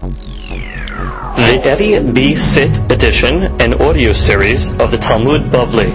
The 0.00 1.60
Eddie 1.62 2.12
B. 2.12 2.34
Sit 2.34 2.78
edition 2.90 3.60
and 3.60 3.74
audio 3.74 4.12
series 4.12 4.70
of 4.80 4.90
the 4.90 4.96
Talmud 4.96 5.52
Bavli. 5.52 5.92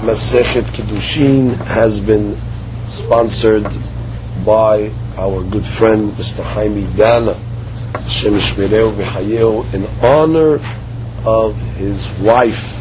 Masechet 0.00 0.62
Kiddushin 0.72 1.54
has 1.66 2.00
been 2.00 2.36
sponsored 2.86 3.66
by 4.46 4.90
our 5.18 5.44
good 5.44 5.66
friend 5.66 6.10
Mr. 6.12 6.42
Jaime 6.42 6.86
Dana, 6.96 7.34
Shem 8.08 8.32
Shmireu 8.32 9.74
in 9.74 9.84
honor 10.02 10.58
of 11.26 11.54
his 11.76 12.10
wife, 12.20 12.80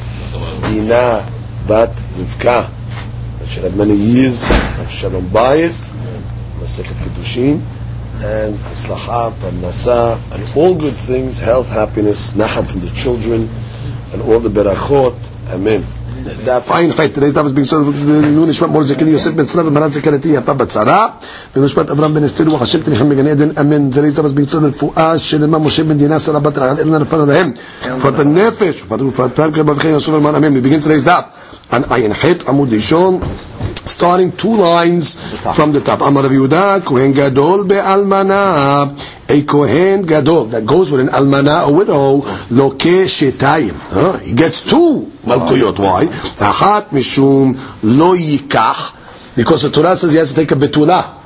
Dina 0.69 1.29
Bat 1.67 1.89
Rivka, 2.15 2.69
that 3.39 3.47
should 3.49 3.65
have 3.65 3.75
many 3.75 3.95
years 3.95 4.47
Shalom 4.89 5.25
Bayit, 5.25 5.75
Masechet 6.59 6.95
Kiddushin, 7.03 7.61
and 8.22 8.54
Aslaha, 8.72 9.30
Parnasa, 9.32 10.18
and 10.34 10.56
all 10.56 10.74
good 10.74 10.92
things, 10.92 11.38
health, 11.38 11.70
happiness, 11.70 12.32
Nachat 12.32 12.66
from 12.70 12.80
the 12.80 12.90
children, 12.90 13.48
and 14.12 14.22
all 14.22 14.40
the 14.40 14.48
Berachot. 14.48 15.14
Amen. 15.54 15.84
fine 16.62 16.90
height 16.90 17.14
today's 17.14 17.32
daf 17.32 17.46
is 17.46 17.52
being 17.52 17.64
served 17.64 17.94
nun 18.06 18.48
ishmat 18.48 18.70
mor 18.70 18.82
zekeli 18.82 19.12
yosef 19.12 19.34
ben 19.36 19.46
tzlav 19.46 19.70
maran 19.72 19.90
zekarati 19.90 20.34
yafa 20.34 20.54
batzara 20.54 21.12
ונשמת 21.56 21.90
אברהם 21.90 22.14
בן 22.14 22.24
אסתר 22.24 22.44
רוח 22.44 22.62
השם 22.62 22.80
תניחם 22.80 23.08
בגן 23.08 23.26
עדן 23.26 23.50
אמן 23.60 23.90
today's 23.90 24.16
daf 24.18 24.26
is 24.26 24.32
being 24.32 24.50
served 24.52 24.64
רפואה 24.64 25.18
של 25.18 25.44
אמא 25.44 25.58
משה 25.58 25.84
בן 25.84 25.98
דינה 25.98 26.18
סלע 26.18 26.38
בת 26.38 26.58
רעל 26.58 26.80
אלנה 26.80 26.98
נפל 26.98 27.20
עליהם 27.20 27.52
רפואת 27.86 28.18
הנפש 28.18 28.82
רפואת 28.82 29.02
רפואתם 29.02 29.50
כרבה 29.52 29.72
וכן 29.72 29.88
יוסף 29.88 30.12
אלמן 30.14 30.34
אמן 30.34 30.56
we 30.56 30.60
begin 30.60 30.84
today's 30.84 31.06
daf 31.06 31.24
on 31.72 31.92
עין 31.94 32.14
ח' 32.14 32.48
עמוד 32.48 32.74
ראשון 32.74 33.20
starting 33.93 34.31
two 34.31 34.55
lines 34.55 35.15
from 35.55 35.71
the 35.71 35.81
top. 35.81 36.01
Amar 36.01 36.23
Yehuda, 36.23 36.83
Kohen 36.85 37.13
Gadol 37.13 37.65
be'almana. 37.65 38.91
A 39.29 39.41
Kohen 39.43 40.03
Gadol 40.03 40.45
that 40.45 40.65
goes 40.65 40.91
with 40.91 41.01
an 41.01 41.07
almana, 41.07 41.67
a 41.67 41.71
widow, 41.71 42.17
loke 42.51 42.79
shetayim. 42.79 43.73
Huh? 43.73 44.17
He 44.17 44.33
gets 44.33 44.61
two 44.61 45.11
malkuyot. 45.23 45.79
Why? 45.79 46.05
Achat 46.05 46.87
mishum 46.87 47.55
lo 47.83 48.15
yikach. 48.15 49.35
Because 49.35 49.63
the 49.63 49.71
Torah 49.71 49.95
says 49.95 50.11
he 50.11 50.17
has 50.17 50.33
to 50.33 50.35
take 50.35 50.51
a 50.51 50.55
betula. 50.55 51.19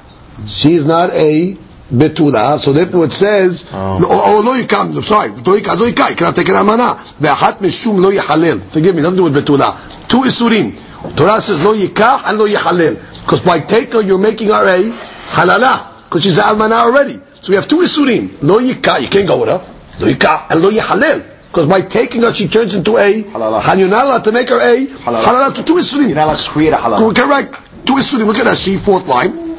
She 0.47 0.75
is 0.75 0.86
not 0.86 1.09
a 1.11 1.58
betula, 1.92 2.59
so 2.59 2.72
therefore 2.72 3.05
it 3.05 3.14
says, 3.14 3.70
oh, 3.73 3.99
oh 4.09 4.42
lo 4.45 4.53
yikam, 4.53 4.95
I'm 4.95 5.02
sorry, 5.02 5.30
lo 5.30 5.59
yikam, 5.59 5.80
lo 5.80 5.89
yikam, 5.89 6.09
you 6.11 6.16
cannot 6.16 6.36
take 6.36 6.47
an 6.49 6.55
almana. 6.55 6.95
Ve'achat 7.20 7.58
mishum 7.58 7.99
lo 7.99 8.11
yihalel. 8.11 8.61
Forgive 8.61 8.95
me, 8.95 9.02
nothing 9.02 9.17
to 9.17 9.30
do 9.30 9.33
with 9.33 9.45
betula. 9.45 10.08
Two 10.08 10.22
isurim. 10.22 10.86
Torah 11.17 11.41
says 11.41 11.64
lo 11.64 11.75
yikach 11.75 12.22
and 12.27 12.39
lo 12.39 12.47
yichalel. 12.47 12.97
Because 13.22 13.41
by 13.41 13.61
taker 13.61 14.00
you're 14.00 14.19
making 14.19 14.48
her 14.48 14.67
a 14.67 14.91
halala. 15.36 16.05
Because 16.05 16.22
she's 16.25 16.39
an 16.39 16.45
almana 16.45 16.83
already. 16.84 17.20
So 17.41 17.50
we 17.50 17.55
have 17.56 17.69
two 17.69 17.78
isurim. 17.78 18.42
Lo 18.42 18.61
yikach, 18.61 19.00
you 19.03 19.08
can't 19.08 19.27
go 19.27 19.41
with 19.41 19.48
her. 19.48 19.61
Lo 20.00 20.12
yikach 20.12 20.50
and 20.50 20.62
lo 20.62 20.70
yichalel. 20.70 21.22
Because 21.48 21.67
by 21.67 21.83
taking 21.83 22.22
her, 22.22 22.33
she 22.33 22.48
turns 22.48 22.75
into 22.75 22.97
a 22.97 23.22
halala. 23.25 23.78
You're 23.78 23.89
not 23.89 24.06
allowed 24.06 24.25
to 24.25 24.33
make 24.33 24.48
her 24.48 24.61
a 24.61 24.86
halala, 24.86 25.22
halala 25.22 25.55
to 25.55 25.62
two 25.62 25.75
isurim. 25.75 26.06
You're 26.06 26.14
not 26.14 26.28
allowed 26.28 26.39
to 26.39 26.50
create 26.50 26.72
a 26.72 26.77
halala. 26.77 27.14
Correct. 27.14 27.86
Two 27.86 27.95
isurim. 27.95 28.27
Look 28.27 28.39
at 28.39 28.45
that. 28.45 28.56
She 28.56 28.77
fourth 28.77 29.06
line. 29.08 29.53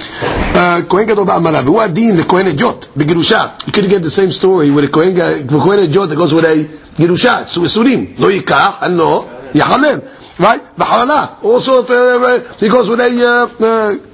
כהן 0.89 1.05
גדול 1.05 1.25
בעמלה, 1.25 1.61
והוא 1.65 1.81
הדין 1.81 2.17
לכהן 2.17 2.47
הג'ות 2.47 2.87
בגירושה. 2.97 3.47
You 3.67 3.71
could 3.71 3.89
get 3.89 4.01
the 4.03 4.11
same 4.11 4.31
story 4.31 4.69
with 4.71 4.83
a 4.83 4.87
כהן 4.87 5.79
הג'ות 5.79 6.09
that 6.09 6.15
goes 6.15 6.33
with 6.33 6.45
a 6.45 6.67
גירושה. 6.97 7.43
It's 7.45 7.53
two 7.53 7.63
איסורים. 7.63 8.05
לא 8.19 8.31
ייקח 8.31 8.71
and 8.81 8.97
לא 8.97 9.25
יחלל. 9.55 9.99
right? 10.39 10.61
וחללה, 10.77 11.25
also 11.43 11.83
if, 11.83 11.89
uh, 11.89 12.39
he 12.59 12.69
goes 12.69 12.89
with 12.89 12.99
a 12.99 13.63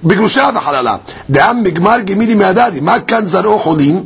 בגרושה 0.03 0.49
וחללה. 0.55 0.95
דעם 1.29 1.63
מגמר 1.63 1.99
גמילי 1.99 2.35
מהדדי, 2.35 2.79
מה 2.81 2.99
כאן 2.99 3.25
זרעו 3.25 3.59
חולין? 3.59 4.03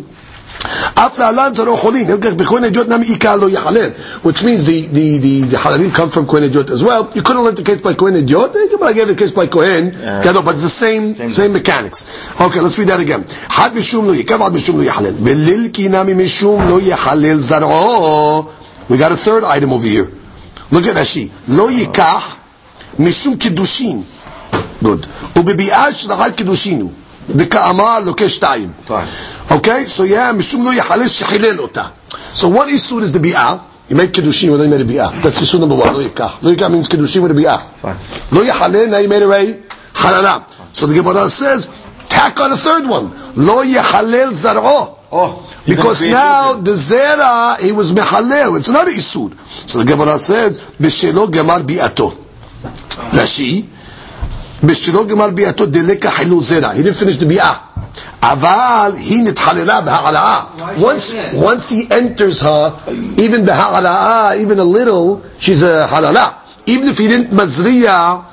אף 0.96 1.20
להלן 1.20 1.52
זרעו 1.56 1.78
חולין, 1.78 2.08
בכהן 2.20 2.64
הג'ות 2.64 2.88
נמי 2.90 3.06
עיקר 3.06 3.36
לא 3.36 3.50
יחלל, 3.50 3.90
which 4.24 4.44
means 4.44 4.64
the, 4.66 4.88
the, 4.94 5.18
the, 5.20 5.42
the 5.52 5.58
halalim 5.58 5.94
come 5.94 6.10
from 6.10 6.26
Kohen 6.26 6.50
Ejot 6.50 6.72
as 6.72 6.84
well. 6.84 7.12
You 7.16 7.22
couldn't 7.22 7.44
learn 7.44 7.56
the 7.56 7.64
case 7.64 7.82
by 7.82 7.94
Kohen 7.94 8.16
Ejot, 8.16 8.54
but 8.80 8.86
I 8.86 8.94
gave 8.94 9.08
the 9.08 9.16
case 9.16 9.32
by 9.32 9.48
Kohen, 9.48 9.92
yeah. 9.94 10.42
but 10.46 10.54
it's 10.56 10.62
the 10.62 10.70
same, 10.70 11.14
same, 11.16 11.30
same 11.30 11.54
mechanics. 11.54 12.00
Okay, 12.40 12.60
let's 12.62 12.78
read 12.80 12.88
that 12.88 13.00
again. 13.00 13.24
חד 13.50 13.76
משום 13.76 14.08
לא 14.08 14.16
יקב, 14.16 14.42
עד 14.42 14.54
משום 14.54 14.78
לא 14.78 14.84
יחלל. 14.84 15.14
וליל 15.24 15.70
כי 15.74 15.90
נמי 15.90 16.14
משום 16.14 16.68
לא 16.70 16.80
יחלל 16.82 17.40
זרעו. 17.40 18.46
We 18.90 18.98
got 18.98 19.12
a 19.12 19.18
third 19.18 19.44
item 19.44 19.74
over 19.74 19.88
here. 19.88 20.17
Look 20.72 20.86
at 20.86 20.96
Rashi. 20.96 21.30
לא 21.48 21.72
ייקח 21.72 22.36
משום 23.00 23.36
קידושין. 23.36 24.04
Good. 24.84 25.08
ובביאה 25.36 25.92
שלחת 25.92 26.36
קידושין 26.36 26.82
הוא. 26.82 26.92
דכאמר 27.30 28.00
לוקה 28.00 28.30
שתיים. 28.30 28.72
Okay? 29.50 29.98
So 29.98 30.02
yeah, 30.02 30.34
משום 30.34 30.66
לא 30.66 30.74
יחלל 30.74 31.08
שחילל 31.08 31.60
אותה. 31.60 31.84
So 32.36 32.44
what 32.44 32.68
isur 32.68 33.02
is 33.02 33.12
the 33.14 33.20
bi'ah? 33.20 33.58
You 33.90 33.96
make 33.96 34.14
kiddushin 34.14 34.50
when 34.52 34.62
you 34.62 34.70
made 34.70 34.82
a 34.82 34.86
bi'ah. 34.86 35.22
That's 35.22 35.42
isur 35.42 35.60
number 35.60 35.76
one. 35.76 35.94
לא 35.94 36.02
ייקח. 36.02 36.34
לא 36.42 36.50
ייקח 36.50 36.68
means 36.68 36.88
kiddushin 36.88 37.22
with 37.22 37.32
a 37.32 37.34
bi'ah. 37.34 37.88
לא 38.32 38.46
יחלל, 38.46 38.90
now 38.90 38.98
you 38.98 39.10
made 39.10 39.22
a 39.22 39.98
חללה. 39.98 40.38
So 40.74 40.88
the 40.88 40.96
Gemara 40.96 41.30
says, 41.30 41.70
tack 42.10 42.40
on 42.40 42.52
a 42.52 42.58
third 42.58 42.88
one. 42.88 43.10
לא 43.36 43.66
יחלל 43.66 44.34
זרעו. 44.34 44.96
Because 45.69 46.07
now 46.09 46.55
the 46.55 46.73
zera 46.73 47.61
he 47.61 47.73
was 47.73 47.93
mehalel. 47.93 48.59
It's 48.59 48.71
not 48.71 48.89
a 48.89 48.91
isur. 48.91 49.37
So 49.69 49.81
the 49.81 49.85
Gemara 49.85 50.19
says 50.19 50.63
b'shelo 50.63 51.31
gemar 51.31 51.61
bi'ato. 51.61 52.11
Rashi 53.13 53.63
b'shelo 54.65 55.07
gemar 55.07 55.35
bi'ato 55.35 55.67
deleka 55.67 56.09
hilu 56.09 56.41
zera. 56.41 56.75
He 56.75 56.83
didn't 56.83 56.97
finish 56.97 57.19
the 57.19 57.27
bi'ah. 57.27 57.61
Aval 58.21 58.99
he 58.99 59.23
nithalela 59.23 59.85
b'ha'ala'a. 59.85 60.81
Once 60.81 61.15
once 61.35 61.69
he 61.69 61.87
enters 61.91 62.41
her, 62.41 62.75
even 63.19 63.45
b'ha'ala'a, 63.45 64.41
even 64.41 64.59
a 64.59 64.65
little, 64.65 65.23
she's 65.39 65.63
a 65.63 65.87
halala. 65.87 66.35
Even 66.67 66.89
if 66.89 66.97
he 66.97 67.09
didn't 67.09 67.29
mazriya, 67.29 68.25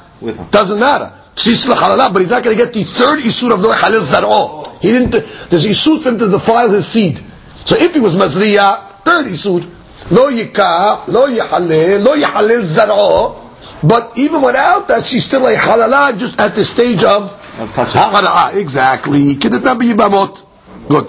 doesn't 0.51 0.79
matter. 0.79 1.11
She's 1.35 1.59
still 1.59 1.73
a 1.73 1.75
halala, 1.75 2.13
but 2.13 2.19
he's 2.21 2.29
not 2.29 2.43
going 2.43 2.57
to 2.57 2.63
get 2.63 2.73
the 2.73 2.83
third 2.83 3.19
isur 3.19 3.53
of 3.53 3.59
lo 3.59 3.73
halil 3.73 4.01
zar'o. 4.01 4.64
He 4.85 4.91
didn't. 4.91 5.11
There's 5.49 5.65
isur 5.65 5.99
for 5.99 6.09
him 6.09 6.19
to 6.19 6.29
defile 6.29 6.69
his 6.69 6.87
seed. 6.87 7.19
So 7.65 7.75
if 7.75 7.95
he 7.95 7.99
was 7.99 8.15
mazriya, 8.15 8.77
third 9.03 9.25
isur, 9.25 9.65
lo 10.11 10.29
yikah, 10.29 11.07
lo 11.07 11.27
yihalel, 11.27 12.03
lo 12.03 12.15
yihalel 12.15 12.61
zar'o. 12.61 13.41
But 13.81 14.13
even 14.15 14.43
without 14.43 14.87
that, 14.89 15.05
she's 15.05 15.25
still 15.25 15.47
a 15.47 15.55
halala, 15.55 16.17
just 16.19 16.39
at 16.39 16.53
the 16.53 16.63
stage 16.63 17.03
of 17.03 17.33
halala. 17.57 18.55
Exactly. 18.55 19.33
Kidet 19.35 19.61
nabi 19.61 19.91
yibamot. 19.91 20.45
Good. 20.87 21.07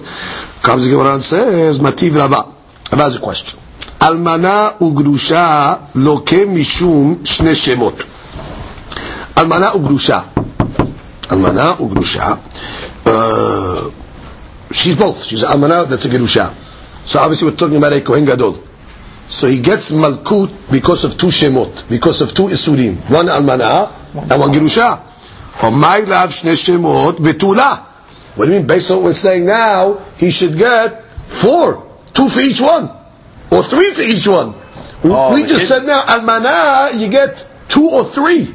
Comes 0.63 0.85
the 0.85 0.91
Gemara 0.91 1.15
and 1.15 1.23
says, 1.23 1.79
Mativ 1.79 2.17
Rabba. 2.17 2.51
Rabba 2.93 3.03
has 3.03 3.17
a 3.17 3.21
question. 3.21 3.61
Almana 4.01 4.79
ugrusha 4.79 5.95
loke 5.97 6.47
mishum 6.49 7.17
shne 7.17 7.53
shemot. 7.53 7.97
Almana 9.35 9.73
ugrusha. 9.73 10.46
Almana 11.29 11.77
ugrusha. 11.77 12.39
Uh, 13.07 13.91
she's 14.73 14.97
both. 14.97 15.25
She's 15.25 15.43
an 15.43 15.51
almana, 15.51 15.89
that's 15.89 16.05
a 16.05 16.09
gerusha. 16.09 16.53
So 17.07 17.19
obviously 17.21 17.51
we're 17.51 17.57
talking 17.57 17.77
about 17.77 17.93
a 17.93 18.01
kohen 18.01 18.25
gadol. 18.25 18.63
So 19.29 19.49
he 19.49 19.61
gets 19.61 19.91
malkut 19.91 20.71
because 20.71 21.05
of 21.05 21.19
two 21.19 21.29
shemot, 21.29 21.89
because 21.89 22.21
of 22.21 22.33
two 22.33 22.45
isurim. 22.45 22.97
One 23.11 23.27
almana 23.27 23.91
and 24.31 24.41
one 24.41 24.53
gerusha. 24.53 25.03
Or 25.65 25.71
my 25.71 25.99
love 26.01 26.31
shne 26.31 26.55
shemot 26.55 27.17
vetula. 27.17 27.79
What 28.37 28.47
do 28.47 28.53
you 28.53 28.59
mean? 28.59 28.67
Based 28.67 28.91
on 28.91 28.99
what 28.99 29.07
we're 29.07 29.13
saying 29.15 29.47
now, 29.47 29.99
he 30.19 30.31
should 30.31 30.57
get 30.57 31.05
four, 31.07 31.91
two 32.13 32.29
for 32.29 32.41
each 32.41 32.61
one, 32.61 32.91
or 33.51 33.63
three 33.63 33.93
for 33.93 34.03
each 34.03 34.29
one. 34.29 34.55
Oh, 35.03 35.35
we 35.35 35.43
just 35.43 35.67
said 35.69 35.87
now 35.87 36.03
almana, 36.03 36.99
you 36.99 37.09
get 37.09 37.49
two 37.69 37.89
or 37.89 38.05
three. 38.05 38.53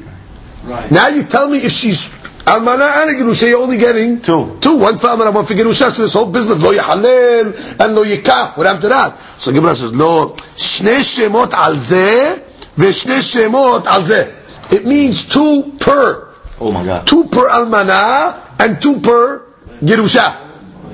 Right. 0.64 0.92
Now 0.92 1.08
you 1.08 1.24
tell 1.24 1.50
me 1.50 1.58
if 1.58 1.72
she's 1.72 2.21
almana 2.46 3.02
and 3.02 3.10
a 3.12 3.24
gerusha, 3.24 3.48
you're 3.50 3.62
only 3.62 3.78
getting 3.78 4.22
Two. 4.22 4.58
Two, 4.62 4.78
one 4.78 4.98
for 4.98 5.08
almana, 5.08 5.34
one 5.34 5.46
for 5.46 5.54
gerusha. 5.54 5.92
So 5.92 6.02
this 6.04 6.14
whole 6.14 6.32
business, 6.32 6.62
lo 6.64 6.74
yahalel 6.74 7.80
and 7.80 7.96
lo 7.96 8.04
yikah. 8.04 8.58
What 8.58 8.66
happened 8.66 8.84
to 8.84 8.90
that? 8.90 9.18
So 9.18 9.52
Gemara 9.52 9.76
says, 9.76 9.94
lo, 9.94 10.36
shne 10.36 11.00
shemot 11.00 11.54
al 11.54 11.74
zeh, 11.74 12.40
v'shne 12.76 13.20
shemot 13.20 13.86
al 13.86 14.02
zeh. 14.02 14.74
It 14.74 14.86
means 14.86 15.28
two 15.28 15.76
per. 15.80 16.30
Oh 16.60 16.72
my 16.72 16.86
God. 16.86 17.08
Two 17.08 17.26
per 17.26 17.50
almana 17.50 18.60
and 18.60 18.82
two 18.82 19.00
per 19.02 19.46
gerusha. 19.82 20.50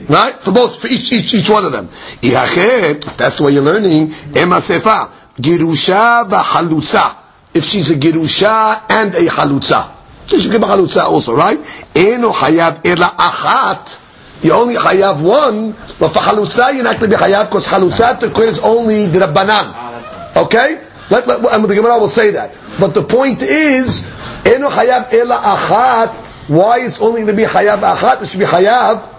Right? 0.09 0.33
For 0.35 0.53
both, 0.53 0.79
for 0.81 0.87
each, 0.87 1.11
each, 1.11 1.33
each 1.33 1.49
one 1.49 1.65
of 1.65 1.71
them. 1.73 1.87
That's 1.87 3.37
the 3.37 3.43
way 3.43 3.51
you're 3.51 3.61
learning, 3.61 4.03
ema 4.37 4.57
sefa, 4.57 5.09
gerusha 5.35 6.29
v'halutza. 6.29 7.15
If 7.53 7.63
she's 7.65 7.91
a 7.91 7.95
gerusha 7.95 8.83
and 8.89 9.13
a 9.15 9.25
halutza. 9.25 9.96
You 10.29 10.41
should 10.41 10.51
give 10.51 10.63
a 10.63 10.65
halutza 10.65 11.03
also, 11.03 11.33
right? 11.33 11.57
Eno 11.95 12.31
hayav 12.31 12.85
ela 12.85 13.15
achat. 13.17 14.03
You 14.43 14.53
only 14.53 14.75
hayav 14.75 15.21
one, 15.21 15.71
but 15.99 16.09
for 16.09 16.19
halutza 16.19 16.73
you're 16.73 16.83
not 16.83 16.99
going 16.99 17.11
to 17.11 17.17
be 17.17 17.23
hayav 17.23 17.45
because 17.49 17.67
halutza 17.67 18.19
to 18.19 18.41
is 18.41 18.59
only 18.59 19.05
the 19.07 19.19
rabbanan. 19.19 20.35
Okay? 20.35 20.83
Let, 21.09 21.25
let, 21.25 21.53
and 21.53 21.63
the 21.63 21.73
Gemara 21.73 21.97
will 21.97 22.09
say 22.09 22.31
that. 22.31 22.55
But 22.79 22.93
the 22.93 23.03
point 23.03 23.41
is, 23.41 24.05
eno 24.45 24.69
hayav 24.69 25.13
ela 25.13 25.37
achat. 25.37 26.49
Why 26.49 26.81
it's 26.81 27.01
only 27.01 27.21
going 27.21 27.35
to 27.35 27.41
be 27.41 27.47
hayav 27.47 27.79
achat? 27.79 28.21
It 28.21 28.27
should 28.27 28.39
be 28.39 28.45
hayav 28.45 29.15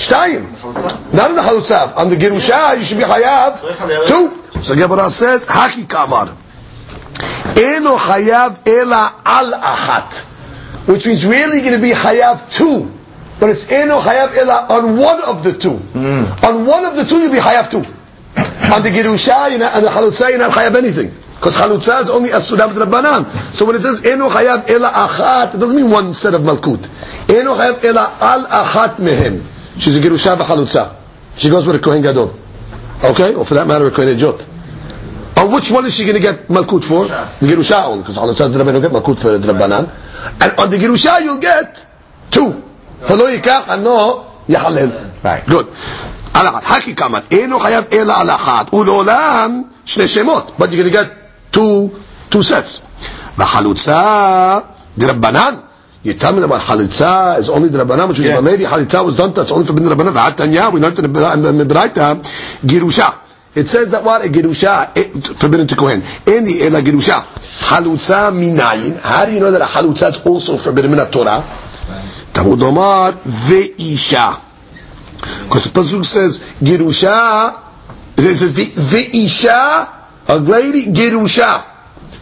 Shtayim. 0.00 0.46
Not 1.12 1.30
in 1.30 1.36
the 1.36 1.42
Halutzav. 1.42 1.96
On 1.96 2.08
the 2.08 2.16
Gerusha, 2.16 2.76
you 2.76 2.82
should 2.82 2.98
be 2.98 3.04
Hayav. 3.04 3.60
Two. 4.06 4.60
So 4.62 4.74
Gemara 4.74 5.10
says, 5.10 5.46
Haki 5.46 5.88
Kamar. 5.88 6.28
Eno 7.58 7.96
Hayav 7.96 8.66
Ela 8.66 9.20
Al 9.24 9.52
Achat. 9.52 10.29
Which 10.90 11.06
means 11.06 11.24
really 11.24 11.60
going 11.60 11.74
to 11.74 11.78
be 11.80 11.92
Hayav 11.92 12.52
two. 12.52 12.90
But 13.38 13.50
it's 13.50 13.70
Eno 13.70 14.00
Hayav 14.00 14.36
Ela 14.36 14.66
on 14.68 14.96
one 14.98 15.22
of 15.24 15.44
the 15.44 15.52
two. 15.52 15.78
Mm. 15.94 16.44
On 16.44 16.66
one 16.66 16.84
of 16.84 16.96
the 16.96 17.04
two, 17.04 17.18
you'll 17.18 17.32
be 17.32 17.38
Hayav 17.38 17.70
two. 17.70 17.78
On 18.74 18.82
the 18.82 18.88
Gerusha 18.90 19.52
and 19.52 19.84
the 19.84 19.88
Halutza, 19.88 20.30
you're 20.30 20.38
not 20.38 20.52
Hayav 20.52 20.74
anything. 20.74 21.14
Because 21.36 21.56
Halutza 21.56 22.02
is 22.02 22.10
only 22.10 22.30
Asuram 22.30 22.70
Rabbanan. 22.70 23.24
So 23.54 23.64
when 23.66 23.76
it 23.76 23.82
says 23.82 24.04
Eno 24.04 24.28
Hayav 24.28 24.68
Ela 24.68 24.90
Achat, 24.90 25.54
it 25.54 25.58
doesn't 25.58 25.76
mean 25.76 25.90
one 25.90 26.12
set 26.12 26.34
of 26.34 26.42
Malkut. 26.42 26.84
Eno 27.30 27.54
Hayav 27.54 27.84
Ela 27.84 28.16
Al 28.20 28.46
Achat 28.46 28.96
Mehem. 28.96 29.80
She's 29.80 29.96
a 29.96 30.00
Gerusha 30.00 30.36
v'Halutza. 30.36 30.96
She 31.36 31.48
goes 31.48 31.66
with 31.66 31.76
a 31.76 31.78
Kohen 31.78 32.02
Gadol. 32.02 32.34
Okay? 33.04 33.34
Or 33.34 33.44
for 33.44 33.54
that 33.54 33.66
matter, 33.66 33.86
a 33.86 33.90
Kohen 33.90 34.08
Ejot. 34.08 34.44
But 35.40 35.52
which 35.52 35.70
one 35.70 35.86
is 35.86 35.96
she 35.96 36.04
going 36.04 36.16
to 36.16 36.20
get 36.20 36.48
Malkut 36.48 36.84
for? 36.84 37.06
The 37.06 37.46
Girusha 37.46 37.82
only, 37.86 38.02
because 38.02 38.18
Allah 38.18 38.36
says 38.36 38.52
the 38.52 38.58
Rabbanan 38.58 38.74
will 38.74 38.80
get 38.82 38.92
Malkut 38.92 39.18
for 39.18 39.38
the 39.38 39.50
Rabbanan. 39.50 39.88
And 40.38 40.60
on 40.60 40.68
the 40.68 40.76
Girusha 40.76 41.22
you'll 41.22 41.40
get 41.40 41.86
two. 42.30 42.52
For 43.00 43.16
no 43.16 43.24
Yikach 43.24 43.68
and 43.68 43.82
no 43.82 44.42
Yahalil. 44.46 45.24
Right. 45.24 45.46
Good. 45.46 45.64
Alakat. 46.36 46.60
Haki 46.60 46.94
Kamat. 46.94 47.32
Eno 47.32 47.58
Hayav 47.58 47.90
Ela 47.90 48.16
Alakat. 48.20 48.66
Ulolam 48.68 49.70
Shne 49.86 50.04
Shemot. 50.04 50.58
But 50.58 50.72
you're 50.72 50.84
going 50.84 50.92
to 50.92 51.10
get 51.10 51.16
two, 51.50 51.98
two 52.28 52.42
sets. 52.42 52.80
Vahalutza 53.36 54.76
the 54.94 55.06
Rabbanan. 55.06 55.68
You 56.02 56.12
tell 56.14 56.34
me 56.36 56.42
about 56.42 56.60
Halitza 56.60 57.38
It's 57.38 57.48
only 57.48 57.70
the 57.70 57.82
Rabbanan, 57.82 58.08
which 58.08 58.18
yeah. 58.18 58.38
was 58.38 58.44
the 58.44 58.50
Malevi. 58.50 58.68
Halitza 58.68 59.02
was 59.02 59.16
done, 59.16 59.32
that's 59.32 59.52
only 59.52 59.64
for 59.64 59.72
the 59.72 59.80
Rabbanan. 59.80 60.72
We 60.74 60.80
learned 60.80 60.98
in 60.98 61.56
the 61.56 61.64
Braita. 61.64 62.20
Girusha. 62.66 63.29
It 63.54 63.66
says 63.66 63.90
that 63.90 64.04
what? 64.04 64.24
A 64.24 64.28
gerusha, 64.28 64.96
eh, 64.96 65.08
forbidden 65.34 65.66
to 65.66 65.74
Kohen. 65.76 66.02
In 66.26 66.44
the 66.44 66.66
in 66.66 66.74
a 66.74 66.78
gerusha, 66.78 67.20
halutza 67.66 68.30
minayin. 68.30 69.00
How 69.00 69.26
do 69.26 69.32
you 69.32 69.40
know 69.40 69.50
that 69.50 69.60
a 69.60 69.64
halutza 69.64 70.08
is 70.10 70.24
also 70.24 70.56
forbidden 70.56 70.92
in 70.92 71.10
Torah? 71.10 71.42
Talmud 72.32 72.62
Omar 72.62 73.12
ve'isha. 73.12 74.40
Because 75.20 75.64
the 75.64 75.80
Pasuk 75.80 76.04
says, 76.04 76.38
gerusha, 76.60 77.60
it 78.16 78.36
says 78.36 78.56
ve'isha, 78.56 79.88
a 80.28 80.36
lady, 80.38 80.84
gerusha. 80.92 81.64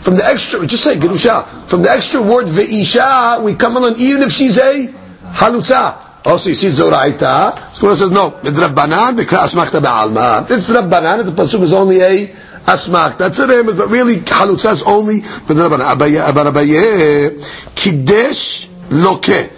From 0.00 0.14
the 0.16 0.24
extra, 0.24 0.66
just 0.66 0.82
say 0.82 0.96
gerusha. 0.96 1.46
From 1.68 1.82
the 1.82 1.90
extra 1.90 2.22
word 2.22 2.46
ve'isha, 2.46 3.42
we 3.42 3.54
come 3.54 3.76
on 3.76 3.96
even 3.98 4.22
if 4.22 4.32
she's 4.32 4.56
a 4.56 4.86
halutza. 5.34 6.07
Also, 6.28 6.50
you 6.50 6.56
see 6.56 6.68
zoraita. 6.68 7.58
Scholar 7.72 7.94
says 7.94 8.10
no. 8.10 8.38
It's 8.42 8.60
rabbanan 8.60 9.16
v'kra 9.16 9.44
asmachta 9.48 9.80
be'alma. 9.80 10.44
It's 10.50 10.68
rabbanan. 10.68 11.24
The 11.24 11.32
pasuk 11.32 11.62
is 11.62 11.72
only 11.72 12.02
a 12.02 12.26
asmach. 12.26 13.16
That's 13.16 13.38
it. 13.38 13.48
But 13.48 13.88
really, 13.88 14.16
halutza 14.16 14.72
is 14.72 14.82
only 14.82 15.20
the 15.20 15.54
rabbanan. 15.54 16.52
Abaye, 16.52 17.74
kiddush 17.74 18.68
lokeh. 18.90 19.52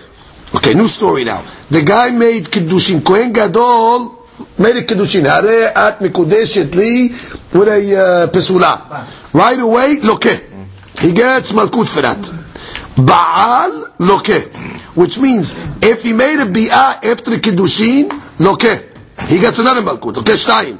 Okay, 0.55 0.75
new 0.75 0.87
story 0.87 1.25
now. 1.25 1.43
The 1.71 1.83
guy 1.83 2.11
made 2.11 2.45
kiddushin. 2.45 3.05
Kohen 3.05 3.33
Gadol 3.33 4.27
made 4.59 4.77
a 4.77 4.83
kiddushin. 4.83 5.25
Hare 5.25 5.77
at 5.77 5.99
mikudeshet 5.99 6.73
li 6.77 7.09
with 7.53 7.67
a 7.69 7.97
uh, 7.97 8.27
pesula. 8.29 9.35
Right 9.35 9.59
away, 9.59 9.99
loke. 10.05 10.25
He 11.01 11.13
gets 11.15 11.51
malkut 11.51 11.93
for 11.93 12.03
that. 12.03 12.31
Baal 12.97 13.91
loke. 13.99 14.80
Which 14.95 15.19
means, 15.19 15.55
if 15.83 16.03
he 16.03 16.13
made 16.13 16.41
a 16.41 16.47
bi'ah 16.47 17.05
after 17.05 17.31
the 17.31 17.37
Kiddushin, 17.37 18.09
lokeh. 18.39 18.87
He 19.29 19.39
gets 19.39 19.59
another 19.59 19.83
malkut, 19.83 20.19
okay, 20.19 20.33
shtayim. 20.33 20.79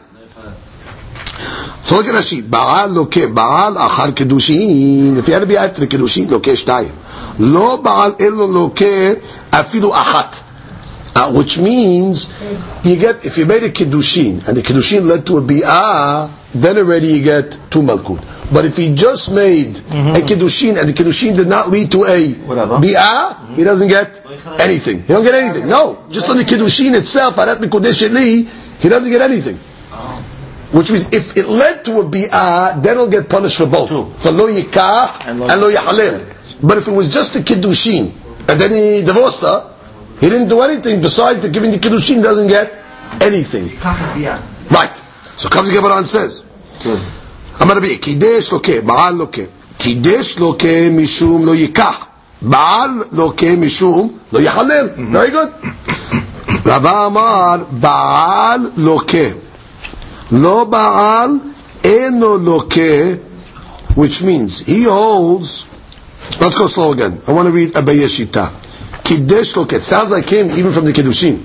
So 1.83 1.97
look 1.97 2.07
at 2.07 2.15
Rashi. 2.15 2.43
Ba'al 2.43 2.95
lokeh, 2.95 3.33
ba'al 3.33 3.77
achar 3.77 4.13
Kiddushin. 4.13 5.17
If 5.19 5.27
he 5.27 5.33
had 5.33 5.43
a 5.43 5.47
bi'ah 5.47 5.69
after 5.69 5.81
the 5.81 5.87
Kiddushin, 5.87 6.27
lokeh 6.27 6.57
shtayim. 6.57 6.95
Lo 7.39 7.83
ba'al 7.83 8.21
elo 8.21 8.47
lokeh 8.47 9.17
afidu 9.51 9.93
achat. 9.93 10.47
Uh, 11.15 11.33
which 11.33 11.59
means 11.59 12.33
you 12.85 12.97
get 12.97 13.25
if 13.25 13.37
you 13.37 13.45
made 13.45 13.65
a 13.65 13.69
kiddushin 13.69 14.47
and 14.47 14.57
the 14.57 14.63
kiddushin 14.63 15.07
led 15.07 15.27
to 15.27 15.39
a 15.39 15.43
bi'ah, 15.43 16.31
then 16.55 16.79
already 16.79 17.09
you 17.09 17.23
get 17.23 17.51
two 17.69 17.83
malkut. 17.83 18.21
But 18.53 18.65
if 18.65 18.77
he 18.77 18.95
just 18.95 19.33
made 19.33 19.75
mm-hmm. 19.75 20.17
a 20.17 20.27
kiddushin 20.27 20.79
and 20.79 20.89
the 20.89 20.93
kiddushin 20.93 21.37
did 21.37 21.47
not 21.47 21.71
lead 21.71 21.93
to 21.93 22.05
a 22.05 22.35
Whatever. 22.35 22.79
bi'ah, 22.79 23.55
he 23.55 23.63
doesn't 23.63 23.87
get 23.89 24.21
anything. 24.59 25.03
He 25.03 25.09
don't 25.09 25.23
get 25.23 25.35
anything. 25.35 25.69
No, 25.69 26.05
just 26.11 26.29
on 26.29 26.37
the 26.37 26.43
kiddushin 26.43 26.97
itself, 26.97 27.37
arat 27.37 27.59
mikodesh 27.59 28.03
li, 28.13 28.49
he 28.81 28.89
doesn't 28.89 29.11
get 29.11 29.21
anything. 29.21 29.57
Which 30.73 30.91
means 30.91 31.07
if 31.13 31.37
it 31.37 31.49
led 31.49 31.85
to 31.85 32.01
a 32.01 32.05
bi'ah, 32.05 32.83
then 32.83 32.97
he'll 32.97 33.09
get 33.11 33.29
punished 33.29 33.59
for 33.59 33.67
both. 33.67 33.91
For 34.23 34.31
lo 34.31 34.47
yikah 34.47 35.27
and 35.29 35.43
And 35.43 35.61
lo 35.61 35.69
lo- 35.69 35.75
yahalil. 35.75 36.59
But 36.63 36.79
if 36.79 36.89
it 36.89 36.93
was 36.93 37.13
just 37.13 37.37
a 37.37 37.41
kiddushin, 37.41 38.13
and 38.49 38.61
then 38.61 38.71
he 38.71 39.03
divorced 39.03 39.43
her, 39.43 39.75
he 40.21 40.29
didn't 40.29 40.49
do 40.49 40.61
anything 40.63 41.01
besides 41.01 41.43
the 41.43 41.49
giving 41.49 41.71
the 41.71 41.79
kiddushin, 41.79 42.23
doesn't 42.23 42.49
get 42.49 42.73
anything. 43.21 43.71
Right. 44.71 44.97
So 45.37 45.49
comes 45.49 45.71
the 45.71 45.77
Gemara 45.77 45.99
and 45.99 46.07
says, 46.07 46.47
אמר 47.62 47.78
רבי, 47.78 47.98
קידש 47.98 48.52
לוקה, 48.52 48.82
בעל 48.86 49.16
לוקה. 49.16 49.42
קידש 49.78 50.36
לוקה 50.38 50.90
משום 50.92 51.46
לא 51.46 51.56
ייקח. 51.56 52.06
בעל 52.42 52.90
לוקה 53.12 53.56
משום 53.58 54.12
לא 54.32 54.40
יחלל. 54.40 54.90
Very 54.98 55.32
good. 55.34 55.68
רבא 56.66 57.06
אמר, 57.06 57.56
בעל 57.72 58.70
לוקה. 58.78 59.18
לא 60.32 60.64
בעל, 60.64 61.30
אינו 61.84 62.38
לוקה, 62.38 62.82
which 63.96 64.22
means 64.22 64.60
he 64.68 64.84
holds, 64.86 65.66
let's 66.40 66.58
go 66.58 66.68
slow 66.68 66.92
again. 66.92 67.22
I 67.28 67.32
want 67.32 67.46
to 67.48 67.52
read 67.52 67.74
Abaye 67.74 68.08
Shita. 68.08 68.52
Kiddush 69.04 69.56
look, 69.56 69.72
it 69.74 69.82
sounds 69.84 70.12
like 70.12 70.28
him 70.28 70.50
even 70.52 70.72
from 70.72 70.86
the 70.86 70.92
Kiddushin. 70.92 71.38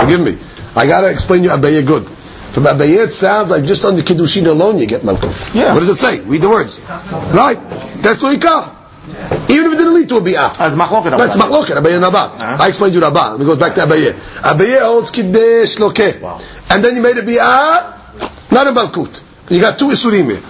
Forgive 0.00 0.20
me. 0.20 0.38
I 0.76 0.86
got 0.86 1.00
to 1.02 1.08
explain 1.08 1.42
you 1.44 1.50
Abaye 1.50 1.84
good. 1.84 2.04
From 2.59 2.77
Abaye 2.77 3.05
it 3.05 3.13
sounds 3.13 3.51
like 3.51 3.63
just 3.63 3.85
on 3.85 3.95
the 3.95 4.01
Kiddushin 4.01 4.45
alone 4.45 4.79
you 4.79 4.85
get 4.85 5.03
Malkut. 5.03 5.55
Yeah. 5.55 5.73
What 5.73 5.79
does 5.79 5.91
it 5.91 5.97
say? 5.97 6.19
Read 6.25 6.41
the 6.41 6.49
words. 6.49 6.81
Right. 7.31 7.55
That's 8.03 8.21
what 8.21 8.41
call. 8.41 8.75
Even 9.49 9.67
if 9.67 9.73
it 9.75 9.77
didn't 9.77 9.93
lead 9.93 10.09
to 10.09 10.17
a 10.17 10.21
bi'ah. 10.21 10.51
Ah, 10.59 10.67
it's 10.67 10.75
machloket, 10.75 11.17
That's 11.17 11.37
machloket, 11.37 11.77
Abaye 11.77 11.95
and 11.95 12.03
Rabban. 12.03 12.35
Uh-huh. 12.35 12.57
I 12.59 12.67
explained 12.67 12.95
you 12.95 12.99
Rabban. 12.99 13.31
Let 13.31 13.39
me 13.39 13.45
go 13.45 13.55
back 13.55 13.75
to 13.75 13.81
Abaye. 13.83 14.11
Abaye 14.41 14.81
holds 14.81 15.09
Kiddush 15.09 15.79
loke. 15.79 15.99
And 16.01 16.83
then 16.83 16.97
you 16.97 17.01
made 17.01 17.17
a 17.17 17.21
bi'ah, 17.21 18.51
not 18.51 18.67
a 18.67 18.71
Malkut. 18.71 19.23
You 19.49 19.61
got 19.61 19.79
two 19.79 19.87
Isurim 19.87 20.25
here. 20.25 20.41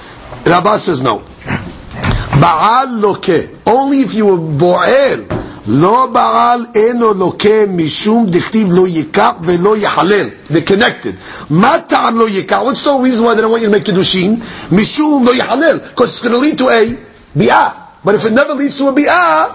Rabban 0.51 0.79
says 0.79 1.03
no. 1.03 1.19
Baal 2.41 2.87
loke. 2.97 3.29
Only 3.67 3.99
if 3.99 4.15
you 4.15 4.25
were 4.25 4.37
bo'el. 4.39 5.27
לא 5.68 6.08
בעל 6.12 6.66
אינו 6.74 7.14
לוקה 7.14 7.66
משום 7.68 8.26
דכתיב 8.30 8.68
לא 8.72 8.86
ייקח 8.86 9.30
ולא 9.42 9.76
יחלל. 9.76 10.26
They're 10.50 10.70
connected. 10.70 11.14
מה 11.50 11.76
טעם 11.86 12.18
לא 12.18 12.28
ייקח? 12.28 12.58
What's 12.58 12.82
the 12.84 12.90
reason 13.02 13.24
why 13.24 13.34
they 13.34 13.40
don't 13.42 13.50
want 13.52 13.62
you 13.62 13.68
to 13.68 13.78
make 13.78 13.84
קידושין? 13.84 14.36
משום 14.72 15.24
לא 15.26 15.34
יחלל. 15.34 15.78
Because 15.94 16.08
it's 16.10 16.22
going 16.26 16.32
to 16.32 16.38
lead 16.38 16.58
to 16.58 16.68
a 16.68 16.94
ביאה. 17.38 17.68
But 18.04 18.14
if 18.14 18.24
it 18.24 18.32
never 18.32 18.54
leads 18.54 18.76
to 18.78 18.88
a 18.88 18.92
ביאה, 18.92 19.46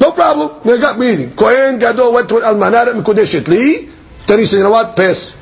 no 0.00 0.10
problem. 0.12 0.50
They 0.64 0.78
got 0.78 0.98
meaning. 0.98 1.30
Kohen 1.36 1.78
Gadol 1.78 2.12
went 2.12 2.28
to 2.28 2.36
an 2.38 2.42
almanah 2.44 2.84
that 2.86 2.96
מקודשת 2.96 3.48
לי, 3.48 3.88
then 4.26 4.38
he 4.40 4.46
said, 4.46 4.56
you 4.58 4.62
know 4.64 4.70
what? 4.70 4.96
Pass. 4.96 5.36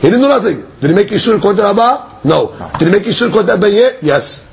He 0.00 0.08
didn't 0.10 0.22
do 0.22 0.28
nothing. 0.28 0.64
Did 0.80 0.90
he 0.90 0.96
make 0.96 1.08
Yisur 1.08 1.36
according 1.36 1.58
to 1.58 1.62
Rabba? 1.64 2.20
No. 2.24 2.52
Did 2.78 2.88
he 2.88 2.92
make 2.92 3.04
Yisur 3.04 3.28
according 3.28 3.48
to 3.48 3.56
Abaye? 3.56 3.98
Yes. 4.02 4.45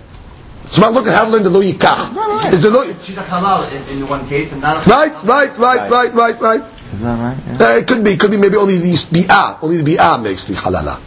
So 0.75 0.83
now 0.83 0.91
look 0.91 1.07
at 1.07 1.15
how 1.15 1.25
to 1.27 1.31
learn 1.31 1.45
the 1.45 1.51
lo 1.51 1.61
yikach. 1.63 2.53
Is 2.53 2.63
the 2.63 2.71
lo 2.71 2.83
She's 3.01 3.17
a 3.17 3.23
halal 3.23 3.63
in, 3.71 4.03
in 4.03 4.09
one 4.09 4.27
case 4.27 4.53
and 4.53 4.61
not 4.61 4.85
a 4.85 4.91
Right, 4.91 5.15
right, 5.23 5.57
right, 5.57 5.89
right, 5.89 6.13
right, 6.15 6.41
right. 6.41 6.61
Is 6.93 7.01
that 7.03 7.15
right? 7.19 7.39
Yeah. 7.61 7.67
Uh, 7.67 7.79
it 7.79 7.87
could 7.87 8.03
be, 8.03 8.17
could 8.17 8.31
be 8.33 8.37
maybe 8.37 8.57
only 8.57 8.79
the 8.79 8.91
bi'ah, 8.93 9.63
only 9.63 9.77
the 9.83 9.95
bi'ah 9.97 10.21
makes 10.21 10.45
the 10.47 10.55
halala. 10.55 10.99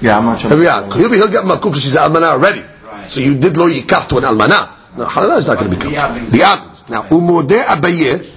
Yeah, 0.00 0.16
I'm 0.18 0.24
not 0.24 0.40
sure. 0.40 0.48
The 0.48 0.56
bi'ah. 0.56 0.96
He'll, 0.96 1.10
be, 1.10 1.16
he'll 1.16 1.28
get 1.30 1.44
makuk 1.44 1.64
because 1.64 1.82
she's 1.82 1.96
an 1.96 2.10
almanah 2.10 2.32
already. 2.32 2.62
So 3.06 3.20
you 3.20 3.38
did 3.38 3.56
lo 3.58 3.68
yikach 3.68 4.08
to 4.08 4.18
an 4.18 4.24
almanah. 4.24 4.70
No, 4.96 5.04
halala 5.04 5.36
is 5.38 5.46
not 5.46 5.58
going 5.58 5.70
to 5.70 5.76
become. 5.76 5.92
Bi'ah 5.92 6.10
brings- 6.12 6.30
Bi'ah. 6.30 6.60
brings. 6.64 6.88
Now, 6.88 7.02
umode 7.02 7.62
abaye. 7.64 8.30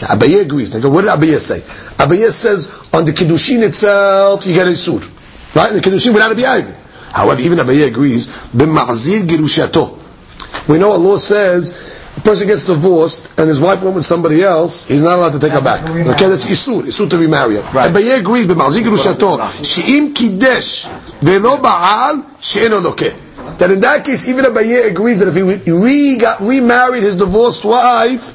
Now, 0.00 0.08
Abaye 0.08 0.40
agrees. 0.42 0.74
Now, 0.74 0.88
what 0.90 1.02
did 1.02 1.10
Abaye 1.10 1.38
say? 1.38 1.60
Abaye 2.02 2.30
says 2.32 2.68
on 2.92 3.04
the 3.04 3.12
kiddushin 3.12 3.62
itself 3.62 4.44
you 4.46 4.52
get 4.54 4.66
a 4.66 4.74
suit, 4.76 5.06
right? 5.54 5.70
In 5.70 5.76
the 5.76 5.82
kiddushin 5.82 6.12
without 6.14 6.32
a 6.32 6.34
bi'ah. 6.34 6.60
even. 6.60 6.74
However, 7.12 7.40
even 7.40 7.58
Abaye 7.58 7.86
agrees. 7.86 8.26
B'ma'zir 8.26 9.22
girushato. 9.26 10.00
We 10.67 10.77
know 10.77 10.95
a 10.95 10.97
law 10.97 11.17
says 11.17 11.73
a 12.17 12.21
person 12.21 12.47
gets 12.47 12.65
divorced 12.65 13.31
and 13.39 13.47
his 13.47 13.59
wife 13.59 13.81
went 13.83 13.95
with 13.95 14.05
somebody 14.05 14.43
else, 14.43 14.85
he's 14.85 15.01
not 15.01 15.17
allowed 15.17 15.33
to 15.33 15.39
take 15.39 15.51
her 15.53 15.61
back. 15.61 15.81
Okay, 15.89 16.27
that's 16.29 16.45
isur, 16.45 16.81
isur 16.83 17.09
to 17.09 17.17
remarry 17.17 17.55
her. 17.55 17.61
Right. 17.73 17.91
Abaye 17.91 18.19
agrees, 18.19 18.45
במחזיק 18.47 18.83
גרושתו, 18.85 19.37
שאם 19.63 20.11
קידש 20.15 20.87
ולא 21.23 21.55
בעל, 21.55 22.15
שאינו 22.39 22.79
לוקה. 22.79 23.05
That 23.59 23.71
in 23.71 23.81
that 23.81 24.05
case, 24.05 24.27
even 24.27 24.45
Abaye 24.45 24.85
agrees 24.87 25.19
that 25.19 25.27
if 25.27 25.35
he 25.35 25.71
re 25.71 26.17
got 26.17 26.39
remarried 26.41 27.03
his 27.03 27.15
divorced 27.15 27.65
wife, 27.65 28.33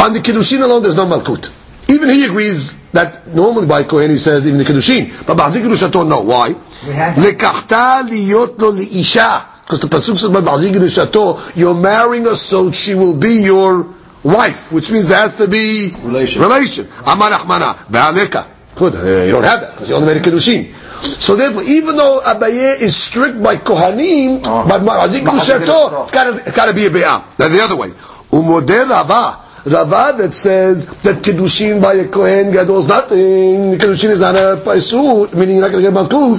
on 0.00 0.12
the 0.12 0.20
kiddushin 0.20 0.62
alone, 0.62 0.82
there's 0.82 0.96
no 0.96 1.06
malkut. 1.06 1.50
Even 1.88 2.08
he 2.08 2.24
agrees 2.24 2.74
that 2.92 3.26
normally 3.34 3.66
by 3.66 3.82
Kohen 3.82 4.10
he 4.10 4.16
says 4.18 4.46
even 4.46 4.58
the 4.58 4.64
Kedushin, 4.64 5.26
but 5.26 5.36
Ba'azik 5.36 5.62
Kedushato, 5.62 6.06
no. 6.06 6.20
Why? 6.20 6.54
had- 6.92 7.18
לקחתה 7.18 8.00
להיות 8.08 8.54
לו 8.58 8.72
לאישה. 8.72 9.38
Because 9.65 9.79
the 9.79 9.87
Pasuk 9.87 10.19
says, 10.19 10.29
by 10.29 10.41
Shato, 10.41 11.55
you're 11.57 11.73
marrying 11.73 12.25
her 12.25 12.35
so 12.35 12.71
she 12.71 12.93
will 12.93 13.17
be 13.17 13.41
your 13.43 13.87
wife, 14.23 14.71
which 14.71 14.91
means 14.91 15.07
there 15.07 15.17
has 15.19 15.35
to 15.37 15.47
be 15.47 15.91
relation. 16.03 16.41
relation. 16.43 16.85
Amar 17.07 17.31
Ahmana, 17.31 17.73
Ve'aleka. 17.89 18.45
Good, 18.75 18.95
uh, 18.95 19.23
you 19.23 19.31
don't 19.31 19.43
have 19.43 19.61
that, 19.61 19.73
because 19.73 19.89
you 19.89 19.95
only 19.95 20.13
made 20.13 20.17
a 20.17 20.29
Kiddushim. 20.29 20.71
So 21.17 21.35
therefore, 21.35 21.63
even 21.63 21.97
though 21.97 22.21
Abaye 22.23 22.79
is 22.79 22.95
strict 22.95 23.41
by 23.41 23.55
Kohanim, 23.57 24.43
oh. 24.45 24.67
by 24.67 24.77
Ma'azik 24.77 25.23
Shato, 25.23 26.03
it's 26.03 26.55
got 26.55 26.65
to 26.65 26.73
be 26.73 26.85
a 26.85 26.91
Be'ah. 26.91 27.23
Now 27.39 27.47
the 27.47 27.61
other 27.61 27.75
way. 27.75 27.89
Umodel 27.89 28.89
Rava 28.89 29.45
Rava 29.65 30.13
that 30.17 30.33
says 30.33 30.85
that 31.01 31.23
Kiddushin 31.23 31.81
by 31.81 31.93
a 31.93 32.07
Kohen 32.07 32.51
Gadol 32.51 32.79
is 32.79 32.87
nothing. 32.87 33.79
Kiddushin 33.79 34.11
is 34.11 34.19
not 34.21 34.35
a 34.35 34.61
Paisut, 34.61 35.33
meaning 35.33 35.57
you're 35.57 35.65
not 35.65 35.71
going 35.71 35.83
to 35.83 35.89
get 35.89 35.97
Malkut. 35.97 36.37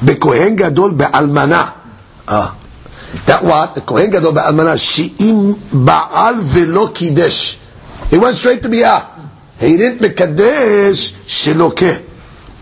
Bekohen 0.00 0.56
Gadol 0.56 0.94
Be'almanah. 0.94 1.83
אה. 2.29 2.47
That 3.25 3.43
what? 3.43 3.75
The 3.75 3.81
Kohen 3.81 4.11
Gadol 4.11 4.31
באלמנה, 4.31 4.77
שאם 4.77 5.53
בעל 5.73 6.35
ולא 6.43 6.89
קידש. 6.93 7.57
He 8.11 8.15
went 8.15 8.37
straight 8.37 8.63
to 8.63 8.69
ביאה. 8.69 8.99
He 9.61 9.77
didn't 9.77 10.01
מקדש 10.01 11.13
שלוקה. 11.27 11.85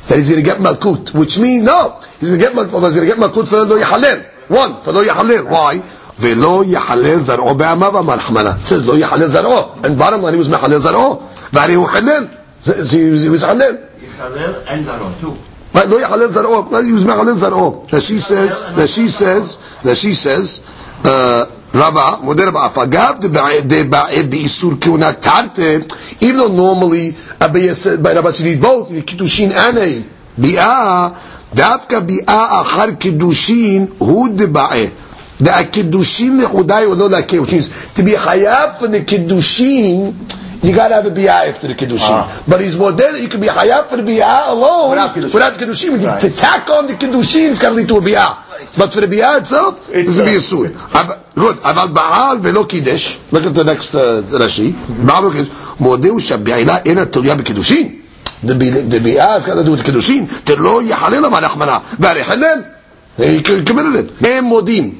That 0.08 0.18
he's 0.18 0.30
going 0.30 0.40
to 0.40 0.50
get 0.50 0.60
malkut, 0.60 1.14
which 1.14 1.38
means 1.38 1.64
no, 1.66 1.96
he's 2.20 2.30
going 2.30 2.40
to 2.40 2.46
get 2.46 2.54
malkut. 2.54 2.82
He's 2.82 2.96
going 2.96 3.10
to 3.10 3.16
get 3.16 3.18
malkut 3.18 3.48
for 3.48 3.66
לא 3.66 3.80
יחלל. 3.80 4.20
One, 4.50 4.82
for 4.84 4.92
לא 4.94 5.06
יחלל. 5.06 5.48
Why? 5.50 5.82
ולא 6.20 6.64
יחלל 6.66 7.20
זרעו 7.20 7.56
בעמיו 7.56 8.00
אמר 8.00 8.14
רחמנה. 8.14 8.50
It 8.50 8.68
says 8.68 8.86
לא 8.86 8.98
יחלל 8.98 9.28
זרעו. 9.28 9.64
And 9.84 9.98
bottom 10.00 10.22
line, 10.22 10.34
he 10.34 10.38
was 10.38 10.50
מחלל 10.50 10.78
זרעו. 10.78 11.22
והרי 11.54 11.74
הוא 11.74 11.88
חלל. 11.88 12.28
He 12.66 12.70
was 12.70 13.42
חלל. 13.42 13.76
יחלל 14.02 14.54
אין 14.68 14.84
זרעו, 14.84 15.08
too. 15.22 15.51
Right? 15.75 15.89
No 15.89 15.99
yachalel 15.99 16.29
zar'o. 16.29 16.71
Not 16.71 16.85
use 16.85 17.05
mechalel 17.05 17.35
zar'o. 17.35 17.89
That 17.91 18.03
she 18.03 18.21
says. 18.21 18.65
That 18.75 18.89
she 18.89 19.09
says. 19.09 19.59
That 19.83 19.97
she 19.97 20.13
says. 20.13 20.67
Uh, 21.05 21.47
Rava, 21.75 22.23
Moder 22.23 22.53
Ba'afagav, 22.53 23.21
Deba'e 23.21 24.31
Be'isur 24.31 24.73
Kiuna 24.73 25.15
Tarte, 25.19 26.23
even 26.23 26.37
though 26.37 26.49
normally 26.49 27.13
Abiya 27.13 27.75
said 27.75 28.03
by 28.03 28.13
Rabbi 28.13 28.31
she 28.33 28.45
did 28.45 28.61
both, 28.61 28.91
the 28.91 29.01
Kiddushin 29.01 29.51
a 29.53 30.05
Bi'ah, 30.39 31.13
Dafka 31.55 32.07
Bi'ah 32.07 32.63
Achar 32.63 32.97
Kiddushin, 32.99 33.89
Hu 33.99 34.37
Deba'e. 34.37 35.39
The 35.39 35.51
Kiddushin 35.51 36.41
Le'udai 36.45 36.87
Olo 36.87 37.09
La'ke, 37.09 37.41
which 37.41 37.53
means 37.53 37.95
to 37.95 38.03
be 38.03 38.13
Chayav 38.13 38.77
for 38.77 38.89
the 38.89 39.01
Kiddushin, 39.01 40.13
you 40.64 40.74
gotta 40.76 40.96
have 40.96 41.06
a 41.06 41.12
bi'ah 41.12 41.50
after 41.50 41.68
the 41.68 41.76
kiddushin. 41.76 42.48
But 42.48 42.62
he's 42.62 42.76
more 42.78 42.92
dead. 42.92 43.20
You 43.22 43.28
can 43.30 43.40
be 43.42 43.48
hayat 43.48 43.88
for 43.88 43.98
the 43.98 44.04
bi'ah 44.04 44.50
alone 44.50 44.90
Without 44.92 45.16
kiddushin. 45.16 45.34
without 45.34 45.54
the 45.58 45.66
kiddushin. 45.66 46.06
Right. 46.06 46.22
To 46.22 46.30
tack 46.32 46.70
on 46.70 46.88
the 46.88 46.94
kiddushin, 46.94 47.52
it's 47.52 47.62
gotta 47.62 47.76
lead 47.76 47.88
to 47.90 47.98
a 47.98 48.02
bi'ah. 48.02 48.78
But 48.78 48.92
for 48.94 49.02
the 49.02 49.08
bi'ah 49.08 49.40
itself, 49.40 49.88
this 49.88 50.18
will 50.18 50.26
be 50.26 50.36
a 50.36 50.40
sur. 50.40 50.68
Good. 50.68 51.58
Aval 51.58 51.94
ba'al 51.94 52.40
velo 52.40 52.66
kiddush. 52.66 53.18
Look 53.32 53.46
at 53.46 53.54
the 53.54 53.64
next 53.64 53.94
uh, 53.96 54.24
Rashi. 54.24 54.72
Ba'al 54.72 55.36
is 55.36 55.50
modeu 55.78 56.18
shabi'ila 56.20 56.86
ena 56.88 57.06
tulia 57.06 57.36
b'kiddushin. 57.36 58.02
The 58.44 58.54
bi- 58.56 58.70
the 58.70 59.00
bi'ah 59.00 59.34
has 59.38 59.46
got 59.46 59.56
to 59.56 59.64
do 59.64 59.72
with 59.72 59.84
the 59.86 59.92
kiddushin. 59.92 60.26
Telo 60.44 60.82
yachalel 60.82 61.30
ma 61.30 61.40
nachmana. 61.42 61.82
V'ari 61.98 62.22
halel. 62.22 62.74
He 63.18 63.42
committed 63.42 63.96
it. 64.12 64.26
Em 64.26 64.46
modim. 64.46 64.96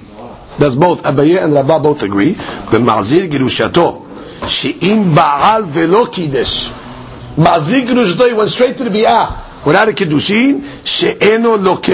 That's 0.58 0.74
both 0.76 1.04
Abaye 1.04 1.44
and 1.44 1.54
Rabba 1.54 1.80
both 1.80 2.02
agree. 2.04 2.36
במעזיר 2.72 3.26
גירושתו, 3.26 4.06
שאם 4.48 5.04
בעל 5.14 5.64
ולא 5.74 6.08
קידש, 6.12 6.72
מעזיר 7.38 7.80
גירושתו, 7.80 8.24
he 8.24 8.34
went 8.34 8.50
straight 8.50 8.78
to 8.80 8.84
the 8.84 8.90
ביאה, 8.90 9.26
without 9.66 9.90
a 9.90 9.94
קידושין, 9.94 10.62
שאינו 10.86 11.58
לוקה. 11.58 11.94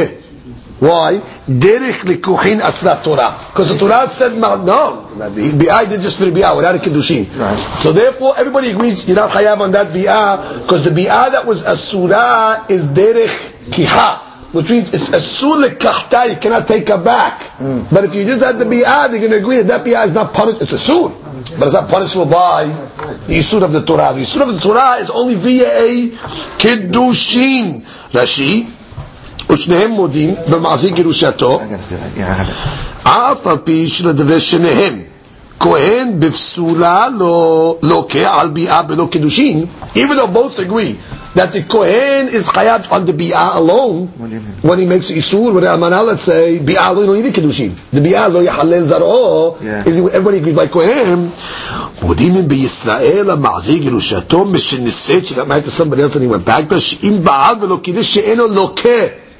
Why? 0.82 1.14
דרך 1.50 2.06
לקוחין 2.06 2.62
אסרה 2.62 2.96
תורה. 2.96 3.32
Because 3.54 3.70
the 3.70 3.78
Torah 3.80 4.08
said, 4.08 4.38
no, 4.38 5.08
ביאה 5.58 5.86
did 5.90 6.02
just 6.02 6.18
for 6.18 6.26
the 6.26 6.32
ביאה, 6.32 6.56
without 6.56 6.76
a 6.76 6.80
קידושין. 6.80 7.26
So 7.84 7.92
therefore, 7.92 8.36
everybody 8.38 8.70
agrees, 8.72 9.08
you're 9.08 9.16
not 9.16 9.30
chayav 9.32 9.60
on 9.60 9.72
that 9.72 9.88
ביאה, 9.94 10.38
because 10.64 10.84
the 10.84 10.90
ביאה 10.90 11.32
that 11.32 11.46
was 11.46 11.64
asura 11.64 12.66
is 12.70 12.88
derech 12.88 13.52
kiha. 13.72 14.20
Which 14.54 14.70
means 14.70 14.94
it's 14.94 15.10
asur 15.10 15.68
lekachta, 15.68 16.30
you 16.30 16.36
cannot 16.36 16.68
take 16.68 16.88
her 16.90 17.00
back. 17.00 17.42
But 17.92 18.04
if 18.04 18.14
you 18.14 18.24
just 18.24 18.44
had 18.46 18.60
the 18.60 18.66
bi'ah, 18.66 19.10
they're 19.10 19.18
going 19.18 19.32
to 19.32 19.38
agree 19.38 19.58
that 19.64 19.68
that 19.68 19.84
bi'ah 19.84 20.06
is 20.06 20.14
not 20.14 20.32
punished. 20.32 20.62
It's 20.62 20.74
asur, 20.74 21.12
but 21.58 21.66
it's 21.68 21.74
not 21.74 21.90
punishable 21.90 22.26
by 22.26 22.66
the 23.28 23.38
isur 23.38 23.62
of 23.64 23.72
the 23.72 23.84
Torah. 23.84 24.14
The 24.14 24.22
isur 24.22 24.42
of 24.42 24.54
the 24.54 24.60
Torah 24.60 24.98
is 25.00 25.10
only 25.10 25.36
via 25.36 25.68
a 25.68 26.10
kiddushin. 26.62 27.82
Rashi, 28.14 28.66
ושניהם 29.50 29.92
מודים 29.92 30.36
במעשי 30.50 30.90
גירושתו, 30.90 31.60
I 31.60 31.64
gotta 31.64 31.84
see 31.84 31.96
that. 31.96 32.18
Yeah, 32.18 32.30
I 32.30 32.34
have 32.34 32.50
it. 32.50 33.08
אף 33.08 33.48
על 33.48 33.58
פי 33.58 33.90
שלדברי 33.90 34.40
שניהם, 34.40 35.00
כהן 35.60 36.20
בפסולה 36.20 37.08
לא 37.20 37.78
לוקה 37.82 38.42
על 38.42 38.50
ביאה 38.50 38.82
בלא 38.82 39.08
קידושין, 39.12 39.66
even 39.96 39.98
though 40.18 40.34
both 40.36 40.60
agree 40.60 40.96
that 41.36 41.52
the 41.52 41.64
Kohen 41.64 42.30
is 42.30 42.48
chayav 42.50 42.92
on 42.92 43.06
the 43.06 43.14
bi'ah 43.14 43.56
alone, 43.56 44.06
do 44.18 44.24
you 44.28 44.40
mean? 44.40 44.42
when 44.62 44.80
he 44.80 44.86
makes 44.86 45.10
isur, 45.10 45.54
with 45.54 45.64
Amana, 45.64 46.04
let's 46.04 46.24
say, 46.24 46.60
bi'ah 46.60 46.90
alone, 46.92 47.18
you 47.18 47.24
don't 47.24 47.24
need 47.24 47.38
a 47.38 47.42
kiddushin. 47.42 47.74
The 47.92 48.02
bi'ah 48.02 48.32
lo 48.32 48.44
yachalel 48.46 48.86
zar'o, 48.86 49.62
Yeah. 49.62 49.84
is 49.88 49.98
everybody 50.00 50.38
agrees 50.38 50.56
by 50.56 50.68
Kohen. 50.68 51.32
מודים 52.02 52.36
הם 52.36 52.48
בישראל 52.48 53.32
המעזי 53.32 53.80
גירושתו 53.80 54.46
משנישאת, 54.46 55.26
she 55.26 55.34
got 55.34 55.48
married 55.48 55.66
to 55.66 55.72
somebody 55.72 56.02
else 56.02 56.16
and 56.16 56.24
he 56.24 56.28
went 56.28 56.46
back 56.46 56.70
to, 56.70 56.80
שאם 56.80 57.20
בעל 57.24 57.56
ולא 57.62 57.80
קידש 57.84 58.14
שאינו 58.14 58.48
לוקה. 58.48 58.90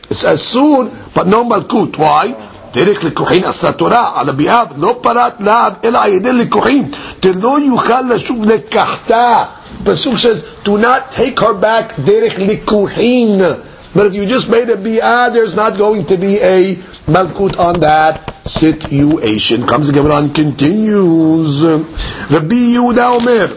It's 0.10 0.26
asur, 0.26 0.90
but 1.14 1.28
no 1.28 1.44
malkut. 1.44 1.98
Why? 1.98 2.28
דרך 2.74 3.04
לקוחין 3.04 3.44
עשה 3.44 3.72
תורה 3.72 4.12
על 4.16 4.30
הביאה, 4.30 4.64
לא 4.78 4.98
פרט 5.02 5.34
לאו, 5.40 5.54
אלא 5.84 6.00
על 6.04 6.14
ידי 6.14 6.34
לקוחין. 6.34 6.90
דלא 7.22 7.58
יוכל 7.60 8.02
לשוב 8.02 8.50
לקחתה. 8.50 9.44
Pasuk 9.85 10.17
says, 10.19 10.43
do 10.65 10.79
not 10.79 11.13
take 11.13 11.39
her 11.41 11.59
back 11.59 11.93
derech 11.93 12.37
likuhin. 12.47 13.65
But 13.95 14.07
if 14.07 14.15
you 14.15 14.27
just 14.27 14.51
made 14.51 14.69
a 14.69 14.77
bi'ah, 14.77 15.33
there's 15.33 15.55
not 15.55 15.79
going 15.79 16.07
to 16.07 16.17
be 16.17 16.39
a 16.39 16.75
malkut 17.07 17.59
on 17.59 17.81
that 17.81 18.47
situation. 18.47 19.67
Comes 19.67 19.89
the 19.89 19.93
Gemara 19.95 20.19
and 20.19 20.35
continues. 20.35 21.65
Rabbi 21.65 22.77
Yehuda 22.77 23.21
Omer, 23.21 23.49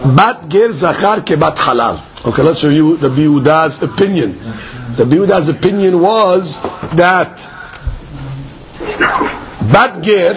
Bat 0.00 0.48
ger 0.48 0.72
zachar 0.72 1.20
ke 1.20 1.36
bat 1.38 1.56
halal. 1.56 2.00
Okay, 2.26 2.42
let's 2.42 2.64
review 2.64 2.96
Rabbi 2.96 3.20
Yehuda's 3.20 3.82
opinion. 3.82 4.32
Rabbi 4.96 5.16
Yehuda's 5.16 5.50
opinion 5.50 6.00
was 6.00 6.62
that 6.96 7.36
bat 9.70 10.02
ger, 10.02 10.34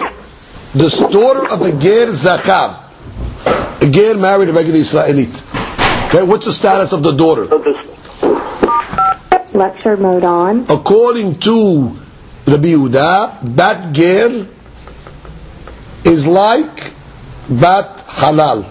the 0.74 1.08
daughter 1.10 1.48
of 1.48 1.62
a 1.62 1.72
ger 1.80 2.12
zachar, 2.12 2.83
a 3.84 3.90
ger 3.90 4.16
married 4.16 4.48
a 4.48 4.52
regular 4.52 4.78
Israelite. 4.78 5.36
Okay, 6.08 6.22
what's 6.22 6.46
the 6.46 6.52
status 6.52 6.92
of 6.92 7.02
the 7.02 7.12
daughter? 7.12 7.44
Lecture 9.52 9.96
mode 9.96 10.24
on. 10.24 10.66
According 10.70 11.38
to 11.40 11.96
Rabbi 12.46 12.68
Yehuda, 12.74 13.54
bat 13.56 13.92
ger 13.92 14.46
is 16.04 16.26
like 16.26 16.92
bat 17.48 17.98
halal. 18.08 18.64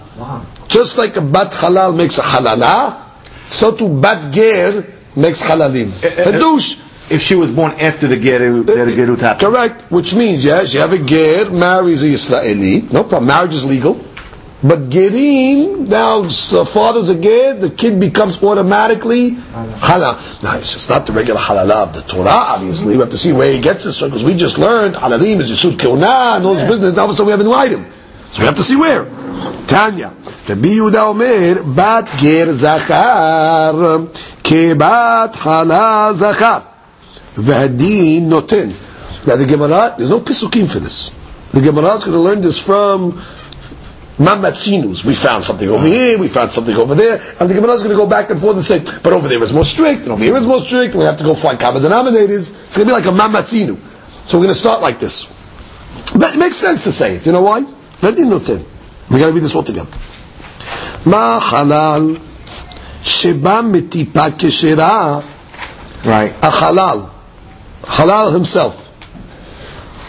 Just 0.68 0.98
like 0.98 1.16
a 1.16 1.20
bat 1.20 1.52
halal 1.52 1.96
makes 1.96 2.18
a 2.18 2.22
halala, 2.22 3.00
so 3.46 3.74
to 3.76 3.88
bat 3.88 4.32
ger 4.32 4.84
makes 5.16 5.42
halalim. 5.42 5.92
Eh, 6.02 6.06
eh, 6.06 6.14
eh, 6.16 6.32
Hadush. 6.32 6.80
If 7.10 7.20
she 7.20 7.34
was 7.34 7.50
born 7.50 7.72
after 7.72 8.06
the 8.06 8.16
Geru, 8.16 8.64
the 8.64 8.72
Gerut 8.72 9.20
happened. 9.20 9.52
Correct. 9.52 9.82
Which 9.92 10.14
means, 10.14 10.42
yes, 10.42 10.72
you 10.72 10.80
have 10.80 10.94
a 10.94 10.98
ger, 10.98 11.50
marries 11.50 12.02
a 12.02 12.06
Israeli, 12.06 12.80
no 12.80 13.04
problem, 13.04 13.26
marriage 13.26 13.52
is 13.54 13.66
legal. 13.66 14.00
But 14.66 14.88
gerim, 14.88 15.86
now 15.88 16.22
the 16.22 16.64
father's 16.64 17.10
a 17.10 17.20
ger, 17.20 17.52
the 17.52 17.68
kid 17.68 18.00
becomes 18.00 18.42
automatically 18.42 19.32
halal. 19.32 20.42
Now, 20.42 20.56
it's 20.56 20.72
just 20.72 20.88
not 20.88 21.04
the 21.04 21.12
regular 21.12 21.38
halala 21.38 21.82
of 21.82 21.92
the 21.92 22.00
Torah, 22.00 22.30
obviously. 22.30 22.94
We 22.94 23.00
have 23.00 23.10
to 23.10 23.18
see 23.18 23.34
where 23.34 23.52
he 23.52 23.60
gets 23.60 23.84
this 23.84 23.98
from, 23.98 24.08
because 24.08 24.24
we 24.24 24.34
just 24.34 24.56
learned 24.58 24.94
halalim 24.94 25.40
is 25.40 25.50
yisud 25.50 25.72
keuna 25.72 26.36
and 26.36 26.46
all 26.46 26.54
this 26.54 26.66
business. 26.66 26.96
Now, 26.96 27.02
all 27.02 27.10
of 27.10 27.14
a 27.14 27.16
sudden 27.16 27.26
we 27.26 27.32
have 27.32 27.40
a 27.40 27.44
new 27.44 27.52
item. 27.52 27.84
So 28.30 28.40
we 28.40 28.46
have 28.46 28.56
to 28.56 28.62
see 28.62 28.76
where. 28.76 29.04
Tanya. 29.66 30.14
Rabbi 30.48 30.68
Yehuda 30.68 31.10
Omer, 31.10 31.62
bat 31.74 32.06
ger 32.16 32.50
zachar, 32.54 33.74
kebat 34.40 35.34
halal 35.34 36.14
zachar. 36.14 36.64
V'hadin 37.34 38.22
noten. 38.22 38.72
Now 39.26 39.36
the 39.36 39.44
Gemara, 39.44 39.94
there's 39.98 40.08
no 40.08 40.20
pisukim 40.20 40.72
for 40.72 40.78
this. 40.78 41.10
The 41.52 41.60
Gemara 41.60 41.94
is 41.96 42.04
going 42.04 42.16
to 42.16 42.18
learn 42.18 42.40
this 42.40 42.64
from 42.64 43.12
mamatzinus. 44.18 45.04
We 45.04 45.14
found 45.14 45.44
something 45.44 45.68
over 45.68 45.86
here, 45.86 46.18
we 46.18 46.28
found 46.28 46.50
something 46.50 46.76
over 46.76 46.94
there, 46.94 47.20
and 47.40 47.50
the 47.50 47.54
Gemara 47.54 47.72
is 47.72 47.82
going 47.82 47.96
to 47.96 48.02
go 48.02 48.08
back 48.08 48.30
and 48.30 48.38
forth 48.38 48.56
and 48.56 48.64
say, 48.64 48.78
but 49.02 49.12
over 49.12 49.28
there 49.28 49.42
is 49.42 49.52
more 49.52 49.64
strict, 49.64 50.02
and 50.02 50.12
over 50.12 50.22
here 50.22 50.36
is 50.36 50.46
more 50.46 50.60
strict, 50.60 50.94
and 50.94 51.00
we 51.00 51.04
have 51.04 51.18
to 51.18 51.24
go 51.24 51.34
find 51.34 51.58
common 51.58 51.82
denominators. 51.82 52.52
It's 52.66 52.76
going 52.76 52.88
to 52.88 52.94
be 52.94 53.00
like 53.00 53.06
a 53.06 53.16
mamatzinu. 53.16 53.76
So 54.26 54.38
we're 54.38 54.44
going 54.44 54.54
to 54.54 54.60
start 54.60 54.80
like 54.80 54.98
this. 54.98 55.26
But 56.16 56.34
it 56.34 56.38
makes 56.38 56.56
sense 56.56 56.84
to 56.84 56.92
say 56.92 57.16
it. 57.16 57.26
You 57.26 57.32
know 57.32 57.42
why? 57.42 57.64
Let 58.02 58.14
me 58.14 58.24
note. 58.24 58.48
We 59.10 59.18
got 59.18 59.26
to 59.26 59.32
read 59.32 59.42
this 59.42 59.54
all 59.54 59.62
together. 59.62 59.90
Ma 61.06 61.40
halal 61.40 62.16
sheba 63.02 63.62
metipa 63.62 64.30
keshera. 64.30 65.22
Right. 66.06 66.30
A 66.30 66.50
halal, 66.50 67.10
halal 67.82 68.32
himself. 68.32 68.80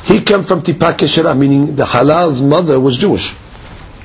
He 0.07 0.21
came 0.21 0.43
from 0.43 0.61
tipa 0.61 0.93
keshera, 0.93 1.37
meaning 1.37 1.75
the 1.75 1.83
halal's 1.83 2.41
mother 2.41 2.79
was 2.79 2.97
Jewish 2.97 3.35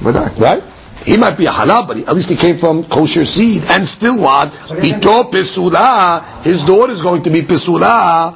right? 0.03 0.63
He 1.05 1.17
might 1.17 1.39
be 1.39 1.47
a 1.47 1.51
halal, 1.51 1.89
but 1.89 1.97
he, 1.97 2.05
at 2.05 2.15
least 2.15 2.29
he 2.29 2.37
came 2.37 2.59
from 2.59 2.85
kosher 2.85 3.25
seed, 3.25 3.63
and 3.69 3.87
still 3.87 4.19
what? 4.19 4.49
Ito 4.71 5.31
pesula, 5.31 6.43
his 6.43 6.65
daughter 6.65 6.93
is 6.93 7.03
going 7.03 7.23
to 7.23 7.31
be 7.31 7.43
pesula. 7.43 8.35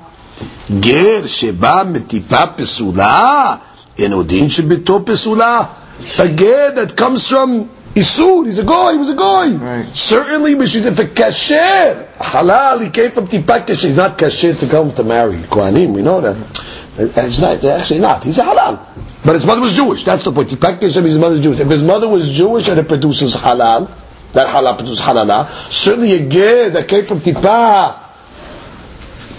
Ger 0.80 1.26
sheba 1.26 1.84
metipa 1.84 2.56
pesula, 2.56 3.60
enodin 3.96 4.48
shebito 4.48 5.04
pesula. 5.04 5.68
A 6.18 6.34
ger 6.34 6.72
that 6.72 6.96
comes 6.96 7.28
from 7.28 7.68
Isur, 7.94 8.46
he's 8.46 8.58
a 8.58 8.64
goy, 8.64 8.92
he 8.92 8.98
was 8.98 9.10
a 9.10 9.14
goy. 9.14 9.52
Right. 9.52 9.86
Certainly, 9.94 10.56
but 10.56 10.68
she's 10.68 10.84
if 10.84 10.98
a 10.98 11.04
kasher, 11.04 12.08
halal, 12.16 12.82
he 12.82 12.90
came 12.90 13.12
from 13.12 13.28
tipa 13.28 13.64
kasher. 13.64 13.84
He's 13.84 13.96
not 13.96 14.18
kasher 14.18 14.58
to 14.58 14.66
come 14.66 14.92
to 14.94 15.04
marry 15.04 15.36
Kohanim, 15.36 15.94
we 15.94 16.02
know 16.02 16.20
that. 16.20 16.34
He's 16.96 17.40
not, 17.40 17.62
actually 17.62 18.00
not. 18.00 18.24
He's 18.24 18.38
a 18.38 18.42
halal. 18.42 18.80
But 19.25 19.35
his 19.35 19.45
mother 19.45 19.61
was 19.61 19.73
Jewish. 19.75 20.03
That's 20.03 20.23
the 20.23 20.31
point. 20.31 20.49
Tipa 20.49 20.79
kasher, 20.79 21.03
his 21.03 21.17
mother 21.17 21.35
was 21.35 21.43
Jewish. 21.43 21.59
If 21.59 21.69
his 21.69 21.83
mother 21.83 22.07
was 22.07 22.31
Jewish 22.31 22.67
and 22.69 22.79
it 22.79 22.87
produces 22.87 23.35
halal, 23.35 23.89
that 24.33 24.47
halal 24.47 24.77
produces 24.77 25.01
halala, 25.01 25.47
certainly 25.69 26.13
a 26.13 26.29
ger 26.29 26.69
that 26.69 26.87
came 26.87 27.05
from 27.05 27.19
tipa 27.19 27.95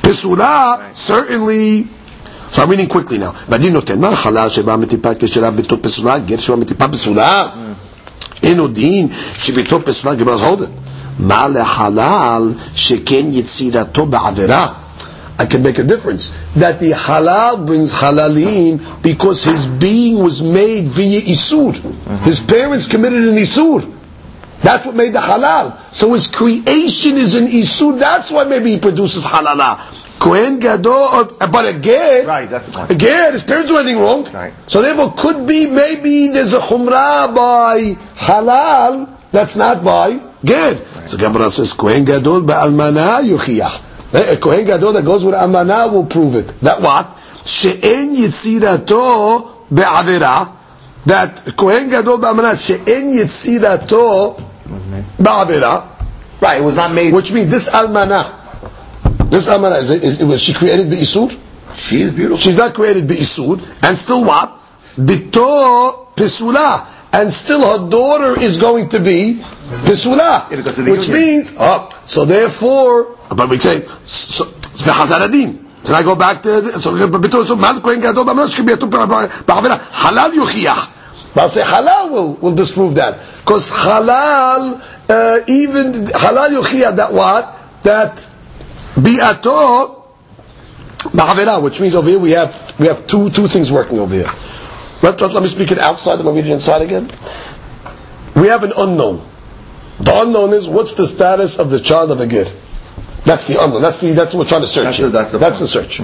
pesula, 0.03 0.93
certainly 0.95 1.87
so 2.51 2.65
I'm 2.65 2.71
reading 2.71 2.89
quickly 2.89 3.19
now. 3.19 3.33
והדין 3.49 3.73
נותן, 3.73 4.01
מה 4.01 4.09
החלל 4.09 4.49
שבא 4.49 4.77
מטיפה 4.77 5.11
כשרה 5.19 5.51
ביתו 5.51 5.83
פסולה, 5.83 6.19
גר 6.19 6.37
שבא 6.37 6.57
מטיפה 6.57 6.89
פסולה? 6.89 7.49
אין 8.43 8.59
עוד 8.59 8.75
דין 8.75 9.09
שביתו 9.39 9.85
פסולה, 9.85 10.15
גמר 10.15 10.37
hold 10.37 10.61
it. 10.61 10.67
מה 11.19 11.49
לחלל 11.49 12.53
שכן 12.75 13.27
יצירתו 13.31 14.07
בעבירה? 14.07 14.73
I 15.38 15.46
can 15.46 15.62
make 15.64 15.78
a 15.80 15.84
difference. 15.84 16.30
That 16.54 16.80
the 16.80 16.92
halal 16.92 17.66
brings 17.68 17.94
halalim 17.94 18.80
because 19.04 19.44
his 19.44 19.66
being 19.66 20.18
was 20.20 20.42
made 20.42 20.86
via 20.86 21.22
isur. 21.22 21.76
His 22.24 22.40
parents 22.40 22.88
committed 22.88 23.28
an 23.28 23.36
isur. 23.36 23.92
That's 24.62 24.86
what 24.86 24.96
made 24.96 25.14
the 25.14 25.20
halal. 25.20 25.78
So 25.92 26.14
his 26.14 26.28
creation 26.28 27.18
is 27.18 27.36
an 27.36 27.48
isur. 27.48 28.00
That's 28.00 28.32
why 28.32 28.46
maybe 28.46 28.72
he 28.72 28.80
produces 28.80 29.26
halala. 29.26 29.78
Kohen 30.20 30.60
gadol, 30.60 31.36
uh, 31.40 31.48
but 31.52 31.68
again, 31.68 32.26
Right, 32.26 32.50
that's 32.50 32.66
the 32.68 32.72
point. 32.72 32.92
Again, 32.92 33.34
his 33.34 33.44
parents 33.44 33.70
do 33.70 33.78
anything 33.78 34.00
wrong. 34.02 34.32
Right. 34.32 34.54
So 34.68 34.82
therefore, 34.82 35.14
could 35.16 35.46
be 35.46 35.68
maybe 35.70 36.30
there's 36.30 36.54
a 36.54 36.60
chumrah 36.60 37.36
by 37.36 37.94
halal 38.16 39.12
that's 39.32 39.56
not 39.56 39.84
by 39.84 40.18
ged. 40.44 40.78
So 41.06 41.18
Gemara 41.18 41.52
says 41.52 41.74
Kohen 41.74 42.06
gadol 42.06 42.42
ba'almana 42.42 43.22
yuchiyah. 43.22 43.95
A 44.14 44.38
Kohen 44.38 44.66
gadol 44.66 44.94
that 44.94 45.04
goes 45.04 45.26
with 45.26 45.36
almana 45.36 45.92
will 45.92 46.06
prove 46.06 46.36
it. 46.36 46.48
That 46.62 46.82
what? 46.82 47.18
She'en 47.46 48.16
yitzirato 48.16 49.68
be'avera. 49.70 50.52
That 51.06 51.54
Kohen 51.58 51.90
gadol 51.90 52.18
ba'almana 52.20 52.56
she'en 52.56 53.10
yitzirato 53.10 54.38
ba'avera. 55.18 55.88
Right, 56.42 56.62
it 56.62 56.64
was 56.64 56.76
not 56.76 56.94
made. 56.94 57.14
Which 57.14 57.32
means 57.32 57.50
this 57.50 57.70
almana. 57.70 58.42
This 59.30 59.48
almana, 59.48 59.80
is, 59.80 59.90
is, 59.90 60.24
was 60.24 60.42
she 60.42 60.54
created 60.54 60.90
by 60.90 60.98
Isur? 60.98 61.38
She 61.76 62.02
is 62.02 62.14
beautiful. 62.14 62.38
She's 62.38 62.58
not 62.58 62.74
created 62.74 63.08
Isud, 63.08 63.84
and 63.84 63.98
still 63.98 64.24
what? 64.24 64.60
Bito 64.96 66.14
Pisula. 66.16 66.88
And 67.12 67.32
still 67.32 67.62
her 67.62 67.90
daughter 67.90 68.40
is 68.42 68.58
going 68.60 68.90
to 68.90 69.00
be 69.00 69.40
Pisula. 69.40 70.50
Yeah, 70.50 70.58
because 70.58 70.80
of 70.80 70.86
the 70.86 70.92
Which 70.92 71.10
means, 71.10 71.56
oh, 71.58 71.90
so 72.04 72.26
therefore, 72.26 73.15
but 73.30 73.50
we 73.50 73.60
say, 73.60 73.82
so, 74.04 74.44
so. 74.46 74.92
So 75.86 75.94
I 75.94 76.02
go 76.04 76.16
back 76.16 76.42
to, 76.44 76.62
the- 76.62 76.82
so, 76.82 76.92
Bito, 76.96 77.44
so, 77.46 77.56
Mad 77.56 77.82
Kohen 77.84 78.02
Gadol, 78.02 78.26
Bamana, 78.26 78.54
should 78.54 78.66
be 78.66 78.74
a 78.74 78.78
Ba'avera, 78.78 79.78
Halal 79.78 80.32
Yuchiyah. 80.32 80.96
But 81.36 81.42
I'll 81.42 81.50
say 81.50 81.64
halal 81.64 82.12
will, 82.12 82.34
will 82.36 82.56
disprove 82.56 82.96
that. 82.96 83.20
Because 83.40 83.70
halal, 83.70 84.82
uh, 85.10 85.44
even, 85.48 85.92
halal 86.06 86.50
yuchiyah, 86.62 86.96
that 86.96 87.12
what? 87.12 87.54
That 87.84 88.16
bi'ato, 88.96 90.02
Ma'avera, 91.12 91.62
which 91.62 91.82
means 91.82 91.94
over 91.94 92.08
here 92.10 92.20
we 92.20 92.32
have 92.32 92.74
we 92.80 92.88
have 92.88 93.06
two 93.06 93.30
two 93.32 93.50
things 93.50 93.70
working 93.70 94.00
over 94.00 94.16
here. 94.16 94.30
Let, 95.04 95.20
let, 95.20 95.34
let 95.34 95.44
me 95.44 95.50
speak 95.50 95.72
it 95.72 95.78
outside, 95.78 96.20
and 96.20 96.28
I'll 96.28 96.34
read 96.34 96.46
it 96.48 96.52
inside 96.52 96.82
again. 96.82 97.10
We 98.34 98.48
have 98.48 98.64
an 98.64 98.72
unknown. 98.78 99.22
The 100.00 100.14
unknown 100.22 100.54
is 100.54 100.70
what's 100.70 100.94
the 100.94 101.06
status 101.06 101.60
of 101.60 101.70
the 101.70 101.80
child 101.82 102.12
of 102.12 102.18
the 102.18 102.28
gid. 102.28 102.48
That's 103.26 103.48
the 103.48 103.62
unknown. 103.64 103.82
That's 103.82 104.00
the 104.00 104.12
that's 104.12 104.34
what 104.34 104.46
we're 104.46 104.50
trying 104.50 104.62
to 104.62 104.68
search. 104.68 104.98
That's 104.98 105.00
the- 105.00 105.10
that's 105.10 105.32
the 105.32 105.38
that's 105.40 105.60
the 105.60 105.68
search. 105.68 106.02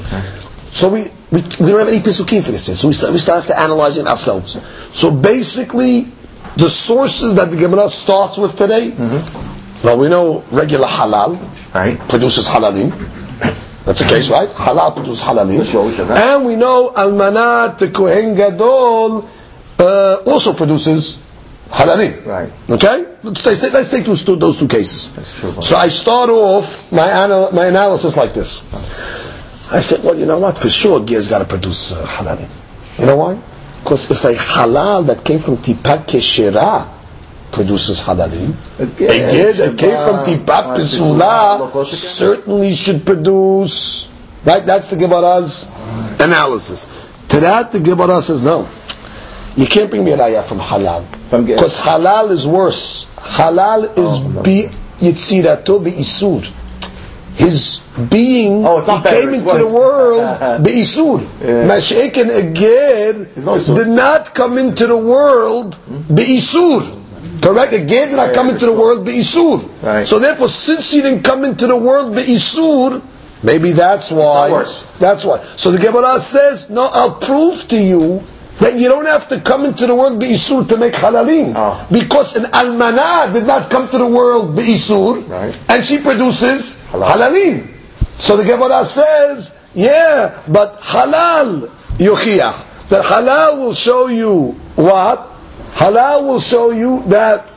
So 0.71 0.89
we, 0.89 1.03
we 1.31 1.41
we 1.41 1.67
don't 1.71 1.79
have 1.79 1.87
any 1.89 1.99
pisukim 1.99 2.43
for 2.43 2.51
this. 2.51 2.79
So 2.79 2.87
we 2.87 2.93
start, 2.93 3.11
we 3.13 3.19
start 3.19 3.43
have 3.45 3.47
to 3.55 3.59
analyze 3.59 3.97
it 3.97 4.07
ourselves. 4.07 4.57
So 4.91 5.11
basically, 5.13 6.07
the 6.55 6.69
sources 6.69 7.35
that 7.35 7.51
the 7.51 7.57
Gemara 7.57 7.89
starts 7.89 8.37
with 8.37 8.57
today. 8.57 8.91
Well, 9.83 9.97
we 9.97 10.09
know 10.09 10.43
regular 10.51 10.87
halal 10.87 11.37
Right. 11.73 11.97
produces 12.07 12.47
halalim. 12.47 12.91
That's 13.85 13.99
the 13.99 14.05
case, 14.07 14.29
right? 14.29 14.47
Halal 14.49 14.93
produces 14.95 15.23
halalim. 15.23 15.59
And 16.17 16.45
we 16.45 16.55
know 16.55 16.91
almanat 16.95 17.79
the 17.79 17.89
kohen 17.89 18.35
gadol 18.35 19.27
uh, 19.79 20.15
also 20.25 20.53
produces 20.53 21.20
halalim. 21.71 22.25
Right. 22.25 22.51
Okay. 22.69 23.05
Let's 23.23 23.41
take, 23.43 23.73
let's 23.73 23.89
take 23.91 24.05
those 24.05 24.23
two, 24.23 24.35
those 24.35 24.59
two 24.59 24.67
cases. 24.67 25.09
So 25.65 25.77
I 25.77 25.87
start 25.89 26.29
off 26.29 26.91
my 26.91 27.09
anal- 27.23 27.51
my 27.53 27.67
analysis 27.67 28.17
like 28.17 28.33
this. 28.33 28.61
I 29.71 29.79
said, 29.79 30.03
well, 30.03 30.15
you 30.17 30.25
know 30.25 30.39
what? 30.39 30.57
For 30.57 30.69
sure, 30.69 30.99
ger's 31.05 31.27
got 31.29 31.39
to 31.39 31.45
produce 31.45 31.93
uh, 31.93 32.05
halalim. 32.05 32.49
You 32.99 33.05
know 33.05 33.15
why? 33.17 33.39
Because 33.83 34.11
if 34.11 34.23
a 34.25 34.33
halal 34.33 35.07
that 35.07 35.23
came 35.23 35.39
from 35.39 35.57
tipat 35.57 36.05
keshera 36.07 36.87
produces 37.51 38.01
halalim, 38.01 38.53
a 38.79 38.85
gear 38.85 39.53
that 39.53 39.77
came 39.77 39.97
from 39.97 40.25
tipat 40.25 40.75
pesula 40.77 41.85
certainly 41.85 42.73
should 42.73 43.05
produce. 43.05 44.11
Right? 44.43 44.65
That's 44.65 44.89
the 44.89 44.97
Gemara's 44.97 45.67
analysis. 46.19 47.09
To 47.29 47.39
that, 47.39 47.71
the 47.71 47.79
Gemara 47.79 48.21
says 48.21 48.43
no. 48.43 48.67
You 49.55 49.67
can't 49.67 49.89
bring 49.89 50.03
me 50.03 50.11
a 50.11 50.17
raya 50.17 50.43
from 50.43 50.59
halal. 50.59 51.05
Because 51.31 51.79
halal 51.79 52.31
is 52.31 52.45
worse. 52.45 53.15
Halal 53.15 53.85
is 53.97 54.19
bi 54.43 54.69
yitzirato 54.99 55.81
bi 55.83 55.91
isur. 55.91 56.43
His 57.35 57.79
being, 58.09 58.65
Oh, 58.65 58.81
he 58.81 59.01
better, 59.01 59.21
came 59.21 59.33
into 59.33 59.57
the 59.57 59.65
world 59.67 60.19
bi 60.63 60.71
isur. 60.71 61.19
Masha'ik 61.39 62.17
and 62.17 62.31
Aged 62.31 63.75
did 63.75 63.87
not 63.87 64.33
come 64.35 64.57
into 64.57 64.85
the 64.87 64.97
world 64.97 65.77
bi 65.87 66.23
isur. 66.23 66.97
Correct? 67.41 67.73
Again, 67.73 68.09
did 68.09 68.17
not 68.17 68.33
come 68.35 68.49
into 68.49 68.65
the 68.65 68.73
world 68.73 69.05
bi 69.05 69.11
isur. 69.13 69.63
Right. 69.81 70.05
So 70.05 70.19
therefore, 70.19 70.49
since 70.49 70.91
he 70.91 71.01
didn't 71.01 71.23
come 71.23 71.45
into 71.45 71.65
the 71.65 71.77
world 71.77 72.13
bi 72.13 72.23
isur, 72.23 73.01
maybe 73.41 73.71
that's 73.71 74.11
why. 74.11 74.49
That's 74.99 75.23
why. 75.23 75.39
So 75.55 75.71
the 75.71 75.77
Gemara 75.79 76.19
says, 76.19 76.69
no, 76.69 76.89
I'll 76.91 77.15
prove 77.15 77.67
to 77.69 77.81
you 77.81 78.21
that 78.61 78.77
you 78.77 78.87
don't 78.87 79.05
have 79.09 79.27
to 79.29 79.39
come 79.41 79.65
into 79.65 79.87
the 79.87 79.95
world 79.95 80.19
be'isur 80.21 80.67
to 80.69 80.77
make 80.77 80.93
halalim. 80.93 81.53
Oh. 81.55 81.87
Because 81.91 82.35
an 82.37 82.45
almanah 82.53 83.33
did 83.33 83.47
not 83.47 83.69
come 83.71 83.87
to 83.89 83.97
the 83.97 84.05
world 84.07 84.55
be'isur, 84.55 85.27
Right. 85.27 85.57
and 85.67 85.83
she 85.83 85.97
produces 85.97 86.85
halalim. 86.93 87.67
So 88.21 88.37
the 88.37 88.43
Gemara 88.45 88.85
says, 88.85 89.71
yeah, 89.73 90.39
but 90.47 90.77
halal 90.79 91.67
yuchiyah. 91.97 92.53
That 92.89 93.03
halal 93.05 93.57
will 93.57 93.73
show 93.73 94.07
you 94.07 94.51
what? 94.75 95.27
Halal 95.73 96.23
will 96.25 96.39
show 96.39 96.69
you 96.71 97.01
that 97.07 97.47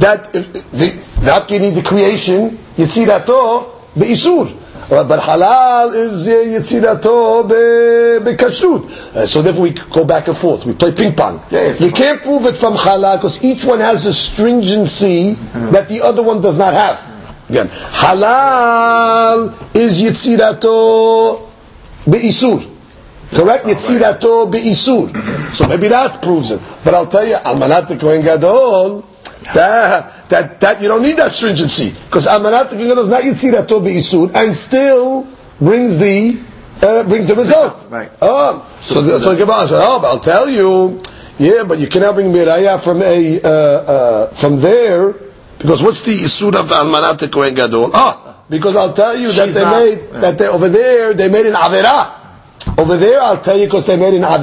that 0.00 0.32
the, 0.32 1.08
not 1.24 1.48
getting 1.48 1.72
the 1.74 1.82
creation, 1.82 2.58
Yitzirato 2.76 3.70
be'isur. 3.96 4.50
But 4.92 5.20
halal 5.20 5.94
is 5.94 6.28
Yitzirato 6.28 7.48
be- 7.48 8.30
bekashrut. 8.30 9.16
Uh, 9.16 9.24
So 9.26 9.40
therefore 9.40 9.62
we 9.62 9.70
go 9.70 10.04
back 10.04 10.28
and 10.28 10.36
forth. 10.36 10.66
We 10.66 10.74
play 10.74 10.92
ping 10.92 11.14
pong. 11.14 11.40
Yeah, 11.50 11.72
you 11.80 11.90
can't 11.92 12.20
prove 12.20 12.44
it 12.44 12.56
from 12.56 12.74
halal 12.74 13.16
because 13.16 13.42
each 13.42 13.64
one 13.64 13.80
has 13.80 14.04
a 14.04 14.12
stringency 14.12 15.32
that 15.72 15.88
the 15.88 16.02
other 16.02 16.22
one 16.22 16.42
does 16.42 16.58
not 16.58 16.74
have. 16.74 17.00
Again, 17.48 17.68
halal 17.68 19.52
is 19.74 20.02
Yitzirato 20.02 21.40
be'isur. 22.08 22.60
Correct? 23.30 23.64
Yitzirato 23.64 24.50
be'isur. 24.52 25.08
So 25.52 25.68
maybe 25.68 25.88
that 25.88 26.20
proves 26.20 26.50
it. 26.50 26.60
But 26.84 26.92
I'll 26.94 27.06
tell 27.06 27.24
you, 27.26 27.36
Almanat 27.36 27.98
Kohen 27.98 28.20
Gadol, 28.22 29.04
that, 29.54 30.21
that, 30.32 30.60
that 30.60 30.80
you 30.82 30.88
don't 30.88 31.02
need 31.02 31.16
that 31.18 31.32
stringency. 31.32 31.90
Because 32.06 32.24
Gadol 32.26 32.98
is 33.04 33.08
not 33.08 33.22
Yitzirato 33.22 33.80
be'isur 33.84 34.34
and 34.34 34.54
still 34.56 35.26
brings 35.60 35.98
the, 35.98 36.40
uh, 36.82 37.04
brings 37.04 37.26
the 37.28 37.34
result. 37.34 37.86
Right. 37.90 38.10
Oh, 38.20 38.66
so 38.80 39.02
the, 39.02 39.20
so 39.20 39.34
the 39.34 39.44
Gemara 39.44 39.68
said, 39.68 39.78
oh, 39.80 40.00
I'll 40.04 40.18
tell 40.20 40.48
you, 40.48 41.00
yeah, 41.38 41.64
but 41.64 41.78
you 41.78 41.86
cannot 41.86 42.14
bring 42.14 42.32
Miraya 42.32 42.80
from 42.82 43.02
a, 43.02 43.40
uh, 43.42 43.48
uh, 43.48 44.26
from 44.34 44.56
there, 44.60 45.14
Because 45.62 45.80
what's 45.80 46.02
the 46.02 46.18
isur 46.18 46.58
of 46.58 46.66
almanat 46.74 47.22
kohen 47.30 47.54
gadol? 47.54 47.90
Ah, 47.94 48.42
because 48.50 48.74
I'll 48.74 48.92
tell 48.92 49.14
you 49.16 49.30
that 49.30 49.46
She's 49.46 49.54
they 49.54 49.62
not- 49.62 49.78
made 49.78 49.98
that 50.20 50.36
they 50.36 50.48
over 50.48 50.68
there 50.68 51.14
they 51.14 51.28
made 51.28 51.46
an 51.46 51.54
avera. 51.54 52.18
Over 52.78 52.96
there, 52.96 53.22
I'll 53.22 53.38
tell 53.40 53.56
you 53.56 53.66
because 53.66 53.86
they 53.86 53.96
made 53.96 54.14
an 54.14 54.22
To 54.22 54.38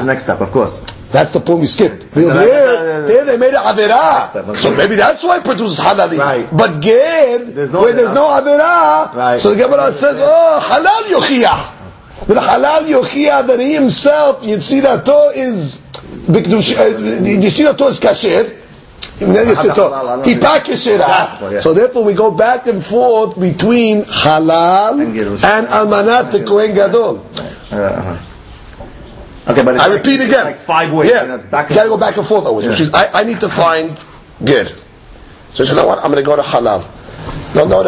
the 0.00 0.02
next 0.04 0.22
step, 0.24 0.40
of 0.40 0.50
course. 0.50 0.80
That's 1.16 1.32
the 1.32 1.40
point 1.40 1.60
we 1.60 1.66
skipped. 1.66 2.04
Over 2.14 2.20
no, 2.20 2.28
no, 2.28 2.34
there, 2.34 3.06
there 3.06 3.24
they 3.24 3.36
made 3.38 3.54
an 3.54 3.64
avera. 3.64 4.54
So 4.54 4.76
maybe 4.76 4.96
that's 4.96 5.24
why 5.24 5.38
it 5.38 5.44
produces 5.44 5.78
halalim. 5.78 6.18
Right. 6.18 6.46
But 6.54 6.82
ger, 6.82 7.38
There's 7.54 7.72
no 7.72 7.80
where 7.80 7.94
there's 7.94 8.12
no 8.12 8.26
avera, 8.38 9.14
Right. 9.14 9.40
so 9.40 9.54
the 9.54 9.62
Gemara 9.64 9.90
says, 9.92 10.18
oh, 10.20 10.60
halal 10.60 11.08
yochiyah. 11.16 12.26
The 12.26 12.34
halal 12.34 12.82
yochiyah 12.86 13.46
that 13.46 13.58
he 13.58 13.72
himself, 13.72 14.42
Yitzirato 14.42 15.34
is, 15.34 15.86
uh, 16.28 16.32
Yitzirato 16.32 17.88
is 17.88 17.98
kasher. 17.98 18.52
halal, 19.18 20.22
Tipa 20.22 20.60
keshera. 20.60 21.50
Yeah. 21.50 21.60
So 21.60 21.72
therefore 21.72 22.04
we 22.04 22.12
go 22.12 22.30
back 22.30 22.66
and 22.66 22.84
forth 22.84 23.40
between 23.40 24.02
halal 24.02 25.00
And 25.00 25.66
almanat 25.68 26.30
the 26.30 26.44
Kohen 26.44 26.74
Gadol. 26.74 27.24
Okay, 29.48 29.62
but 29.62 29.74
it's 29.74 29.82
I 29.82 29.86
like- 29.88 29.98
repeat 29.98 30.20
again. 30.20 30.44
Like 30.44 30.56
five 30.58 30.92
ways. 30.92 31.10
Yeah, 31.10 31.22
and 31.22 31.30
that's 31.30 31.42
back 31.44 31.70
you 31.70 31.74
and 31.74 31.78
gotta 31.78 31.88
go 31.88 31.98
back 31.98 32.16
and 32.16 32.26
forth 32.26 32.44
always. 32.46 32.66
Which 32.66 32.80
is, 32.80 32.92
I, 32.92 33.20
I 33.20 33.24
need 33.24 33.40
to 33.40 33.48
find 33.48 33.98
good. 34.44 34.74
So 35.52 35.62
you 35.62 35.74
know 35.74 35.86
what? 35.86 35.98
I'm 35.98 36.10
going 36.10 36.22
to 36.22 36.26
go 36.28 36.36
to 36.36 36.42
halal. 36.42 36.84
No, 37.54 37.66
no, 37.66 37.80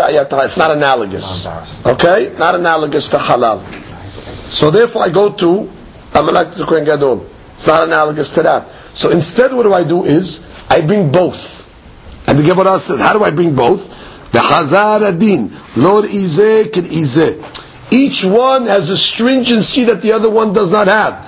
it's 0.43 0.57
not 0.57 0.71
analogous. 0.71 1.47
Okay, 1.85 2.33
not 2.39 2.55
analogous 2.55 3.09
to 3.09 3.19
halal. 3.19 3.63
So 4.51 4.71
therefore, 4.71 5.03
I 5.03 5.11
go 5.11 5.33
to 5.33 5.71
Amalek 6.15 6.53
to 6.55 6.65
Kohen 6.65 6.85
Gadol. 6.85 7.27
It's 7.53 7.67
not 7.67 7.87
analogous 7.87 8.33
to 8.37 8.43
that. 8.45 8.69
So 8.95 9.11
instead, 9.11 9.53
what 9.53 9.65
do 9.65 9.75
I 9.75 9.85
do 9.85 10.05
is 10.05 10.67
I 10.71 10.81
bring 10.87 11.13
both. 11.13 11.67
And 12.27 12.39
the 12.39 12.43
Gemara 12.43 12.79
says, 12.79 13.01
how 13.01 13.13
do 13.13 13.25
I 13.25 13.31
bring 13.31 13.55
both? 13.55 14.33
The 14.33 14.41
Hazar 14.41 15.05
Adin, 15.05 15.51
Lord 15.77 16.05
Izeh 16.07 16.73
Kid 16.73 16.85
Izeh. 16.85 17.93
Each 17.93 18.25
one 18.25 18.67
has 18.67 18.91
a 18.91 18.97
stringency 18.97 19.85
that 19.85 20.01
the 20.03 20.13
other 20.13 20.31
one 20.31 20.53
does 20.53 20.71
not 20.71 20.87
have 20.87 21.25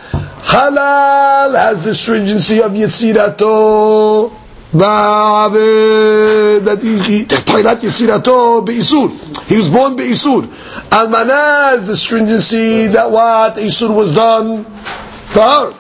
Halal 0.52 1.54
has 1.56 1.84
the 1.84 1.94
stringency 1.94 2.62
of 2.62 2.72
Yetzirato. 2.72 4.32
Ba'aved, 4.74 6.66
that 6.66 6.82
he, 6.82 7.00
he, 7.00 7.26
Tailat 7.26 7.78
Yetzirato 7.78 8.66
Be'isur. 8.66 9.10
He 9.48 9.56
was 9.58 9.70
born 9.70 9.96
Be'isur. 9.96 10.44
Almanah 10.92 11.72
has 11.72 11.86
the 11.88 11.96
stringency 11.96 12.88
that 12.88 13.10
what? 13.10 13.56
Isur 13.56 13.96
was 13.96 14.14
done 14.16 14.66
to 15.34 15.42
her. 15.42 15.74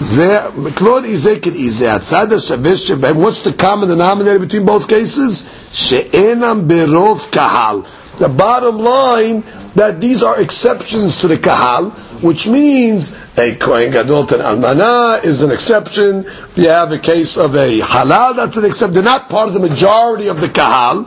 זה, 0.00 0.38
מקלוד 0.56 1.04
איזה 1.04 1.38
כאיזה, 1.42 1.94
הצד 1.94 2.32
השווה 2.32 2.76
שבהם, 2.76 3.16
what's 3.24 3.42
the 3.42 3.52
common 3.62 3.88
denominator 3.88 4.38
between 4.38 4.66
both 4.66 4.86
cases? 4.88 5.44
שאינם 5.72 6.62
ברוב 6.66 7.28
קהל. 7.30 7.80
The 8.18 8.28
bottom 8.28 8.78
line, 8.78 9.42
that 9.74 10.00
these 10.00 10.22
are 10.22 10.40
exceptions 10.40 11.20
to 11.20 11.28
the 11.28 11.36
kahal, 11.38 11.92
which 12.21 12.47
means 12.47 13.17
a 13.37 13.55
Kohen 13.55 13.91
Gadol 13.91 14.21
and 14.21 14.63
Almana 14.63 15.23
is 15.23 15.41
an 15.43 15.51
exception. 15.51 16.25
You 16.55 16.69
have 16.69 16.91
a 16.91 16.99
case 16.99 17.37
of 17.37 17.55
a 17.55 17.79
Halal, 17.79 18.35
that's 18.35 18.57
an 18.57 18.65
exception. 18.65 18.93
They're 18.93 19.03
not 19.03 19.29
part 19.29 19.47
of 19.47 19.53
the 19.53 19.59
majority 19.59 20.27
of 20.27 20.39
the 20.39 20.47
Kahal. 20.47 21.05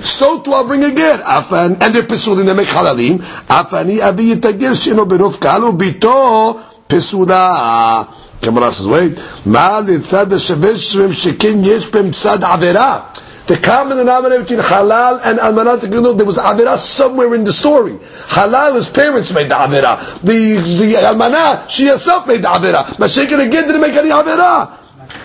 So 0.00 0.40
to 0.42 0.52
I 0.54 0.62
bring 0.66 0.82
a 0.82 0.88
afan, 0.88 1.76
and 1.80 1.94
they're 1.94 2.02
pesulim, 2.02 2.46
they 2.46 2.54
make 2.54 2.68
halalim, 2.68 3.18
afani 3.18 4.00
abi 4.00 4.34
yitagir 4.34 4.72
shino 4.72 5.06
beruf 5.06 5.38
kalu 5.38 5.76
bito 5.78 6.58
pesuda. 6.88 8.08
Kabbalah 8.40 8.72
says, 8.72 8.88
wait, 8.88 9.18
ma 9.44 9.82
litzad 9.82 10.30
ha-shevesh 10.30 10.96
shvim 10.96 11.12
shekin 11.12 11.62
yesh 11.62 11.90
tzad 11.90 12.38
avera. 12.38 13.04
The 13.49 13.57
common 13.57 13.97
denominator 13.97 14.41
between 14.41 14.59
halal 14.59 15.21
and 15.23 15.37
almanat 15.37 15.81
gadol, 15.81 16.15
there 16.15 16.25
was 16.25 16.37
avera 16.37 16.77
somewhere 16.77 17.35
in 17.35 17.43
the 17.43 17.53
story. 17.53 17.93
Halal, 17.93 18.73
his 18.73 18.89
parents 18.89 19.33
made 19.33 19.49
the 19.49 19.55
avera. 19.55 20.19
The, 20.21 20.57
the 20.57 20.95
almanah, 20.95 21.69
she 21.69 21.87
herself 21.87 22.25
made 22.27 22.41
the 22.41 22.47
avera. 22.47 22.83
Mashiach 22.97 23.27
again 23.27 23.65
didn't 23.65 23.81
make 23.81 23.93
any 23.93 24.09
avera. 24.09 24.71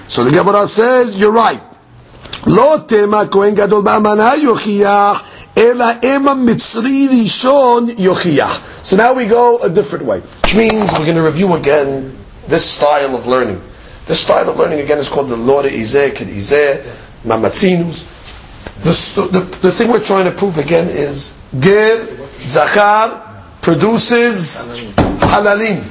So 0.07 0.25
the 0.25 0.31
Gemara 0.31 0.67
says, 0.67 1.19
you're 1.19 1.33
right. 1.33 1.63
לא 2.47 2.77
תמה 2.87 3.23
כהן 3.31 3.55
גדול 3.55 3.83
באמנה 3.83 4.37
יוכיח, 4.37 5.23
אלא 5.59 5.87
אם 6.03 6.29
המצרי 6.29 7.09
ראשון 7.23 7.89
יוכיח. 7.99 8.61
So 8.83 8.97
now 8.97 9.13
we 9.13 9.27
go 9.27 9.59
a 9.63 9.69
different 9.69 10.05
way. 10.05 10.21
Which 10.43 10.57
means 10.57 10.91
we're 10.93 11.05
going 11.05 11.17
to 11.17 11.23
review 11.23 11.55
again 11.55 12.17
this 12.49 12.69
style 12.69 13.15
of 13.15 13.27
learning. 13.27 13.61
This 14.07 14.21
style 14.23 14.49
of 14.49 14.59
learning 14.59 14.81
again 14.81 14.99
is 14.99 15.09
called 15.09 15.29
the 15.29 15.37
Lore 15.37 15.65
Izeh, 15.65 16.15
Kid 16.17 16.29
Izeh, 16.29 16.83
Mamatzinus. 17.25 18.14
The, 18.84 19.30
the, 19.32 19.40
the 19.62 19.72
thing 19.72 19.90
we're 19.90 20.04
trying 20.04 20.26
to 20.26 20.32
prove 20.32 20.58
again 20.58 20.88
is 20.90 21.42
Ger, 21.58 22.06
Zakar, 22.44 23.22
produces 23.62 24.94
halalim. 25.20 25.82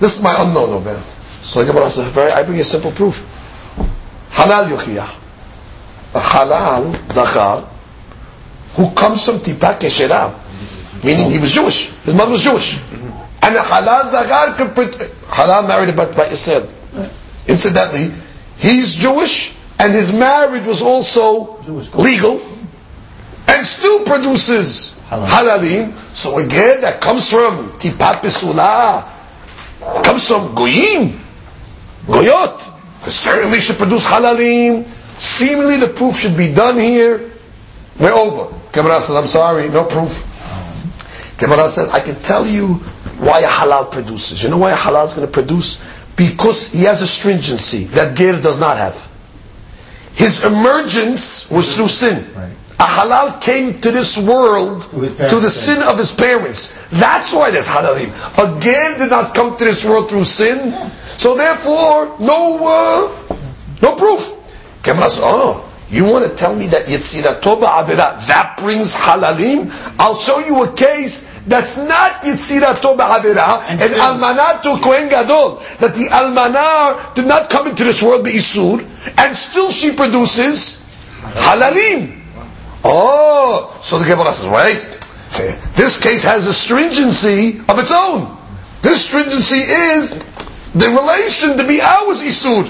This 0.00 0.16
is 0.18 0.22
my 0.22 0.34
unknown 0.42 0.70
over 0.70 0.90
here. 0.90 1.02
So 1.42 1.60
I 1.60 2.42
bring 2.42 2.58
a 2.60 2.64
simple 2.64 2.90
proof. 2.90 3.26
Halal 4.32 4.66
yochiyah. 4.68 5.08
A 6.14 6.20
halal 6.20 6.92
zakar 7.06 7.64
who 8.76 8.90
comes 8.94 9.24
from 9.24 9.38
tipa 9.38 9.78
keshera, 9.78 10.32
meaning 11.04 11.30
he 11.30 11.38
was 11.38 11.52
Jewish. 11.52 11.90
His 12.04 12.14
mother 12.14 12.32
was 12.32 12.42
Jewish, 12.42 12.78
and 13.42 13.54
a 13.56 13.60
halal 13.60 14.02
zakar 14.10 14.56
could 14.56 14.74
halal 15.30 15.68
married 15.68 15.90
about 15.90 16.16
by 16.16 16.26
Yisrael. 16.26 16.66
Incidentally, 17.46 18.10
he's 18.58 18.94
Jewish, 18.96 19.51
and 19.82 19.92
his 19.92 20.12
marriage 20.14 20.64
was 20.64 20.80
also 20.80 21.58
legal, 21.98 22.40
and 23.48 23.66
still 23.66 24.04
produces 24.04 24.94
halalim. 25.10 25.90
So 26.14 26.38
again, 26.38 26.82
that 26.82 27.00
comes 27.00 27.28
from 27.28 27.68
tipa 27.82 28.14
pesula, 28.22 29.02
comes 30.04 30.28
from 30.28 30.54
goyim, 30.54 31.18
goyot. 32.06 32.62
Certainly 33.10 33.58
should 33.58 33.76
produce 33.76 34.06
halalim. 34.06 34.84
Seemingly 35.18 35.78
the 35.78 35.88
proof 35.88 36.16
should 36.16 36.36
be 36.36 36.54
done 36.54 36.78
here. 36.78 37.30
We're 37.98 38.12
over. 38.12 38.56
Gemara 38.70 39.00
says, 39.00 39.16
I'm 39.16 39.26
sorry, 39.26 39.68
no 39.68 39.84
proof. 39.84 40.28
Gemara 41.38 41.68
says, 41.68 41.88
I 41.88 41.98
can 41.98 42.14
tell 42.22 42.46
you 42.46 42.74
why 43.18 43.40
a 43.40 43.48
halal 43.48 43.90
produces. 43.90 44.44
You 44.44 44.50
know 44.50 44.58
why 44.58 44.70
a 44.70 44.76
halal 44.76 45.04
is 45.06 45.14
going 45.14 45.26
to 45.26 45.32
produce? 45.32 45.82
Because 46.14 46.72
he 46.72 46.84
has 46.84 47.02
a 47.02 47.06
stringency 47.06 47.84
that 47.96 48.16
ger 48.16 48.40
does 48.40 48.60
not 48.60 48.76
have. 48.78 49.11
His 50.14 50.44
emergence 50.44 51.50
was 51.50 51.74
through 51.74 51.88
sin. 51.88 52.26
A 52.78 52.84
halal 52.84 53.40
came 53.40 53.74
to 53.74 53.90
this 53.92 54.18
world 54.18 54.84
through 54.84 55.40
the 55.40 55.50
sin. 55.50 55.82
of 55.82 55.98
his 55.98 56.12
parents. 56.14 56.84
That's 56.90 57.32
why 57.32 57.50
there's 57.50 57.68
halalim. 57.68 58.10
Again, 58.36 58.98
did 58.98 59.10
not 59.10 59.34
come 59.34 59.56
to 59.56 59.64
this 59.64 59.84
world 59.84 60.10
through 60.10 60.24
sin. 60.24 60.72
So 61.16 61.36
therefore, 61.36 62.16
no, 62.18 62.58
uh, 62.66 63.36
no 63.80 63.94
proof. 63.96 64.38
Says, 64.84 65.20
oh, 65.22 65.72
you 65.90 66.04
want 66.04 66.28
to 66.28 66.34
tell 66.34 66.56
me 66.56 66.66
that 66.68 66.86
Yitzirato 66.86 67.60
ba'avira, 67.60 68.26
that 68.26 68.56
brings 68.58 68.94
halalim? 68.96 69.70
I'll 69.98 70.16
show 70.16 70.40
you 70.40 70.64
a 70.64 70.72
case 70.74 71.31
that's 71.46 71.76
not 71.76 72.22
Yitzirato 72.22 72.96
ba'avira, 72.96 73.62
and 73.68 73.80
almanah 73.80 74.62
to 74.62 74.78
Kohen 74.82 75.08
Gadol, 75.08 75.56
that 75.80 75.94
the 75.94 76.08
almanah 76.10 77.14
did 77.14 77.26
not 77.26 77.50
come 77.50 77.66
into 77.66 77.84
this 77.84 78.02
world 78.02 78.24
be 78.24 78.32
isur, 78.32 78.80
and 79.18 79.36
still 79.36 79.70
she 79.70 79.92
produces 79.92 80.88
halalim. 81.20 82.20
Oh, 82.84 83.76
so 83.82 83.98
the 83.98 84.06
Gemara 84.06 84.32
says, 84.32 84.48
wait, 84.50 84.82
this 85.74 86.00
case 86.02 86.24
has 86.24 86.46
a 86.46 86.54
stringency 86.54 87.58
of 87.68 87.78
its 87.78 87.92
own. 87.92 88.36
This 88.82 89.06
stringency 89.06 89.58
is 89.58 90.10
the 90.74 90.88
relation 90.88 91.56
to 91.56 91.64
bi'ah 91.64 92.06
was 92.06 92.22
isur. 92.22 92.64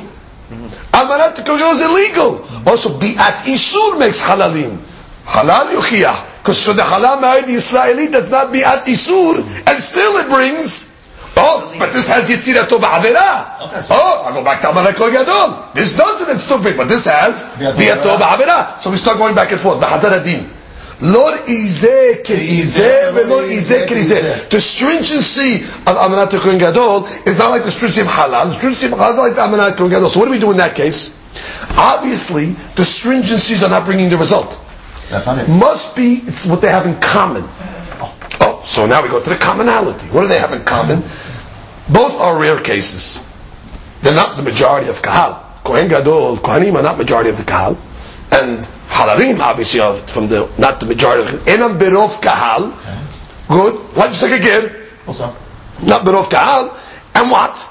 Almanat 0.93 1.39
is 1.41 1.81
illegal. 1.81 2.45
Also, 2.67 2.99
bi'at 2.99 3.45
isur 3.45 3.99
makes 3.99 4.23
halalim. 4.23 4.79
Halal 5.25 5.73
yuchiyah. 5.73 6.32
Because 6.43 6.67
for 6.67 6.75
the 6.75 6.83
halal 6.83 7.21
married 7.21 7.47
the 7.47 7.55
Israeli, 7.55 8.09
that's 8.09 8.33
not 8.33 8.53
bi'at 8.53 8.83
isur, 8.91 9.47
and 9.47 9.83
still 9.83 10.19
it 10.19 10.27
brings. 10.27 10.91
Oh, 11.37 11.73
but 11.79 11.93
this 11.93 12.11
has 12.11 12.29
yitzira 12.29 12.67
tova 12.67 12.99
avera. 12.99 13.57
Oh, 13.91 14.27
I 14.27 14.35
go 14.35 14.43
back 14.45 14.61
to 14.63 14.71
Amalek 14.71 14.97
Gadol. 14.97 15.71
This 15.73 15.97
doesn't, 15.97 16.29
it's 16.29 16.43
still 16.43 16.63
big, 16.63 16.77
but 16.77 16.89
this 16.89 17.07
has 17.07 17.55
Bi'at 17.57 18.03
avera. 18.03 18.79
So 18.79 18.91
we 18.91 18.97
start 18.97 19.19
going 19.19 19.35
back 19.35 19.53
and 19.53 19.61
forth. 19.61 19.79
The 19.81 19.87
Hazar 19.87 20.13
Adin. 20.13 20.51
Lord 21.03 21.35
izeh 21.47 22.23
kir 22.23 22.39
izeh 22.39 23.13
velor 23.15 23.51
izeh 23.51 23.87
izeh. 23.87 24.51
The 24.51 24.61
stringency 24.61 25.65
of 25.87 25.97
Amanat 25.97 26.31
Kohen 26.31 26.59
Gadol 26.59 27.07
is 27.27 27.39
not 27.39 27.51
like 27.51 27.65
the 27.65 27.71
stringency 27.71 28.03
of 28.03 28.07
halal. 28.09 28.47
The 28.47 28.55
stringency 28.55 28.87
of 28.87 28.93
halal 28.93 29.13
is 29.13 29.19
like 29.19 29.35
the 29.35 29.43
Amanat 29.43 29.77
Kohen 29.77 29.91
Gadol. 29.91 30.09
So 30.09 30.21
what 30.21 30.27
do 30.27 30.33
we 30.33 30.39
do 30.39 30.51
in 30.53 30.59
that 30.59 30.77
case? 30.77 31.19
Obviously, 31.77 32.53
the 32.79 32.83
stringencies 32.83 33.67
are 33.67 33.71
not 33.71 33.85
bringing 33.85 34.11
the 34.11 34.17
result. 34.17 34.62
That's 35.13 35.27
not 35.27 35.39
it. 35.39 35.49
Must 35.49 35.95
be 35.95 36.21
it's 36.25 36.47
what 36.47 36.61
they 36.63 36.71
have 36.71 36.87
in 36.87 36.99
common. 37.01 37.45
Oh, 38.01 38.17
oh, 38.41 38.63
so 38.65 38.87
now 38.87 39.03
we 39.03 39.09
go 39.09 39.23
to 39.23 39.29
the 39.31 39.37
commonality. 39.37 40.09
What 40.09 40.23
do 40.23 40.29
they 40.29 40.39
have 40.39 40.53
in 40.53 40.65
common? 40.65 41.01
Both 41.93 42.19
are 42.19 42.41
rare 42.41 42.61
cases. 42.61 43.21
They're 44.01 44.15
not 44.15 44.37
the 44.37 44.43
majority 44.43 44.89
of 44.89 45.03
kahal. 45.03 45.53
Kohen 45.65 45.89
Gadol, 45.89 46.39
Kohanim 46.39 46.75
are 46.75 46.83
not 46.83 46.99
majority 46.99 47.31
of 47.31 47.37
the 47.37 47.45
Kahal, 47.45 47.77
and 48.33 48.59
Halalim 48.89 49.39
obviously 49.39 49.81
are 49.81 49.95
from 49.95 50.27
the, 50.29 50.51
not 50.59 50.81
the 50.81 50.87
majority 50.87 51.23
of 51.23 51.45
the 51.45 51.51
Enam 51.51 51.79
Berov 51.79 52.21
Kahal, 52.21 52.71
good, 53.49 53.75
what 53.97 54.09
you 54.09 54.15
say 54.15 54.37
again? 54.37 54.71
Also. 55.07 55.27
Not 55.87 56.05
Berov 56.05 56.31
Kahal, 56.31 56.77
and 57.15 57.31
what? 57.31 57.69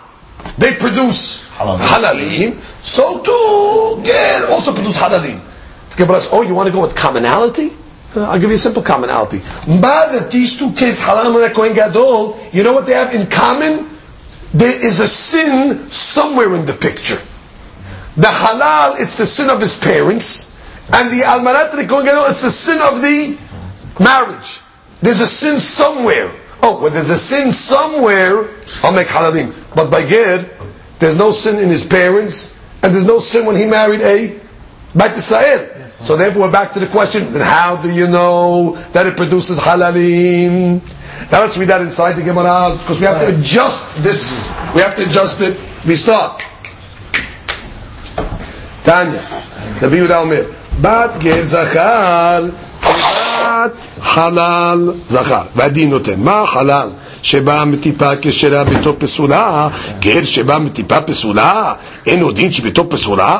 They 0.58 0.74
produce 0.76 1.50
Halalim. 1.58 1.80
Halalim, 1.80 2.54
so 2.82 3.22
too, 3.22 4.04
Ger 4.06 4.48
also 4.50 4.74
produce 4.74 4.98
Halalim. 4.98 5.51
Oh, 6.00 6.42
you 6.42 6.56
want 6.56 6.68
to 6.68 6.74
go 6.74 6.82
with 6.82 6.96
commonality? 6.96 7.72
Uh, 8.16 8.24
I'll 8.24 8.40
give 8.40 8.50
you 8.50 8.56
a 8.56 8.60
simple 8.60 8.82
commonality. 8.82 9.40
Ma 9.68 10.08
that 10.12 10.30
these 10.32 10.58
two 10.60 10.72
cases, 10.74 11.02
Halalim 11.02 11.46
and 11.46 11.56
Kohen 11.56 11.74
Gadol, 11.74 12.40
you 12.52 12.64
know 12.64 12.74
what 12.74 12.86
they 12.86 12.94
have 12.94 13.14
in 13.16 13.28
common? 13.28 13.90
There 14.54 14.86
is 14.86 15.00
a 15.00 15.08
sin 15.08 15.90
somewhere 15.90 16.54
in 16.56 16.66
the 16.66 16.74
picture. 16.74 17.18
The 18.18 18.28
halal, 18.28 19.00
it's 19.00 19.16
the 19.16 19.26
sin 19.26 19.50
of 19.50 19.62
his 19.62 19.80
parents, 19.80 20.60
and 20.92 21.10
the 21.10 21.24
almanat 21.24 21.72
Kohen 21.88 22.06
Gadol, 22.06 22.26
it's 22.26 22.42
the 22.42 22.52
sin 22.52 22.82
of 22.82 23.02
the 23.02 23.38
marriage. 24.04 24.60
There's 25.02 25.22
a 25.22 25.28
sin 25.28 25.60
somewhere. 25.60 26.32
Oh, 26.62 26.82
when 26.82 26.94
there's 26.94 27.10
a 27.10 27.18
sin 27.18 27.52
somewhere, 27.52 28.50
I'll 28.84 28.94
make 28.94 29.08
halalim. 29.08 29.54
But 29.74 29.90
by 29.90 30.06
Ger, 30.06 30.50
there's 31.00 31.18
no 31.18 31.32
sin 31.32 31.64
in 31.64 31.70
his 31.70 31.86
parents, 31.86 32.60
and 32.84 32.94
there's 32.94 33.08
no 33.08 33.20
sin 33.20 33.46
when 33.46 33.56
he 33.56 33.66
married 33.66 34.02
a 34.02 34.40
Beit 34.96 35.12
Israel. 35.14 35.71
So 36.04 36.18
therefore, 36.18 36.44
we're 36.44 36.52
back 36.52 36.74
to 36.74 36.80
the 36.80 36.88
question: 36.88 37.32
Then 37.32 37.42
how 37.42 37.76
do 37.78 37.92
you 37.94 38.08
know 38.08 38.76
that 38.94 39.06
it 39.06 39.16
produces 39.16 39.60
halalim? 39.60 40.82
Now 41.32 41.42
let's 41.42 41.58
read 41.58 41.70
that 41.70 41.82
inside 41.82 42.14
the 42.14 42.24
Gemara 42.24 42.76
because 42.78 43.00
we 43.00 43.06
have 43.06 43.20
to 43.20 43.38
adjust 43.38 44.02
this. 44.04 44.50
We 44.74 44.82
have 44.82 44.96
to 44.96 45.04
adjust 45.04 45.42
it. 45.42 45.56
We 45.86 45.96
start. 45.96 46.42
Tanya, 48.84 49.22
Rabbi 49.80 49.96
Yehuda 50.02 50.24
Omer, 50.24 50.46
Bat 50.82 51.22
Ger 51.22 51.46
Zachar, 51.46 52.50
Bat 52.82 53.74
Halal 54.02 54.94
Zachar. 55.08 55.48
והדין 55.56 55.90
נותן. 55.90 56.20
מה 56.20 56.42
החלל? 56.42 56.90
שבא 57.24 57.64
מטיפה 57.68 58.12
כשרה 58.22 58.64
ביתו 58.64 58.96
פסולה, 59.00 59.68
גר 60.00 60.24
שבא 60.24 60.58
מטיפה 60.58 61.02
פסולה, 61.02 61.74
אין 62.06 62.22
עוד 62.22 62.36
דין 62.36 62.52
שביתו 62.52 62.90
פסולה? 62.90 63.38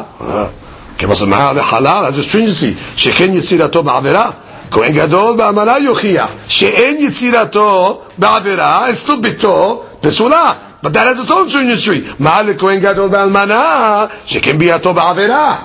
אה, 1.01 1.01
כיוון 1.01 1.17
שמה 1.17 1.53
לחלל, 1.53 2.05
אז 2.07 2.15
זה 2.15 2.23
stringency, 2.23 2.97
שכן 2.97 3.33
יצירתו 3.33 3.83
בעבירה. 3.83 4.31
כהן 4.71 4.93
גדול 4.93 5.37
באמנה 5.37 5.79
יוכיח 5.79 6.27
שאין 6.49 6.97
יצירתו 6.99 8.01
בעבירה, 8.19 8.87
אין 8.87 8.95
סתות 8.95 9.21
ביתו 9.21 9.85
פסולה. 10.01 10.53
But 10.83 10.93
that 10.93 11.07
has 11.07 11.19
its 11.21 11.31
own 11.31 11.49
stringency. 11.49 12.13
מה 12.19 12.43
לכהן 12.43 12.81
גדול 12.81 13.09
באלמנה, 13.09 14.05
שכן 14.27 14.59
ביאתו 14.59 14.95
בעבירה. 14.95 15.57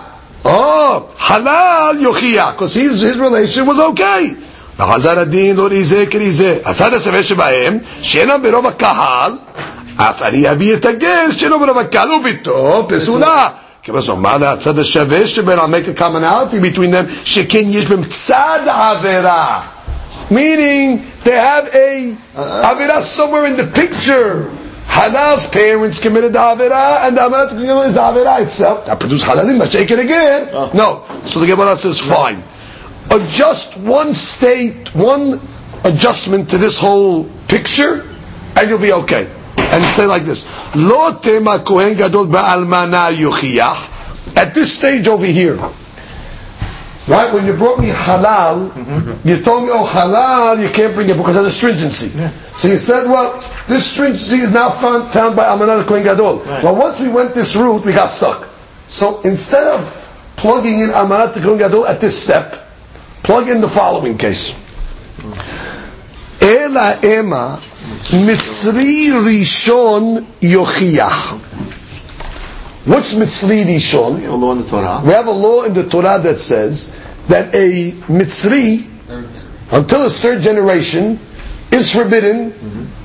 Oh, 0.45 0.49
halal 1.19 1.95
יוכיח, 1.99 2.49
because 2.57 2.73
his, 2.73 3.01
his 3.01 3.17
relation 3.19 3.67
was 3.67 3.79
okay. 3.79 4.35
וחזר 4.79 5.19
הדין 5.19 5.55
לא 5.55 5.67
ריזה 5.67 6.05
כריזה. 6.09 6.57
הצד 6.65 6.93
הסבר 6.93 7.21
שבהם, 7.21 7.77
שאינם 8.01 8.41
ברוב 8.43 8.67
הקהל, 8.67 9.31
אף 9.97 10.21
אני 10.21 10.51
אביא 10.51 10.73
את 10.73 10.85
הגר 10.85 11.31
שאינו 11.37 11.59
ברוב 11.59 11.77
הקהל 11.77 12.11
וביתו 12.11 12.85
פסולה. 12.89 13.49
I'll 13.88 15.68
make 15.68 15.86
a 15.86 15.94
commonality 15.94 16.60
between 16.60 16.90
them. 16.90 17.06
Meaning 20.28 21.04
they 21.22 21.36
have 21.36 21.72
a 21.72 22.12
uh, 22.34 22.74
avira 22.74 23.00
somewhere 23.00 23.46
in 23.46 23.56
the 23.56 23.66
picture. 23.66 24.50
Halal's 24.88 25.46
parents 25.48 26.00
committed 26.00 26.32
the 26.32 26.38
avira, 26.38 27.06
and 27.06 27.16
the 27.16 27.20
avira 27.20 27.86
is 27.86 27.94
the 27.94 28.00
avira 28.00 28.42
itself. 28.42 28.86
That 28.86 28.98
produced 28.98 29.24
halalim, 29.24 29.58
but 29.58 29.70
shake 29.70 29.90
it 29.90 29.98
again. 29.98 30.48
Oh. 30.52 30.70
No. 30.74 31.04
So 31.26 31.40
the 31.40 31.46
Gemara 31.46 31.76
says, 31.76 32.00
fine. 32.00 32.42
Adjust 33.10 33.76
one 33.76 34.12
state, 34.14 34.94
one 34.94 35.40
adjustment 35.84 36.50
to 36.50 36.58
this 36.58 36.78
whole 36.78 37.24
picture, 37.46 38.04
and 38.56 38.68
you'll 38.68 38.80
be 38.80 38.92
okay. 38.92 39.30
And 39.72 39.84
say 39.84 40.06
like 40.06 40.22
this: 40.22 40.46
Lo 40.74 41.14
tema 41.18 41.58
kohen 41.60 41.96
gadol 41.96 42.26
ba'almana 42.26 43.12
yuchiyah. 43.12 43.94
At 44.36 44.54
this 44.54 44.76
stage 44.76 45.08
over 45.08 45.24
here, 45.24 45.56
right 47.08 47.32
when 47.32 47.46
you 47.46 47.54
brought 47.54 47.78
me 47.78 47.88
halal, 47.88 48.68
mm-hmm. 48.70 49.28
you 49.28 49.40
told 49.40 49.64
me, 49.64 49.70
oh 49.72 49.84
halal, 49.86 50.60
you 50.60 50.68
can't 50.68 50.92
bring 50.94 51.08
it 51.08 51.16
because 51.16 51.36
of 51.36 51.44
the 51.44 51.50
stringency. 51.50 52.08
So 52.56 52.68
you 52.68 52.76
said, 52.76 53.06
well, 53.08 53.38
this 53.66 53.90
stringency 53.90 54.38
is 54.38 54.52
now 54.52 54.70
found, 54.70 55.08
found 55.10 55.36
by 55.36 55.44
almana 55.44 55.84
kohen 55.86 56.02
gadol. 56.02 56.38
Well, 56.62 56.76
once 56.76 57.00
we 57.00 57.08
went 57.08 57.34
this 57.34 57.56
route, 57.56 57.84
we 57.84 57.92
got 57.92 58.10
stuck. 58.12 58.48
So 58.88 59.20
instead 59.22 59.66
of 59.68 60.34
plugging 60.36 60.80
in 60.80 60.90
almana 60.90 61.32
kohen 61.32 61.58
gadol 61.58 61.86
at 61.86 62.00
this 62.00 62.20
step, 62.20 62.66
plug 63.22 63.48
in 63.48 63.60
the 63.60 63.68
following 63.68 64.18
case. 64.18 64.52
Mm. 65.20 65.66
Ela 66.42 66.98
ema 67.02 67.58
mitzri 68.10 69.10
rishon 69.10 70.24
yochiyah. 70.40 71.38
What's 72.86 73.14
mitzri 73.14 73.64
rishon? 73.64 74.28
Although 74.28 74.52
in 74.52 74.58
the 74.58 74.68
Torah. 74.68 75.02
We 75.04 75.10
have 75.10 75.26
a 75.26 75.32
law 75.32 75.64
in 75.64 75.74
the 75.74 75.88
Torah 75.88 76.20
that 76.20 76.38
says 76.38 76.94
that 77.28 77.54
a 77.54 77.90
mitzri, 78.08 78.86
until 79.72 80.04
his 80.04 80.20
third 80.20 80.42
generation, 80.42 81.18
is 81.72 81.92
forbidden 81.92 82.52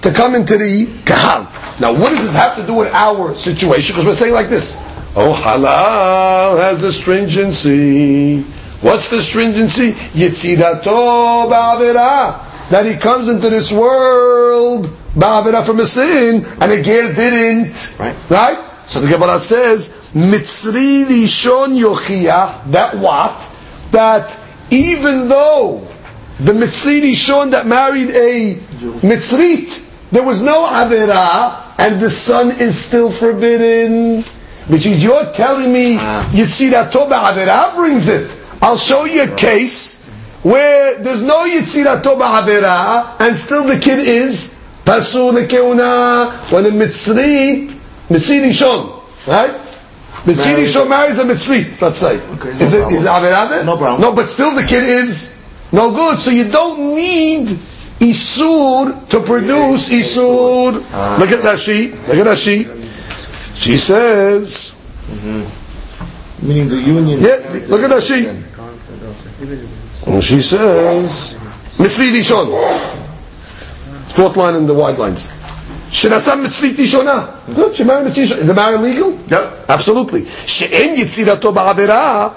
to 0.02 0.12
come 0.12 0.36
into 0.36 0.58
the 0.58 0.88
kahal. 1.06 1.48
Now, 1.80 1.94
what 1.94 2.10
does 2.10 2.24
this 2.24 2.36
have 2.36 2.56
to 2.58 2.66
do 2.66 2.76
with 2.76 2.94
our 2.94 3.34
situation? 3.36 3.94
Because 3.94 4.06
we're 4.06 4.14
saying 4.14 4.34
like 4.34 4.50
this: 4.50 4.78
Oh, 5.16 5.34
halal 5.34 6.58
has 6.60 6.82
the 6.82 6.92
stringency. 6.92 8.42
What's 8.82 9.10
the 9.10 9.20
stringency? 9.20 9.92
Yitzirato 9.92 11.50
ba'avera. 11.50 12.51
That 12.72 12.86
he 12.86 12.96
comes 12.96 13.28
into 13.30 13.50
this 13.50 13.72
world 13.72 14.86
ba'avera 15.16 15.66
from 15.66 15.80
a 15.80 15.86
sin, 15.86 16.46
and 16.62 16.72
a 16.72 16.82
ger 16.82 17.14
didn't. 17.14 18.00
Right. 18.00 18.16
Right? 18.30 18.72
So 18.86 19.00
the 19.00 19.08
Gemara 19.08 19.40
says, 19.40 19.90
Mitzri 20.14 21.06
Rishon 21.06 21.78
Yochiyah, 21.78 22.72
that 22.72 22.98
what? 22.98 23.50
That 23.92 24.38
even 24.70 25.28
though 25.28 25.88
the 26.40 26.54
Mitzri 26.54 27.02
Rishon 27.02 27.52
that 27.52 27.68
married 27.68 28.10
a 28.10 28.56
Mitzrit, 29.06 29.90
there 30.12 30.24
was 30.24 30.44
no 30.44 30.66
Avera, 30.66 31.78
and 31.78 32.02
the 32.02 32.10
son 32.10 32.52
is 32.52 32.78
still 32.78 33.12
forbidden. 33.12 34.24
Which 34.68 34.86
is, 34.86 35.04
you're 35.04 35.32
telling 35.34 35.74
me 35.74 35.98
ah. 36.00 36.30
you 36.34 36.46
see 36.46 36.70
that 36.70 36.92
Toba 36.92 37.16
Ba'avera 37.16 37.76
brings 37.76 38.08
it. 38.08 38.38
I'll 38.62 38.78
show 38.78 39.06
you 39.06 39.24
a 39.24 39.36
case 39.36 40.01
where 40.44 40.98
there's 41.00 41.24
no 41.24 41.46
Yitzirato 41.46 42.18
Ba'avera, 42.18 43.20
and 43.20 43.36
still 43.36 43.66
the 43.66 43.80
kid 43.80 44.00
is 44.00 44.62
Pasul 44.86 45.34
Lekeuna, 45.34 46.52
when 46.52 46.66
a 46.66 46.70
Mitzrit, 46.70 47.68
Mitzri 48.10 48.42
Rishon, 48.42 49.28
right? 49.28 49.52
Mitzri 50.26 50.56
Rishon 50.56 50.90
marries 50.90 51.20
a 51.20 51.24
Mitzrit, 51.24 51.80
let's 51.82 52.00
say. 52.00 52.16
Okay, 52.34 52.50
no 52.50 52.66
is 52.66 52.74
it 52.74 52.80
problem. 52.80 53.02
it 53.02 53.08
Avera 53.08 53.50
there? 53.50 53.64
No 53.64 53.78
problem. 53.78 54.02
No, 54.02 54.16
but 54.16 54.28
still 54.28 54.56
the 54.56 54.64
kid 54.64 54.84
is 54.84 55.42
no 55.72 55.92
good. 55.92 56.20
So 56.20 56.32
you 56.32 56.50
don't 56.50 56.96
need 56.96 57.48
Isur 57.48 59.08
to 59.10 59.20
produce 59.22 59.90
Isur. 59.90 60.84
Ah. 60.94 61.18
Look 61.20 61.32
at 61.32 61.40
Rashi. 61.42 61.92
Look 62.08 62.18
at 62.18 62.28
Rashi. 62.28 62.66
She 63.56 63.78
says, 63.78 64.78
mm-hmm. 65.08 66.48
Meaning 66.48 66.70
the 66.70 66.82
union. 66.82 67.20
yeah, 67.20 67.38
look 67.68 67.82
at 67.82 67.92
Rashi. 67.92 68.42
And 70.07 70.23
she 70.23 70.41
says, 70.41 71.35
Mitzri 71.79 72.11
Rishon. 72.12 72.47
Fourth 74.15 74.37
line 74.37 74.55
in 74.55 74.67
the 74.67 74.75
wide 74.75 74.99
lines. 74.99 75.31
שנשא 75.91 76.35
מצרית 76.35 76.81
ראשונה. 76.81 77.25
Good, 77.57 77.75
she 77.77 77.85
married 77.85 78.07
מצרית 78.07 78.31
ראשונה. 78.31 78.43
Is 78.43 78.47
the 78.47 78.55
marriage 78.55 78.81
legal? 78.83 79.12
Yep. 79.31 79.71
Absolutely. 79.71 80.25
שאין 80.47 80.95
יצירתו 80.95 81.53
בעבירה, 81.53 82.29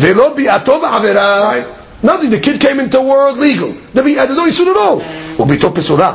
ולא 0.00 0.32
ביאתו 0.36 0.80
בעבירה. 0.80 1.52
Right. 1.52 2.04
Nothing, 2.06 2.30
the 2.30 2.38
kid 2.40 2.60
came 2.60 2.78
into 2.80 2.98
the 2.98 3.02
world 3.02 3.36
legal. 3.38 3.72
There 3.94 4.04
be- 4.04 4.14
there's 4.14 4.36
no 4.36 4.46
issue 4.46 4.70
at 4.70 4.76
all. 4.76 5.00
וביתו 5.42 5.74
פסולה. 5.74 6.12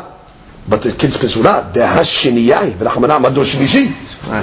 But 0.69 0.81
the 0.81 0.91
kid's 0.97 1.17
פסולה, 1.17 1.61
דעה 1.71 2.03
שנייה 2.03 2.59
היא, 2.59 2.73
ורחמנא 2.79 3.13
עמדו 3.13 3.45
שלישי. 3.45 3.91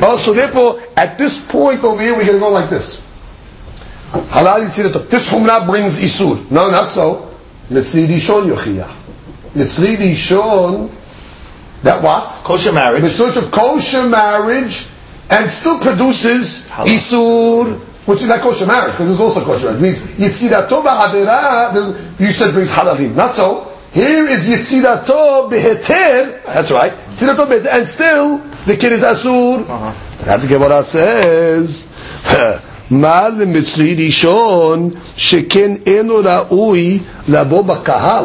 Also, 0.02 0.34
therefore, 0.34 0.74
at 0.96 1.18
this 1.18 1.38
point 1.52 1.82
over 1.84 2.00
here, 2.02 2.14
we're 2.14 2.24
going 2.24 2.34
to 2.34 2.38
go 2.40 2.50
like 2.50 2.68
this. 2.68 2.98
halal 4.11 4.65
yitzirato. 4.65 5.07
This 5.09 5.31
humna 5.31 5.65
brings 5.65 5.99
isur. 5.99 6.49
No, 6.51 6.69
not 6.69 6.89
so. 6.89 7.31
Yitzri 7.69 8.07
rishon 8.07 8.49
yochiyah. 8.51 8.87
Yitzri 9.55 9.95
rishon, 9.97 10.89
that 11.83 12.01
what? 12.01 12.29
Kosher 12.43 12.73
marriage. 12.73 13.03
Mitzvah 13.03 13.39
of 13.39 13.51
kosher 13.51 14.07
marriage 14.07 14.87
and 15.29 15.49
still 15.49 15.79
produces 15.79 16.69
isur, 16.69 17.79
which 18.05 18.21
is 18.21 18.27
not 18.27 18.41
kosher 18.41 18.65
marriage, 18.67 18.91
because 18.93 19.11
it's 19.11 19.19
also 19.19 19.43
kosher 19.43 19.71
marriage. 19.71 19.97
It 19.97 20.19
means 20.19 20.41
yitzirato 20.41 20.83
ba'avera, 20.83 21.73
there's- 21.73 21.93
you 22.19 22.31
said 22.31 22.53
brings 22.53 22.71
halalim. 22.71 23.15
Not 23.15 23.35
so. 23.35 23.71
Here 23.91 24.27
is 24.27 24.47
yitzirato 24.47 25.49
beheter, 25.49 26.43
that's 26.45 26.71
right. 26.71 26.93
Yitzirato 27.11 27.47
beheter, 27.47 27.69
and 27.69 27.87
still 27.87 28.41
the 28.65 28.75
kid 28.75 28.91
is 28.91 29.03
asur. 29.03 29.61
Uh-huh. 29.61 29.91
That 30.25 30.39
what 30.39 30.49
Gemara 30.49 30.83
says, 30.83 31.87
מה 32.90 33.28
למצרי 33.38 34.06
ראשון 34.06 34.90
שכן 35.16 35.72
אינו 35.86 36.14
ראוי 36.24 36.98
לבוא 37.28 37.62
בקהל? 37.64 38.24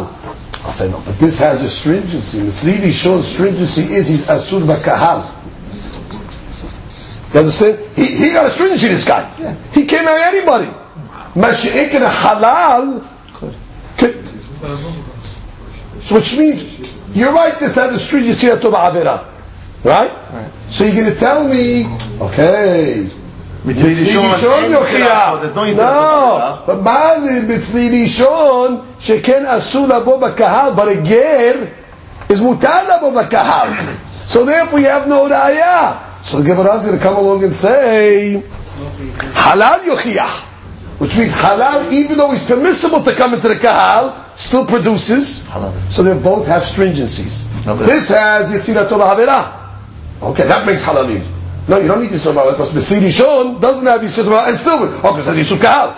I'll 0.66 0.72
say 0.72 0.90
no, 0.90 0.98
but 1.06 1.20
this 1.20 1.40
has 1.40 1.64
a 1.64 1.70
stringency. 1.70 2.40
מצרי 2.40 2.78
ראשון 2.84 3.22
stringency 3.22 3.94
is 3.94 4.08
he's 4.08 4.26
asur 4.28 4.62
bakahal. 4.62 5.22
You 7.34 7.40
understand? 7.42 7.78
He, 7.96 8.16
he 8.16 8.32
got 8.32 8.46
a 8.46 8.50
stringency, 8.50 8.88
this 8.88 9.06
guy. 9.06 9.30
He 9.74 9.86
can't 9.86 10.06
marry 10.06 10.24
anybody. 10.24 10.72
Mashiach 11.36 11.94
a 11.94 12.10
halal. 12.10 13.06
Could, 13.98 14.16
so 16.02 16.16
which 16.16 16.38
means, 16.38 17.16
you're 17.16 17.34
right, 17.34 17.60
this 17.60 17.76
has 17.76 17.94
a 17.94 18.00
stringency 18.00 18.48
to 18.48 18.56
Avera. 18.56 19.26
Right? 19.84 20.12
So 20.70 20.86
you're 20.86 20.96
going 20.96 21.14
to 21.14 21.20
tell 21.20 21.48
me, 21.48 21.86
okay, 22.22 23.10
Mitzri 23.65 23.95
Rishon 23.95 24.71
Yochia. 24.71 25.41
There's 25.41 25.55
no 25.55 25.65
Yitzhak 25.65 25.77
no. 25.77 26.63
But 26.67 26.79
Ma'al 26.79 27.47
Mitzri 27.47 27.91
Rishon, 27.91 28.87
Sheken 28.97 29.45
Asu 29.45 29.87
Labo 29.87 30.19
but 30.19 30.89
a 30.89 32.33
is 32.33 32.41
Mutar 32.41 32.87
Bakahal. 33.01 33.99
So 34.27 34.45
therefore 34.47 34.81
you 34.81 34.87
have 34.87 35.09
no 35.09 35.29
Raya. 35.29 36.25
So 36.25 36.41
the 36.41 36.45
Gemara 36.45 36.77
is 36.77 36.87
going 36.87 36.97
to 36.97 37.03
come 37.03 37.17
along 37.17 37.43
and 37.45 37.53
say, 37.53 38.43
Halal 39.33 39.81
yochiyah, 39.81 40.47
Which 41.01 41.19
means 41.19 41.35
halal, 41.35 41.91
even 41.93 42.17
though 42.17 42.33
it's 42.33 42.45
permissible 42.45 43.03
to 43.03 43.13
come 43.15 43.35
into 43.35 43.49
the 43.49 43.57
kahal, 43.57 44.25
still 44.37 44.65
produces. 44.65 45.49
Halal. 45.49 45.73
So 45.91 46.03
they 46.03 46.19
both 46.19 46.47
have 46.47 46.63
stringencies. 46.63 47.49
This 47.85 48.09
has 48.11 48.53
yitzirat 48.53 48.89
Torah 48.89 49.17
Haverah. 49.17 50.31
Okay, 50.31 50.47
that 50.47 50.67
makes 50.67 50.85
halalim. 50.85 51.40
No, 51.70 51.80
you 51.80 51.88
don't 51.88 52.02
need 52.02 52.12
Yisur 52.12 52.34
Ma'al 52.34 52.52
because 52.52 52.74
Mesri 52.74 53.00
Rishon 53.00 53.60
doesn't 53.60 53.86
have 53.88 54.02
Yisur 54.02 54.24
Ma'al 54.26 54.50
and 54.50 54.58
still, 54.58 54.84
okay, 54.84 55.20
it 55.20 55.24
says 55.24 55.38
Yisur 55.38 55.60
Kahal. 55.60 55.94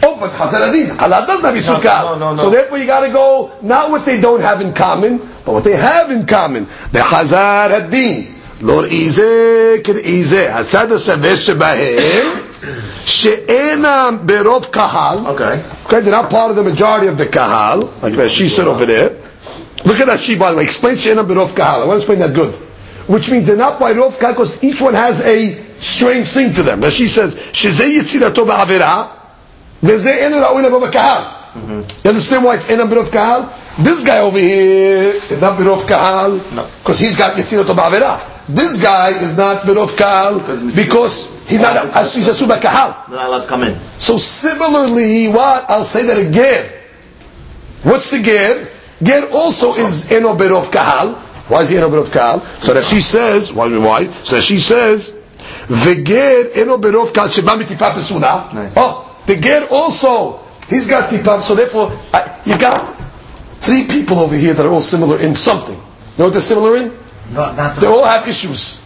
Oh, 0.00 0.16
but 0.20 0.30
Chazal 0.32 0.68
Adin, 0.68 0.96
halal 0.96 1.26
doesn't 1.26 1.44
have 1.44 1.54
Yisur 1.54 1.82
Kahal. 1.82 2.18
no, 2.18 2.30
no, 2.30 2.34
no. 2.36 2.42
So 2.42 2.50
therefore 2.50 2.78
you 2.78 2.86
gotta 2.86 3.10
go, 3.12 3.50
not 3.62 3.90
what 3.90 4.04
they 4.04 4.20
don't 4.20 4.40
have 4.40 4.60
in 4.60 4.72
common, 4.72 5.18
but 5.18 5.52
what 5.52 5.64
they 5.64 5.76
have 5.76 6.10
in 6.12 6.26
common. 6.26 6.64
The 6.92 7.00
Chazar 7.00 7.70
Adin. 7.70 8.34
לא 8.60 8.80
ראיזה 8.80 9.76
כראיזה, 9.84 10.54
הצד 10.56 10.92
השווה 10.92 11.36
שבהם, 11.36 12.26
שאינם 13.04 14.18
ברוב 14.22 14.64
קהל, 14.70 15.18
Okay. 15.26 15.60
Okay, 15.86 16.00
they're 16.00 16.10
not 16.10 16.28
part 16.30 16.50
of 16.50 16.56
the 16.56 16.62
majority 16.62 17.06
of 17.06 17.16
the 17.16 17.26
kahal, 17.26 17.88
like 18.02 18.14
that 18.14 18.30
she 18.30 18.48
said 18.48 18.66
over 18.66 18.84
there. 18.84 19.10
Look 19.84 20.00
at 20.00 20.06
that 20.08 20.18
she, 20.20 20.34
by 20.36 20.50
the 20.50 20.56
way. 20.58 20.64
Explain 20.64 20.96
she'ena 20.96 21.22
berov 21.24 21.54
kahal. 21.54 21.82
I 21.82 21.84
want 21.86 22.02
to 22.02 22.12
explain 22.12 22.18
that 22.18 22.34
good. 22.34 22.52
which 23.07 23.31
means 23.31 23.47
they're 23.47 23.57
not 23.57 23.79
by 23.79 23.93
Rov 23.93 24.17
Kakos. 24.19 24.63
Each 24.63 24.81
one 24.81 24.93
has 24.93 25.21
a 25.25 25.53
strange 25.79 26.27
thing 26.29 26.53
to 26.53 26.63
them. 26.63 26.81
That 26.81 26.93
she 26.93 27.07
says, 27.07 27.35
Shezei 27.35 27.97
Yitzirato 27.97 28.45
Ba'avera, 28.45 29.09
Vezei 29.81 30.23
Ena 30.23 30.37
Ra'oy 30.37 30.63
Lebo 30.63 30.79
Ba'Kahal. 30.79 31.43
You 31.55 32.09
understand 32.09 32.43
why 32.43 32.55
it's 32.55 32.69
Ena 32.69 32.85
Birov 32.85 33.11
Kahal? 33.11 33.45
This 33.83 34.03
guy 34.03 34.19
over 34.19 34.39
here 34.39 35.09
is 35.13 35.39
not 35.39 35.57
Birov 35.59 35.87
Kahal, 35.87 36.37
because 36.79 36.99
no. 37.01 37.07
he's 37.07 37.15
got 37.15 37.35
Yitzirato 37.35 37.75
Ba'avera. 37.75 38.47
This 38.47 38.81
guy 38.81 39.09
is 39.21 39.37
not 39.37 39.61
Birov 39.61 39.95
Kahal, 39.95 40.39
because 40.75 41.47
he's 41.47 41.61
not, 41.61 41.93
he's 41.93 42.27
a 42.27 42.33
Suba 42.33 42.59
Kahal. 42.59 43.09
They're 43.09 43.19
not 43.19 43.43
to 43.43 43.47
come 43.47 43.63
in. 43.63 43.75
So 43.99 44.17
similarly, 44.17 45.27
what? 45.27 45.69
I'll 45.69 45.83
say 45.83 46.05
that 46.07 46.17
again. 46.17 46.65
What's 47.83 48.09
the 48.09 48.23
Ger? 48.23 48.69
Ger 49.03 49.29
also 49.33 49.75
is 49.75 50.11
Eno 50.11 50.35
Berov 50.35 50.71
Kahal, 50.71 51.15
why 51.47 51.61
is 51.61 51.69
he 51.69 51.77
eno 51.77 51.89
berov 51.89 52.11
kahal? 52.11 52.39
So 52.39 52.73
that 52.73 52.83
she 52.85 53.01
says, 53.01 53.51
why? 53.53 53.67
Why? 53.77 54.07
So 54.23 54.35
that 54.37 54.43
she 54.43 54.59
says, 54.59 55.11
v'ger 55.67 56.55
eno 56.55 56.77
berov 56.77 57.11
kahal 57.13 57.29
sheba 57.29 57.51
mitipa 57.51 57.91
pesuna. 57.91 58.53
Nice. 58.53 58.73
Oh, 58.77 59.03
the 59.27 59.35
ger 59.35 59.67
also, 59.69 60.39
he's 60.69 60.87
got 60.87 61.09
tipa. 61.09 61.41
So 61.41 61.55
therefore, 61.55 61.91
I, 62.13 62.39
you 62.45 62.57
got 62.57 62.79
three 63.59 63.87
people 63.87 64.19
over 64.19 64.35
here 64.35 64.53
that 64.53 64.65
are 64.65 64.69
all 64.71 64.81
similar 64.81 65.19
in 65.19 65.35
something. 65.35 65.75
You 65.75 66.17
know 66.19 66.25
what 66.25 66.33
they're 66.33 66.41
similar 66.41 66.77
in? 66.77 66.97
Not, 67.31 67.57
not 67.57 67.75
They 67.77 67.87
all 67.87 68.05
have 68.05 68.27
issues. 68.27 68.79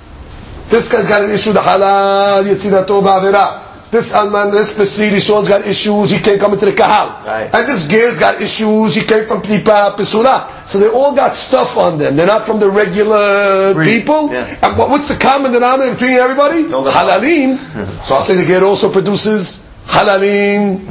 This 0.70 0.92
guy's 0.92 1.08
got 1.08 1.24
an 1.24 1.32
issue, 1.32 1.54
the 1.54 1.60
halal, 1.62 2.44
yitzirato 2.44 3.02
ba'avera 3.02 3.67
This 3.93 4.15
alman, 4.15 4.51
this 4.53 4.73
Pesri 4.73 5.11
Rishon's 5.11 5.49
got 5.51 5.67
issues, 5.67 6.09
he 6.09 6.19
can't 6.19 6.41
come 6.41 6.55
into 6.55 6.65
the 6.65 6.73
kahal. 6.73 7.09
Right. 7.27 7.51
And 7.53 7.69
this 7.69 7.87
Ger's 7.87 8.19
got 8.19 8.41
issues, 8.41 8.95
he 8.95 9.03
came 9.05 9.27
from 9.27 9.43
Pipa, 9.43 9.95
Pesura. 9.99 10.49
So 10.67 10.79
they 10.79 10.89
all 10.89 11.15
got 11.15 11.35
stuff 11.35 11.77
on 11.77 11.99
them. 11.99 12.17
They're 12.17 12.27
not 12.27 12.47
from 12.47 12.59
the 12.59 12.71
regular 12.71 13.75
Breed, 13.75 14.01
people. 14.01 14.33
yeah. 14.33 14.49
And 14.63 14.79
what, 14.79 14.89
what's 14.89 15.09
the 15.09 15.17
common 15.17 15.53
denominator 15.53 15.93
between 15.93 16.17
everybody? 16.17 16.73
All 16.73 16.83
the- 16.83 16.91
Halalim. 16.91 17.59
so 18.03 18.15
I'll 18.15 18.23
say 18.23 18.35
the 18.35 18.47
Ger 18.47 18.65
also 18.65 18.91
produces 18.91 19.69
halalim. 19.89 20.87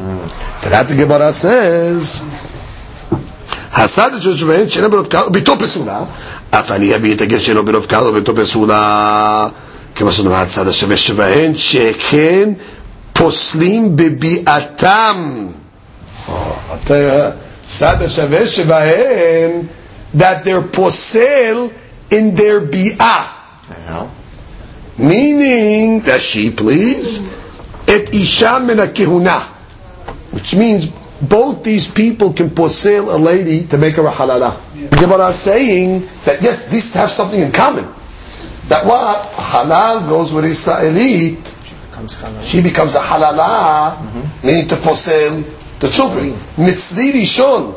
Then 0.61 0.71
that 0.71 0.87
the 0.87 0.95
Gemara 0.95 1.33
says, 1.33 2.21
הסד 3.73 4.09
שבהן 4.35 4.69
שאינו 4.69 4.89
ברוב 4.91 5.07
קהל 5.07 5.27
וביתו 5.27 5.59
פסולה, 5.59 5.99
אף 6.51 6.71
אני 6.71 6.95
אביא 6.95 7.15
את 7.15 7.21
הגר 7.21 7.39
שאינו 7.39 7.65
ברוב 7.65 7.85
קהל 7.85 8.07
וביתו 8.07 8.35
פסולה, 8.35 9.47
כמו 9.95 10.11
שנאמר 10.11 10.35
הצד 10.35 10.67
השווה 10.67 10.97
שבהן, 10.97 11.55
שכן 11.55 12.49
פוסלים 13.15 13.95
בביעתם. 13.95 15.47
הצד 16.89 18.01
השווה 18.01 18.47
שבהן, 18.47 19.51
that 20.17 20.43
they're 20.45 20.67
פוסל 20.75 21.67
in 22.11 22.35
their 22.35 22.59
ביעה. 22.71 23.23
How? 23.87 24.05
meaning 25.01 25.99
that 26.01 26.21
she 26.21 26.51
please 26.51 27.25
et 27.87 28.13
isha 28.13 28.59
min 28.59 28.77
kehuna 28.77 29.41
which 30.31 30.55
means 30.55 30.85
both 31.21 31.63
these 31.63 31.89
people 31.89 32.33
can 32.33 32.49
posel 32.49 33.13
a 33.13 33.17
lady 33.17 33.65
to 33.67 33.77
make 33.77 33.95
her 33.95 34.05
a 34.05 34.11
halala 34.11 34.55
the 34.89 34.97
Gemara 34.97 35.27
is 35.29 35.35
saying 35.35 36.07
that 36.25 36.41
yes 36.41 36.65
these 36.65 36.93
have 36.93 37.09
something 37.09 37.39
in 37.41 37.51
common 37.51 37.85
that 38.67 38.85
what 38.85 39.17
halal 39.21 40.07
goes 40.07 40.33
with 40.33 40.45
Israelite 40.45 41.55
she 42.42 42.62
becomes 42.62 42.94
a 42.94 43.00
halala 43.00 43.38
ah, 43.40 44.38
meaning 44.44 44.68
to 44.68 44.76
posel 44.76 45.42
the 45.80 45.88
children 45.88 46.32
mitzri 46.56 47.12
rishon 47.12 47.74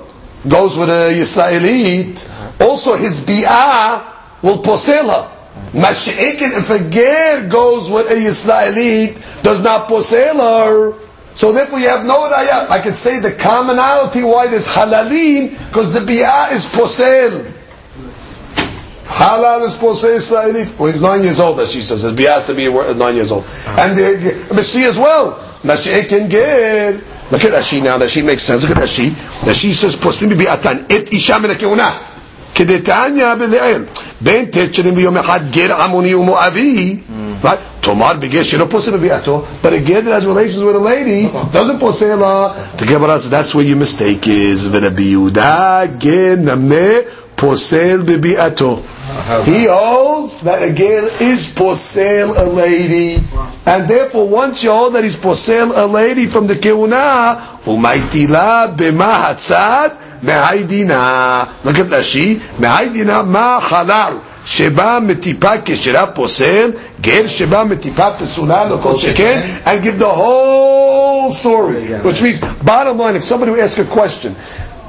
goes 0.47 0.77
with 0.77 0.89
a 0.89 1.11
Yisraelite 1.13 2.27
uh-huh. 2.27 2.69
also 2.69 2.95
his 2.95 3.21
bi'ah 3.25 4.03
will 4.41 4.61
posel 4.61 5.03
her 5.07 5.27
uh-huh. 5.27 5.35
Mashiach, 5.73 6.41
if 6.41 6.69
a 6.69 6.89
ger 6.89 7.47
goes 7.49 7.89
with 7.91 8.09
a 8.09 8.15
Yisraelite, 8.15 9.43
does 9.43 9.63
not 9.63 9.87
posel 9.87 10.39
her. 10.39 10.93
So 11.35 11.51
therefore 11.51 11.79
you 11.79 11.87
have 11.89 12.05
no 12.05 12.29
raya. 12.29 12.69
I 12.69 12.79
can 12.79 12.93
say 12.93 13.19
the 13.19 13.31
commonality 13.31 14.23
why 14.23 14.47
there's 14.47 14.67
halalim, 14.67 15.51
because 15.67 15.93
the 15.93 15.99
bi'ah 15.99 16.51
is 16.51 16.65
posel. 16.65 17.58
Halal 19.08 19.64
is 19.64 19.74
posel 19.74 20.14
Israelite. 20.14 20.78
Well, 20.78 20.90
he's 20.90 21.02
nine 21.02 21.22
years 21.22 21.38
old, 21.38 21.60
as 21.60 21.70
she 21.70 21.82
says. 21.82 22.02
His 22.02 22.12
bi'ah 22.12 22.34
has 22.34 22.46
to 22.46 22.54
be 22.54 22.68
uh, 22.68 22.94
nine 22.94 23.14
years 23.14 23.30
old. 23.30 23.44
And 23.78 23.96
the 23.96 24.54
Messiah 24.54 24.88
as 24.88 24.98
well. 24.98 25.34
Mashiach 25.62 26.20
and 26.20 26.30
ger. 26.30 27.00
Look 27.30 27.44
at 27.44 27.52
Rashi 27.52 27.82
now. 27.82 27.98
Rashi 27.98 28.24
makes 28.24 28.42
sense. 28.42 28.66
Look 28.68 28.76
at 28.76 28.82
Rashi. 28.82 29.10
Rashi 29.44 29.72
says, 29.72 29.94
poslim 29.96 30.30
bi'atan 30.32 30.90
et 30.90 31.12
isha 31.12 31.38
min 31.38 31.50
ha-keuna. 31.50 32.14
כדתניא 32.54 33.34
בלעיל, 33.34 33.82
בין 34.20 34.44
ט' 34.44 34.74
שנים 34.74 34.94
ביום 34.94 35.16
אחד 35.16 35.40
גר 35.50 35.82
עמוני 35.82 36.14
ומואבי, 36.14 36.96
right? 37.42 37.46
תאמר 37.80 38.12
בגר 38.18 38.42
שלא 38.42 38.66
פוסל 38.70 38.90
בביאתו, 38.90 39.44
but 39.62 39.66
a 39.66 39.88
ger 39.88 40.00
that 40.00 40.12
has 40.12 40.26
relations 40.26 40.62
with 40.62 40.76
a 40.76 40.78
lady, 40.78 41.28
doesn't 41.52 41.80
פוסל 41.80 42.14
לה. 42.14 42.48
The 42.76 42.86
Gemara 42.86 43.18
says, 43.18 43.30
that's 43.30 43.54
where 43.54 43.64
your 43.64 43.76
mistake 43.76 44.26
is, 44.26 44.68
ורבי 44.70 45.02
יהודה 45.02 45.80
גר 45.98 46.34
נמה 47.38 47.38
פוסל 47.38 48.02
בביאתו. 48.04 48.80
He 49.44 49.66
holds 49.66 50.40
that 50.44 50.62
a 50.62 50.72
ger 50.72 51.04
is 51.20 51.46
posel 51.54 52.28
a 52.36 52.44
lady, 52.44 53.18
and 53.66 53.86
therefore 53.86 54.26
once 54.26 54.64
you 54.64 54.70
hold 54.70 54.94
that 54.94 55.04
he's 55.04 55.16
posel 55.16 55.72
a 55.76 55.86
lady 55.86 56.26
from 56.26 56.46
the 56.46 56.54
keuna, 56.54 57.38
umaitila 57.66 58.74
b'ma 58.76 59.12
hatzad 59.24 59.90
מהי 60.22 60.64
look 61.64 61.78
at 61.78 61.86
Rashi, 61.86 62.40
מהי 62.58 62.88
דינה 62.88 63.22
מה 63.22 63.58
חלל 63.60 64.14
שבא 64.46 64.98
מטיפה 65.02 65.52
כשרה 65.64 66.06
פוסל, 66.06 66.70
גר 67.00 67.26
שבא 67.26 67.64
מטיפה 67.64 68.12
פסולה, 68.18 68.64
לא 68.64 68.78
כל 68.82 68.96
שכן, 68.96 69.40
and 69.64 69.82
give 69.82 69.98
the 69.98 70.04
whole 70.04 71.30
story. 71.30 71.92
Which 72.02 72.22
means, 72.22 72.40
bottom 72.62 72.98
line, 72.98 73.16
if 73.16 73.24
somebody 73.24 73.50
would 73.50 73.60
ask 73.60 73.78
a 73.78 73.84
question, 73.84 74.34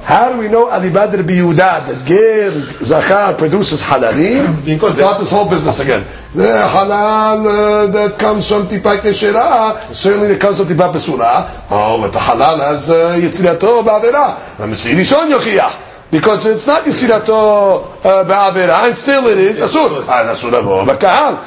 how 0.05 0.33
do 0.33 0.39
we 0.39 0.49
know 0.49 0.67
Alibad 0.71 1.13
Rabbi 1.13 1.35
Yehuda 1.35 1.87
that 1.87 2.07
Ger 2.07 2.51
Zachar 2.85 3.37
produces 3.37 3.83
halalim? 3.83 4.65
Because 4.65 4.95
start 4.97 5.19
this 5.21 5.31
whole 5.31 5.49
business 5.49 5.81
again. 5.81 6.03
The 6.35 6.67
halal 6.69 7.47
uh, 7.47 7.87
that 7.93 8.19
comes 8.19 8.49
from 8.49 8.67
tipa 8.67 8.99
keshera, 8.99 9.79
certainly 9.95 10.29
that 10.29 10.41
comes 10.41 10.59
from 10.59 10.67
tipa 10.67 10.93
pesula. 10.93 11.47
Oh, 11.71 12.01
but 12.01 12.13
the 12.13 12.19
halal 12.19 12.59
has 12.59 12.91
uh, 12.91 13.17
yitzirato 13.21 13.85
ba'avera. 13.85 14.61
And 14.63 14.73
Mr. 14.73 14.95
Rishon 14.95 15.31
yochiyah. 15.31 15.87
Because 16.11 16.45
it's 16.45 16.67
not 16.67 16.83
Yisirato 16.83 17.85
uh, 18.05 18.25
Ba'avera, 18.25 18.87
and 18.87 18.97
still 18.97 19.27
it 19.29 19.39
is 19.39 19.61
Asur. 19.61 20.05
Ah, 20.09 20.27
Asur 20.27 20.51
Abo 20.51 20.85
Bakahal. 20.85 21.39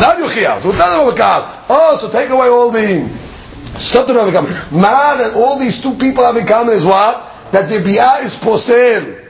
Not 0.00 0.16
Yuchiyah. 0.18 0.58
So 0.60 0.70
not 0.70 1.00
Abo 1.00 1.10
Bakahal. 1.10 1.66
Oh, 1.68 1.98
so 2.00 2.08
take 2.08 2.30
away 2.30 2.46
all 2.46 2.70
the 2.70 3.08
stuff 3.76 4.06
that 4.06 4.14
have 4.14 4.28
in 4.28 4.34
common. 4.34 4.52
Man 4.80 5.20
and 5.20 5.34
all 5.34 5.58
these 5.58 5.82
two 5.82 5.94
people 5.94 6.24
have 6.24 6.36
in 6.36 6.46
common 6.46 6.74
is 6.74 6.86
what? 6.86 7.24
That 7.52 7.68
the 7.68 7.76
Biyah 7.76 8.24
is 8.24 8.36
Posel. 8.36 9.24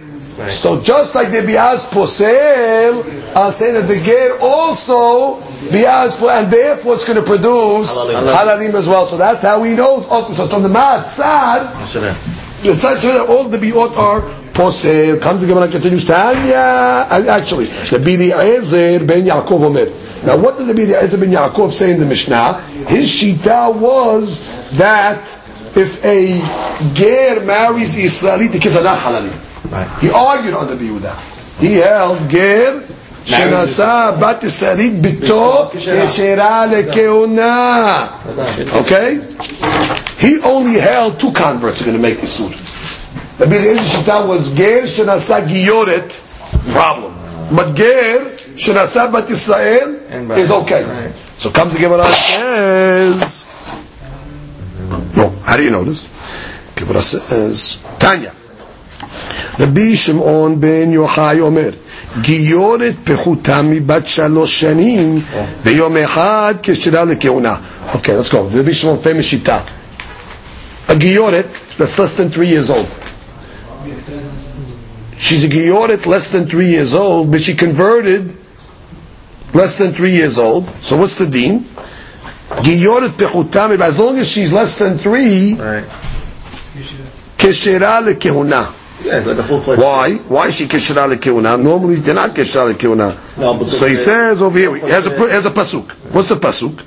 So 0.48 0.80
just 0.82 1.14
like 1.14 1.30
the 1.30 1.38
Biyah 1.38 1.74
is 1.74 1.84
Posel, 1.84 3.36
I'm 3.36 3.50
saying 3.50 3.74
that 3.74 3.88
the 3.88 4.00
Ger 4.02 4.38
also 4.40 5.40
Biyah 5.70 6.06
is 6.06 6.14
Posel, 6.14 6.42
and 6.42 6.52
therefore 6.52 6.94
it's 6.94 7.06
going 7.06 7.18
to 7.18 7.26
produce 7.26 7.96
Halalim 7.96 8.74
as 8.74 8.88
well. 8.88 9.06
So 9.06 9.16
that's 9.16 9.42
how 9.42 9.62
he 9.62 9.74
knows. 9.74 10.06
Oh, 10.10 10.32
so 10.32 10.46
from 10.46 10.62
the 10.62 10.68
Mad 10.68 11.06
Sad, 11.06 11.66
the 12.62 12.70
Tzad 12.70 13.00
shows 13.00 13.02
that 13.02 13.26
all 13.28 13.44
the 13.44 13.58
Biyot 13.58 13.96
are 13.96 14.20
posel. 14.58 15.20
Comes 15.20 15.42
the 15.42 15.46
Gemara 15.46 15.68
continues. 15.68 16.04
Tanya, 16.04 17.06
and 17.10 17.28
actually, 17.28 17.66
Rabbi 17.66 18.18
Eliezer 18.18 19.04
ben 19.06 19.24
Yaakov 19.24 19.62
Omer. 19.62 19.86
Now, 20.26 20.36
what 20.42 20.58
did 20.58 20.66
Rabbi 20.66 20.82
Eliezer 20.82 21.18
ben 21.18 21.30
Yaakov 21.30 21.70
say 21.70 21.92
in 21.92 22.00
the 22.00 22.06
Mishnah? 22.06 22.60
His 22.88 23.08
shita 23.08 23.72
was 23.74 24.76
that 24.76 25.22
if 25.77 26.03
a 26.05 26.39
ger 26.93 27.43
marries 27.45 27.95
Israeli, 27.97 28.47
the 28.47 28.59
kids 28.59 28.75
are 28.75 28.83
not 28.83 28.99
halalim. 28.99 29.33
Right. 29.71 29.89
He 30.01 30.09
argued 30.09 30.53
on 30.53 30.67
the 30.67 30.75
Yehuda. 30.75 31.59
He 31.59 31.75
held 31.75 32.29
ger. 32.29 32.83
שנשא 33.25 34.11
בת 34.19 34.43
ישראלית 34.43 35.01
ביתו 35.01 35.71
כשרה 35.73 36.65
לכהונה. 36.65 38.07
Okay? 38.73 39.19
He 40.19 40.39
only 40.41 40.79
held 40.79 41.19
two 41.19 41.31
converts 41.31 41.81
are 41.81 41.85
going 41.85 41.97
to 41.97 42.01
make 42.01 42.17
Isur. 42.17 42.51
Rabbi 43.39 43.55
Eliezer 43.55 43.79
Shita 43.79 44.27
was 44.27 44.53
ger 44.53 44.87
שנשא 44.87 45.39
גיורת, 45.39 46.19
problem. 46.73 47.13
But 47.55 47.75
ger 47.75 48.19
שנשא 48.57 49.05
בת 49.11 49.29
ישראל 49.29 49.95
is 50.37 50.51
okay. 50.51 50.83
So 51.37 51.49
comes 51.49 51.73
the 51.73 51.79
Gemara 51.79 52.05
and 52.05 52.15
says, 52.15 53.45
no, 55.15 55.29
how 55.45 55.57
do 55.57 55.63
you 55.63 55.69
know 55.69 55.83
this? 55.83 56.07
Gemara 56.75 57.01
says, 57.01 57.79
Tanya. 57.99 58.31
רבי 59.59 59.95
שמעון 59.97 60.61
בן 60.61 60.91
יוחאי 60.91 61.39
אומר, 61.39 61.69
גיורת 62.21 62.93
פחותה 63.03 63.61
מבת 63.61 64.07
שלוש 64.07 64.59
שנים, 64.61 65.21
ויום 65.63 65.97
אחד 65.97 66.53
כשרה 66.63 67.05
לכהונה. 67.05 67.55
Okay, 67.93 68.07
let's 68.07 68.31
go. 68.31 68.37
רבי 68.53 68.73
שמעון, 68.73 68.97
famous 69.03 69.21
שיטה. 69.21 69.59
A 70.89 70.93
גיורת 70.93 71.45
that's 71.77 71.99
less 71.99 72.13
than 72.13 72.29
three 72.29 72.47
years 72.47 72.69
old. 72.69 72.87
She's 75.17 75.43
a 75.43 75.47
גיורת 75.47 76.05
less 76.05 76.31
than 76.31 76.47
three 76.47 76.67
years 76.67 76.93
old, 76.93 77.31
but 77.31 77.41
she 77.41 77.53
converted 77.55 78.35
less 79.53 79.77
than 79.77 79.93
three 79.93 80.11
years 80.11 80.37
old. 80.37 80.67
So 80.81 80.97
what's 80.97 81.15
the 81.15 81.27
deen? 81.27 81.65
Giyoret 82.48 83.10
pechutamim, 83.10 83.80
as 83.80 83.98
long 83.98 84.18
as 84.18 84.28
she's 84.28 84.52
less 84.52 84.78
than 84.78 84.96
three, 84.98 85.54
keshera 87.36 88.02
lekehuna. 88.02 88.74
Yeah, 89.04 89.18
like 89.18 89.38
a 89.38 89.42
full 89.42 89.60
fledged. 89.60 89.80
Why? 89.80 90.16
Why 90.16 90.46
is 90.48 90.56
she 90.56 90.64
keshera 90.64 91.14
lekehuna? 91.14 91.62
Normally 91.62 91.96
they're 91.96 92.14
not 92.14 92.30
keshera 92.30 92.72
lekehuna. 92.72 93.38
No, 93.38 93.62
so 93.62 93.86
he 93.86 93.94
says 93.94 94.42
over 94.42 94.58
here, 94.58 94.74
he 94.74 94.80
has 94.80 95.06
a, 95.06 95.10
has 95.10 95.46
a 95.46 95.50
pasuk. 95.50 95.90
What's 96.12 96.30
the 96.30 96.36
pasuk? 96.36 96.84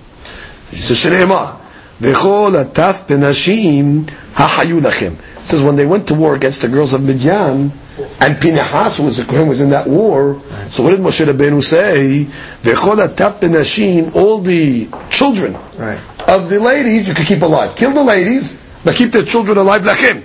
He 0.71 0.77
says, 0.81 0.97
Shneemar, 0.97 1.57
v'chol 1.99 2.65
ataf 2.65 3.05
benashim 3.07 4.09
ha'hayu 4.33 4.81
lachem. 4.81 5.13
It 5.41 5.45
says, 5.45 5.61
when 5.61 5.75
they 5.75 5.85
went 5.85 6.07
to 6.07 6.15
war 6.15 6.35
against 6.35 6.61
the 6.63 6.69
girls 6.69 6.93
of 6.93 7.01
Midian, 7.01 7.71
and 8.19 8.35
Pinehas 8.39 8.97
who 8.97 9.03
was 9.05 9.19
a 9.19 9.25
Kohen 9.25 9.47
was 9.47 9.61
in 9.61 9.69
that 9.71 9.87
war. 9.87 10.41
So 10.69 10.83
what 10.83 10.91
did 10.91 10.99
Moshe 10.99 11.25
Rabbeinu 11.25 11.63
say? 11.63 12.25
V'chol 12.63 13.07
ataf 13.07 13.39
benashim, 13.39 14.15
all 14.15 14.39
the 14.39 14.87
children 15.09 15.57
Right. 15.77 15.99
of 16.27 16.49
the 16.49 16.59
ladies 16.59 17.07
you 17.07 17.13
could 17.13 17.25
keep 17.25 17.41
alive. 17.41 17.75
Kill 17.75 17.91
the 17.93 18.03
ladies, 18.03 18.61
but 18.83 18.95
keep 18.95 19.11
their 19.11 19.23
children 19.23 19.57
alive 19.57 19.81
lachem. 19.83 20.23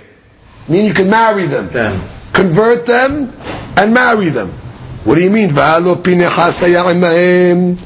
Meaning 0.67 0.87
you 0.87 0.93
can 0.93 1.09
marry 1.09 1.47
them 1.47 1.69
convert 2.37 2.85
them 2.85 3.33
and 3.75 3.93
marry 3.93 4.29
them. 4.29 4.49
What 5.03 5.15
do 5.15 5.23
you 5.23 5.31
mean? 5.31 5.49
V'alo 5.49 5.95
Pinechas 5.95 6.61
haya 6.61 6.83
imahem. 6.93 7.77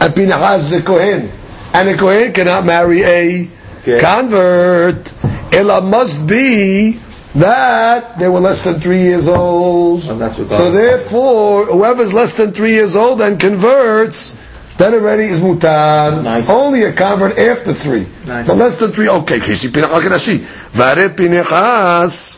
And 0.00 0.14
Pinechas 0.14 0.56
is 0.58 0.72
a 0.72 0.82
Kohen. 0.82 1.30
And 1.72 1.88
a 1.88 1.96
Kohen 1.96 2.32
cannot 2.32 2.66
marry 2.66 3.02
a 3.04 3.48
Okay. 3.82 4.00
convert. 4.00 5.12
Ella 5.52 5.80
must 5.82 6.26
be 6.26 6.98
that 7.35 8.17
they 8.19 8.27
were 8.27 8.39
less 8.39 8.63
than 8.63 8.79
three 8.79 9.01
years 9.01 9.27
old. 9.27 10.03
And 10.05 10.19
that's 10.19 10.37
what 10.37 10.49
so 10.51 10.71
God- 10.71 10.73
therefore, 10.73 11.65
whoever's 11.65 12.13
less 12.13 12.35
than 12.35 12.51
three 12.51 12.71
years 12.71 12.95
old 12.95 13.21
and 13.21 13.39
converts, 13.39 14.41
then 14.77 14.93
already 14.93 15.25
is 15.25 15.39
mutar. 15.39 16.23
Nice. 16.23 16.49
Only 16.49 16.83
a 16.83 16.93
convert 16.93 17.37
after 17.37 17.73
three. 17.73 18.05
Nice. 18.25 18.47
But 18.47 18.57
less 18.57 18.77
than 18.77 18.91
three, 18.91 19.09
okay. 19.09 19.39
Kisi 19.39 19.69
Pinechas 19.69 20.07
Rashi. 20.07 20.37
Vare 20.73 21.09
Pinechas. 21.09 22.37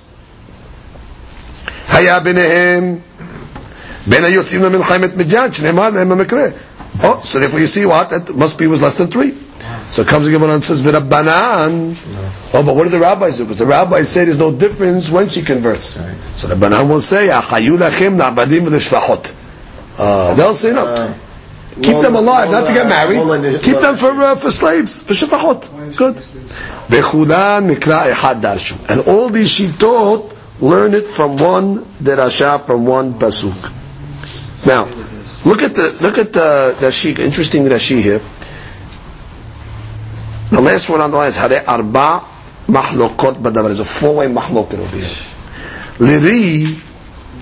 היה 1.93 2.19
ביניהם 2.19 2.95
בין 4.07 4.23
היוצאים 4.23 4.63
למלחמת 4.63 5.17
מדיין, 5.17 5.53
שנאמר 5.53 5.89
להם 5.89 6.09
במקרה. 6.09 6.47
Oh, 7.01 7.15
so 7.23 7.39
therefore 7.39 7.59
you 7.59 7.67
see 7.67 7.85
what? 7.85 8.09
That 8.09 8.35
must 8.35 8.57
be 8.57 8.67
was 8.67 8.81
less 8.81 8.97
than 8.97 9.07
three. 9.07 9.33
So 9.89 10.01
it 10.03 10.07
comes 10.07 10.27
again 10.27 10.43
and 10.43 10.63
says, 10.63 10.81
V'rabbanan. 10.81 11.95
Oh, 12.56 12.62
but 12.62 12.76
what 12.76 12.84
do 12.84 12.90
the 12.90 13.00
rabbis 13.00 13.38
do? 13.38 13.44
Because 13.44 13.56
the 13.56 13.66
rabbis 13.66 14.08
say 14.08 14.26
there's 14.26 14.38
no 14.38 14.52
difference 14.52 15.10
when 15.10 15.28
she 15.28 15.42
converts. 15.42 16.00
So 16.38 16.46
the 16.46 16.54
Banan 16.54 16.88
will 16.88 17.00
say, 17.00 17.26
Achayu 17.26 17.76
lachem 17.76 18.16
na'badim. 18.16 18.70
Uh, 19.98 20.34
they'll 20.34 20.54
say 20.54 20.72
no. 20.72 21.14
Keep 21.82 22.02
them 22.02 22.14
alive, 22.14 22.52
not 22.52 22.64
to 22.68 22.72
get 22.72 22.88
married. 22.88 23.60
Keep 23.60 23.78
them 23.78 23.96
for 23.96 24.10
uh, 24.10 24.36
for 24.36 24.52
slaves, 24.52 25.02
for 25.02 25.14
shefachot. 25.14 25.96
Good. 25.96 26.14
V'chulan 26.14 27.74
mikra 27.74 28.12
echad 28.12 28.40
darshu. 28.40 28.78
And 28.88 29.00
all 29.08 29.28
these 29.28 29.50
shitot 29.50 30.36
learn 30.60 30.94
it 30.94 31.08
from 31.08 31.36
one 31.36 31.78
derasha, 31.78 32.64
from 32.64 32.86
one 32.86 33.14
pasuk. 33.14 33.72
Now, 34.64 34.84
look 35.44 35.64
at 35.64 35.74
the 35.74 35.98
look 36.00 36.18
at 36.18 36.32
the 36.32 36.76
Rashi. 36.78 37.18
Interesting 37.18 37.64
Rashi 37.64 38.00
here. 38.00 38.20
The 40.50 40.60
last 40.60 40.88
one 40.88 41.00
on 41.00 41.10
the 41.10 41.16
line 41.16 41.28
is 41.30 41.36
Hare 41.36 41.68
Arba 41.68 42.33
Badavar. 42.74 43.64
There's 43.64 43.80
a 43.80 43.84
four-way 43.84 44.26
mahloket 44.26 44.78
over 44.78 44.96
here. 44.96 45.34
Liri, 45.98 46.80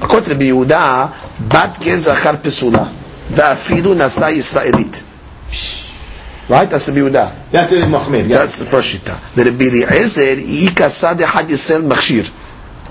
according 0.02 0.38
to 0.38 0.44
Yehuda, 0.44 1.48
Bat 1.48 1.74
Gezachar 1.80 2.36
Pesula, 2.36 2.86
Va'afidu 3.30 3.94
Nasa 3.96 4.30
Yisraelit. 4.30 5.08
Right? 6.48 6.68
That's 6.68 6.86
the 6.86 6.92
Yehuda. 6.92 7.50
That's 7.50 7.72
it, 7.72 7.84
Mahmir. 7.84 8.28
That's 8.28 8.58
the 8.58 8.66
first 8.66 8.94
shita. 8.94 9.34
The 9.34 9.44
Rabbi 9.44 9.64
Eliezer, 9.64 10.36
Yikasad 10.36 11.20
Had 11.20 11.46
Yisrael 11.46 11.88
Machshir. 11.88 12.30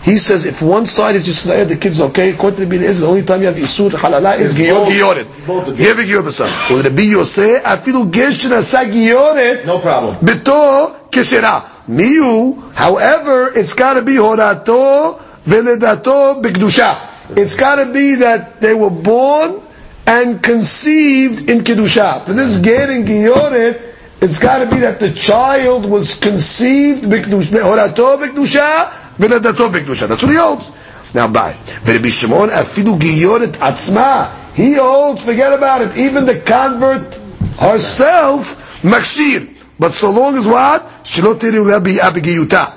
He 0.04 0.18
says 0.18 0.46
if 0.46 0.64
one 0.64 0.88
side 0.88 1.16
is 1.16 1.28
Yisrael, 1.28 1.68
the 1.68 1.76
kid's 1.76 2.02
okay. 2.02 2.32
According 2.32 2.58
to 2.58 2.64
Rabbi 2.64 2.76
Eliezer, 2.78 3.02
the 3.02 3.08
only 3.08 3.24
time 3.24 3.42
you 3.42 3.48
have 3.48 3.56
Isur 3.56 3.92
Halala 3.92 4.40
is 4.40 4.56
Giyor 4.56 4.88
Giyoret. 4.88 5.46
both 5.46 5.68
of 5.68 5.80
You 5.80 5.88
have 5.90 6.00
a 6.00 6.02
Giyor 6.02 6.24
Besar. 6.24 6.48
Well, 6.72 6.82
Rabbi 6.82 7.02
Yosef, 7.04 7.64
Afilu 7.64 8.10
Gesh 8.10 8.50
Nasa 8.50 8.84
Giyoret. 8.92 9.66
No 9.68 9.78
problem. 9.78 10.16
Beto 10.16 11.10
Keshera. 11.12 11.71
Miu, 11.92 12.72
however, 12.74 13.52
it's 13.54 13.74
got 13.74 13.96
to 13.96 14.02
be 14.02 14.14
Horato 14.14 15.20
Veledato 15.44 16.42
B'Kedusha. 16.42 17.36
It's 17.38 17.58
got 17.58 17.84
to 17.84 17.92
be 17.92 18.16
that 18.16 18.62
they 18.62 18.74
were 18.74 18.90
born 18.90 19.62
and 20.08 20.42
conceived 20.42 21.50
in 21.50 21.60
Kedusha. 21.60 22.26
For 22.26 22.32
this 22.32 22.62
Ger 22.62 22.90
and 22.90 23.06
Giyoret, 23.06 23.82
it's 24.22 24.40
got 24.40 24.60
to 24.60 24.70
be 24.70 24.78
that 24.78 25.02
the 25.02 25.12
child 25.12 25.86
was 25.86 26.18
conceived 26.18 27.04
B'Kedusha. 27.04 27.60
Horato 27.60 28.18
B'Kedusha, 28.24 28.90
Veledato 29.18 29.70
B'Kedusha. 29.70 30.08
That's 30.08 30.24
what 30.24 30.32
he 30.32 30.38
holds. 30.38 30.72
Now, 31.14 31.28
bye. 31.28 31.58
Rabbi 31.86 32.08
Shimon, 32.08 32.50
Afilu 32.50 32.98
Giyoret 32.98 33.54
Atzma. 33.60 34.54
He 34.54 34.76
holds, 34.76 35.26
forget 35.26 35.52
about 35.52 35.82
it, 35.82 35.98
even 35.98 36.26
the 36.26 36.40
convert 36.40 37.16
herself, 37.60 38.82
Makshir. 38.82 39.51
But 39.82 39.96
so 39.96 40.12
long 40.12 40.38
as 40.38 40.48
what? 40.48 40.86
Shelo 41.02 41.34
Tirula 41.34 41.82
Abigiyuta. 41.82 42.72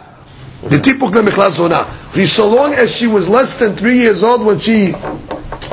The 0.63 0.79
Tipuk 0.79 1.13
Lemichla 1.13 1.51
Zona. 1.51 1.85
So 2.25 2.49
long 2.49 2.73
as 2.73 2.97
she 2.97 3.07
was 3.07 3.29
less 3.29 3.59
than 3.59 3.77
three 3.77 3.99
years 3.99 4.25
old 4.25 4.43
when 4.43 4.59
she 4.59 4.93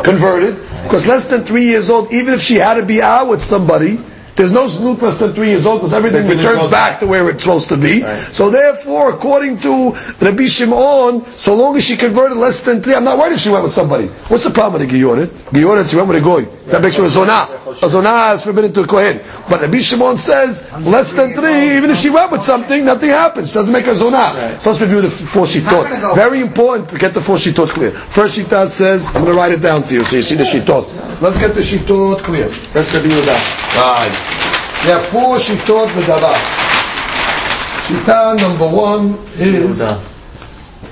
converted, 0.03 0.57
because 0.83 1.07
less 1.07 1.29
than 1.29 1.43
three 1.45 1.67
years 1.67 1.89
old, 1.89 2.11
even 2.11 2.33
if 2.33 2.41
she 2.41 2.55
had 2.55 2.73
to 2.73 2.85
be 2.85 3.01
out 3.01 3.29
with 3.29 3.41
somebody, 3.41 3.97
there's 4.35 4.51
no 4.51 4.67
snoot 4.67 5.01
less 5.01 5.19
than 5.19 5.31
three 5.33 5.49
years 5.49 5.65
old 5.65 5.79
because 5.79 5.93
everything 5.93 6.27
returns 6.27 6.67
back 6.69 6.99
to 6.99 7.07
where 7.07 7.29
it's 7.29 7.43
supposed 7.43 7.69
to 7.69 7.77
be. 7.77 8.03
Right. 8.03 8.17
So 8.33 8.49
therefore, 8.49 9.13
according 9.13 9.59
to 9.59 9.91
Rabbi 10.19 10.47
Shimon, 10.47 11.23
so 11.25 11.55
long 11.55 11.77
as 11.77 11.85
she 11.85 11.95
converted 11.95 12.37
less 12.37 12.63
than 12.65 12.81
three, 12.81 12.95
I'm 12.95 13.03
not 13.03 13.17
worried 13.17 13.33
if 13.33 13.39
she 13.39 13.49
went 13.49 13.63
with 13.63 13.73
somebody. 13.73 14.07
What's 14.07 14.43
the 14.43 14.49
problem 14.49 14.81
with 14.81 14.89
the 14.89 14.99
Giorit? 14.99 15.27
Giorit, 15.51 15.89
she 15.89 15.95
went 15.95 16.09
with 16.09 16.17
a 16.17 16.21
goy. 16.21 16.45
That 16.71 16.81
makes 16.81 16.95
her 16.95 17.03
a 17.03 17.07
zonah. 17.07 17.51
a 17.67 17.87
zonah 17.87 18.33
is 18.33 18.45
forbidden 18.45 18.71
to 18.73 18.81
a 18.83 18.87
kohen. 18.87 19.19
But 19.49 19.59
Rabbi 19.61 19.79
Shimon 19.79 20.17
says 20.17 20.71
less 20.87 21.13
than 21.13 21.33
three, 21.33 21.75
even 21.75 21.89
if 21.89 21.97
she 21.97 22.09
went 22.09 22.31
with 22.31 22.41
something, 22.41 22.85
nothing 22.85 23.09
happens. 23.09 23.53
Doesn't 23.53 23.73
make 23.73 23.85
her 23.85 23.93
zonah. 23.93 24.59
So 24.61 24.69
let's 24.71 24.81
review 24.81 25.01
the 25.01 25.09
four 25.09 25.45
she 25.45 25.59
shitot. 25.59 26.15
Very 26.15 26.39
important 26.39 26.89
to 26.89 26.97
get 26.97 27.13
the 27.13 27.19
four 27.19 27.37
she 27.37 27.51
shitot 27.51 27.69
clear. 27.69 27.91
First 27.91 28.35
she 28.35 28.43
shitot 28.43 28.69
says, 28.69 29.07
I'm 29.13 29.23
going 29.23 29.33
to 29.33 29.37
write 29.37 29.51
it 29.51 29.61
down 29.61 29.83
for 29.83 29.95
you 29.95 30.01
so 30.01 30.15
you 30.15 30.21
see 30.21 30.35
the 30.35 30.45
she 30.45 30.59
shitot. 30.59 30.87
Let's 31.21 31.37
get 31.37 31.53
the 31.55 31.61
she 31.61 31.77
shitot 31.77 32.23
clear. 32.23 32.47
Let's 32.73 32.95
review 32.95 33.19
that. 33.27 33.41
Right. 33.75 34.87
There 34.87 34.95
are 34.95 35.01
four 35.01 35.35
shitot 35.35 35.87
medavar. 35.89 36.39
Shita 37.91 38.39
number 38.39 38.67
one 38.69 39.19
is 39.35 40.20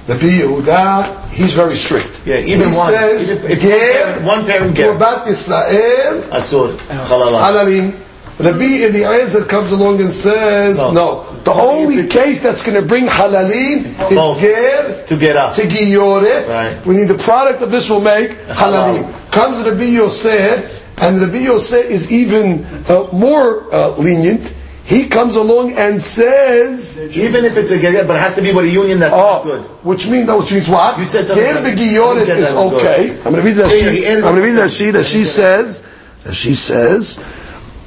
Rabbi 0.10 0.42
Yehuda. 0.42 1.30
He's 1.32 1.54
very 1.54 1.76
strict. 1.76 2.26
Yeah, 2.26 2.38
even 2.42 2.70
he 2.72 2.76
one. 2.78 2.90
says, 2.90 3.32
If- 3.32 3.50
if 3.50 3.62
"Ger 3.62 4.22
one 4.26 4.46
parent 4.46 4.76
to 4.76 4.82
ger." 4.84 4.94
Bat 4.98 5.28
Israel 5.28 6.24
Asur. 6.34 6.70
Halalim." 7.08 7.94
Rabbi 8.40 8.86
Eliezer 8.88 9.44
comes 9.44 9.72
along 9.74 10.00
and 10.00 10.12
says, 10.14 10.78
No. 10.78 10.92
"No, 10.92 11.26
the 11.44 11.52
only 11.52 12.08
case 12.08 12.40
that's 12.42 12.64
going 12.66 12.80
to 12.82 12.88
bring 12.88 13.06
halalim 13.06 13.84
is 14.10 14.40
ger 14.42 15.06
To 15.08 15.16
get 15.18 15.36
up. 15.36 15.56
to 15.56 15.64
giyoret. 15.64 16.48
Right. 16.48 16.86
We 16.86 16.96
need 16.96 17.10
the 17.10 17.18
product 17.20 17.62
of 17.62 17.70
this 17.72 17.90
will 17.90 18.00
make 18.02 18.32
halalim. 18.48 19.06
Comes 19.32 19.60
Rabbi 19.68 19.84
Yosef, 20.00 20.86
and 21.04 21.20
Rabbi 21.22 21.40
Yosef 21.52 21.86
is 21.92 22.12
even 22.12 22.66
uh, 22.88 23.08
more 23.12 23.66
uh, 23.74 23.90
lenient. 23.98 24.56
He 24.89 25.09
comes 25.09 25.37
along 25.37 25.73
and 25.79 26.01
says, 26.03 27.17
Even 27.17 27.45
if 27.47 27.57
it's 27.57 27.71
a 27.71 27.79
geriyat, 27.79 28.07
but 28.07 28.17
it 28.17 28.21
has 28.21 28.35
to 28.35 28.43
be 28.43 28.53
with 28.53 28.67
a 28.67 28.69
union 28.69 28.99
that's 29.01 29.17
not 29.17 29.41
Oh, 29.41 29.45
good. 29.45 29.63
which 29.83 30.09
means 30.11 30.27
no, 30.27 30.39
which 30.41 30.53
means 30.53 30.69
what? 30.69 30.99
You 30.99 31.05
said 31.07 31.27
something 31.27 31.43
Ger 31.45 31.61
like- 31.61 31.75
begiyoret 31.75 32.27
Get 32.27 32.37
is 32.39 32.53
that 32.55 32.61
was 32.63 32.73
good. 32.73 32.83
okay. 32.83 33.11
I'm 33.25 33.33
going 33.33 33.37
to 33.37 33.43
read 33.43 33.57
that 33.57 33.69
Yeah, 33.71 33.77
yeah, 33.77 33.91
sheet. 33.93 33.99
he 34.01 34.07
added 34.07 34.25
I'm 34.25 34.35
going 34.35 34.43
to 34.43 34.43
it. 34.43 34.53
read 34.53 34.59
that 34.63 34.71
sheet 34.71 34.91
that 34.93 35.07
she 35.07 35.25
says. 35.25 35.87
That 36.25 36.35
she 36.35 36.55
says. 36.55 37.19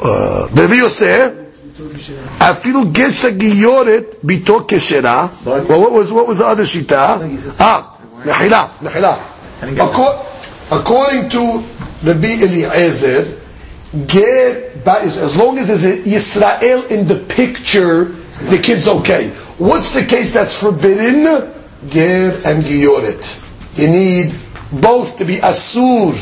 Uh, 0.01 0.47
Rabbi 0.53 0.73
Yosef. 0.75 1.33
אפילו 2.39 2.85
גט 2.91 3.13
שגיורת 3.13 4.15
ביתו 4.23 4.65
כשרה. 4.67 5.27
But- 5.45 5.67
Well, 5.69 5.81
what 5.81 5.91
was 5.91 6.11
what 6.11 6.27
was 6.27 6.37
the 6.39 6.45
other 6.47 6.65
שיטה? 6.65 7.17
Ah, 7.59 7.81
מחילה, 8.25 8.65
מחילה. 8.81 9.15
Acco- 9.77 10.15
According 10.71 11.29
to 11.29 11.63
Rabbi 12.03 12.33
Eliezer, 12.45 13.23
get 14.07 14.70
ba- 14.84 15.02
is 15.02 15.18
as 15.18 15.36
long 15.36 15.58
as 15.58 15.68
there's 15.68 15.84
a 15.84 15.98
Yisrael 16.02 16.90
in 16.90 17.06
the 17.08 17.18
picture, 17.18 18.04
the 18.50 18.58
kid's 18.62 18.88
okay. 18.88 19.30
What's 19.58 19.92
the 19.94 20.04
case 20.04 20.32
that's 20.32 20.60
forbidden? 20.60 21.24
Ger 21.88 22.32
and 22.46 22.62
Gioret. 22.62 23.78
You 23.78 23.88
need 23.88 24.34
both 24.80 25.18
to 25.18 25.24
be 25.24 25.36
Asur. 25.36 26.12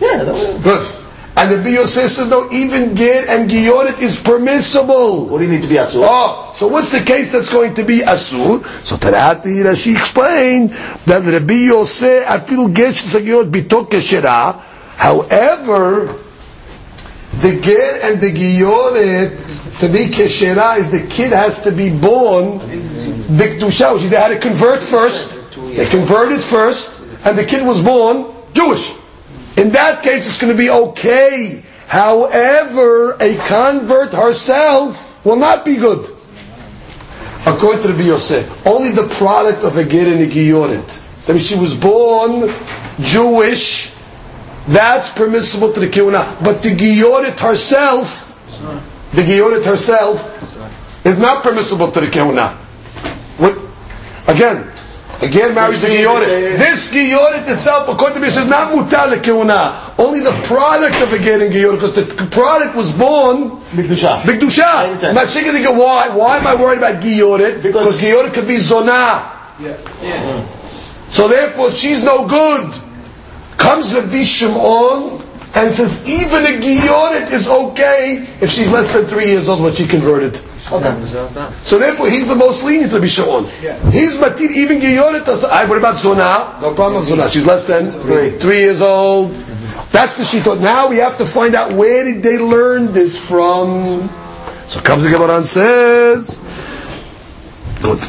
Yeah, 0.00 0.24
that 0.24 0.60
Good. 0.62 1.02
And 1.38 1.62
the 1.62 1.70
Yosef 1.70 2.10
says, 2.10 2.30
no, 2.30 2.48
even 2.50 2.96
Ger 2.96 3.26
and 3.28 3.50
Gioret 3.50 4.00
is 4.00 4.18
permissible. 4.18 5.26
what 5.26 5.38
do 5.38 5.44
you 5.44 5.50
need 5.50 5.62
to 5.62 5.68
be 5.68 5.74
asur? 5.74 6.00
Oh, 6.08 6.50
so 6.54 6.66
what's 6.66 6.92
the 6.92 7.04
case 7.04 7.30
that's 7.30 7.52
going 7.52 7.74
to 7.74 7.84
be 7.84 7.98
asur? 7.98 8.64
So 8.82 8.96
Tarati 8.96 9.60
Rashi 9.62 9.92
explained 9.92 10.70
that 11.04 11.22
Rabbi 11.24 11.68
Yosef 11.68 12.24
afilu 12.24 12.74
get 12.74 12.94
shesagiyot 12.94 13.50
bito 13.50 13.86
keshera. 13.86 14.58
However, 14.96 16.08
the 17.42 17.60
ger 17.60 18.00
and 18.02 18.20
the 18.20 18.32
giyoret 18.32 19.80
to 19.80 19.88
be 19.88 20.06
keshera 20.06 20.78
is 20.78 20.90
the 20.90 21.06
kid 21.06 21.32
has 21.32 21.62
to 21.62 21.70
be 21.72 21.90
born 21.90 22.58
bikdusha, 22.58 23.98
they 24.08 24.16
had 24.16 24.28
to 24.28 24.38
convert 24.38 24.82
first. 24.82 25.44
They 25.56 25.86
converted 25.86 26.40
first, 26.40 27.02
and 27.24 27.36
the 27.36 27.44
kid 27.44 27.66
was 27.66 27.82
born 27.82 28.26
Jewish. 28.52 28.94
In 29.56 29.70
that 29.70 30.02
case, 30.02 30.26
it's 30.26 30.40
going 30.40 30.52
to 30.52 30.58
be 30.58 30.70
okay. 30.70 31.62
However, 31.88 33.16
a 33.20 33.36
convert 33.48 34.12
herself 34.12 35.24
will 35.24 35.36
not 35.36 35.64
be 35.64 35.76
good. 35.76 36.10
According 37.46 37.82
to 37.82 37.92
the 37.92 38.04
Yosef, 38.04 38.66
only 38.66 38.90
the 38.90 39.08
product 39.08 39.62
of 39.64 39.76
a 39.76 39.84
ger 39.84 40.12
and 40.12 40.20
a 40.20 40.26
giyoret. 40.26 41.04
That 41.26 41.34
means 41.34 41.48
she 41.48 41.58
was 41.58 41.74
born 41.74 42.48
Jewish. 43.00 43.95
That's 44.68 45.12
permissible 45.12 45.72
to 45.72 45.80
the 45.80 45.86
kiuna. 45.88 46.42
But 46.42 46.62
the 46.62 46.70
giyoret 46.70 47.38
herself, 47.38 48.34
the 49.12 49.22
giyoret 49.22 49.64
herself, 49.64 51.06
is 51.06 51.18
not 51.18 51.42
permissible 51.42 51.90
to 51.92 52.00
the 52.00 52.06
kiuna. 52.06 52.50
What? 53.38 53.54
Again, 54.28 54.66
again 55.22 55.54
marries 55.54 55.82
the 55.82 55.88
giyoret. 55.88 56.26
This 56.58 56.90
giyoret 56.92 57.48
itself, 57.48 57.88
according 57.88 58.16
to 58.16 58.20
me, 58.20 58.26
is 58.26 58.36
not 58.48 58.72
mutal 58.72 59.14
kiuna. 59.22 59.94
Only 60.00 60.20
the 60.20 60.32
product 60.42 61.00
of 61.00 61.12
a 61.12 61.18
ger 61.18 61.40
and 61.40 61.52
because 61.52 61.94
the 61.94 62.26
product 62.30 62.74
was 62.74 62.90
born 62.96 63.50
Bigdusha. 63.70 64.20
Bigdusha. 64.22 64.84
understand. 64.84 65.16
Mashiach 65.16 65.52
they 65.52 65.62
go, 65.62 65.72
why? 65.72 66.08
Why 66.08 66.38
am 66.38 66.46
I 66.46 66.54
worried 66.56 66.78
about 66.78 67.00
giyoret? 67.02 67.62
Because 67.62 68.00
giyoret 68.00 68.34
could 68.34 68.48
be 68.48 68.56
zonah. 68.56 69.22
So 71.08 71.28
therefore, 71.28 71.70
she's 71.70 72.02
no 72.02 72.26
good. 72.26 72.85
Comes 73.66 73.92
Rabbi 73.94 74.22
Shimon 74.22 75.18
and 75.56 75.74
says, 75.74 76.06
even 76.08 76.44
a 76.44 76.54
giyoret 76.62 77.32
is 77.32 77.48
okay 77.48 78.18
if 78.40 78.48
she's 78.48 78.70
less 78.70 78.92
than 78.92 79.06
three 79.06 79.26
years 79.26 79.48
old 79.48 79.60
when 79.60 79.74
she 79.74 79.88
converted. 79.88 80.40
Okay. 80.70 81.02
So 81.62 81.78
therefore, 81.78 82.08
he's 82.08 82.28
the 82.28 82.36
most 82.36 82.62
lenient 82.62 82.92
Rabbi 82.92 83.06
Shimon. 83.06 83.44
He's 83.90 84.16
matir 84.18 84.50
even 84.50 84.78
giyoret. 84.78 85.26
what 85.68 85.78
about 85.78 85.96
zonah? 85.96 86.62
No 86.62 86.74
problem 86.74 87.00
with 87.00 87.10
zonah. 87.10 87.32
She's 87.32 87.44
less 87.44 87.66
than 87.66 87.86
three, 87.86 88.30
three 88.38 88.58
years 88.58 88.82
old. 88.82 89.32
Mm-hmm. 89.32 89.90
That's 89.90 90.16
the 90.16 90.22
shita. 90.22 90.60
Now 90.60 90.88
we 90.88 90.98
have 90.98 91.16
to 91.18 91.26
find 91.26 91.56
out 91.56 91.72
where 91.72 92.04
did 92.04 92.22
they 92.22 92.38
learn 92.38 92.92
this 92.92 93.18
from. 93.18 94.08
So 94.68 94.80
comes 94.80 95.02
the 95.02 95.10
Gemara 95.10 95.38
and 95.38 95.46
says, 95.46 96.42
good. 97.82 98.00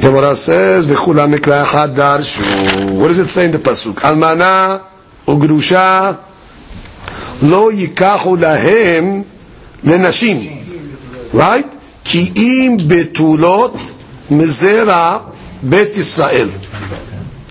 Gemara 0.00 0.36
says, 0.36 0.86
"V'chulam 0.86 1.34
mikra 1.34 1.64
darshu." 1.94 2.98
What 2.98 3.08
does 3.08 3.18
it 3.18 3.28
say 3.28 3.46
in 3.46 3.52
the 3.52 3.58
pasuk? 3.58 3.94
Almana 3.94 4.82
ugrusha 5.26 6.18
lo 7.42 7.70
yikachu 7.70 8.36
lahem 8.36 9.24
lenashim. 9.82 11.32
Right? 11.32 11.70
Ki'im 12.04 12.78
betulot 12.78 13.94
mizera 14.30 15.22
bet 15.62 15.92
Yisrael. 15.92 16.50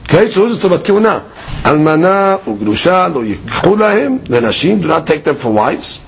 Okay, 0.03 0.27
so 0.27 0.47
who's 0.47 0.57
is 0.57 0.65
about. 0.65 0.83
Almana 1.63 2.39
ugrusha 2.45 3.13
lo 3.13 3.23
yikachu 3.23 3.75
lahem 3.77 4.19
lenashim. 4.19 4.81
Do 4.81 4.87
not 4.87 5.05
take 5.05 5.23
them 5.23 5.35
for 5.35 5.51
wives. 5.51 6.05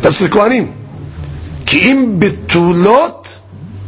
That's 0.00 0.20
the 0.20 0.28
kohanim. 0.28 0.72
Ki'im 1.64 2.18
betulot 2.18 3.42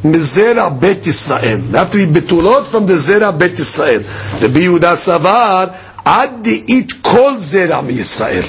מזרע 0.06 0.70
בית 0.70 1.08
ישראל. 1.08 1.58
They 1.72 1.76
have 1.78 1.91
to 1.91 1.95
be 1.95 2.06
בתולות 2.14 2.68
from 2.72 2.88
the 2.89 2.93
זרע 2.95 3.32
בית 3.32 3.60
ישראל. 3.60 4.01
רבי 4.41 4.60
יהודה 4.60 4.95
סבר, 4.95 5.66
עד 6.06 6.30
דאית 6.41 6.93
כל 7.01 7.32
זרע 7.38 7.82
מישראל. 7.82 8.41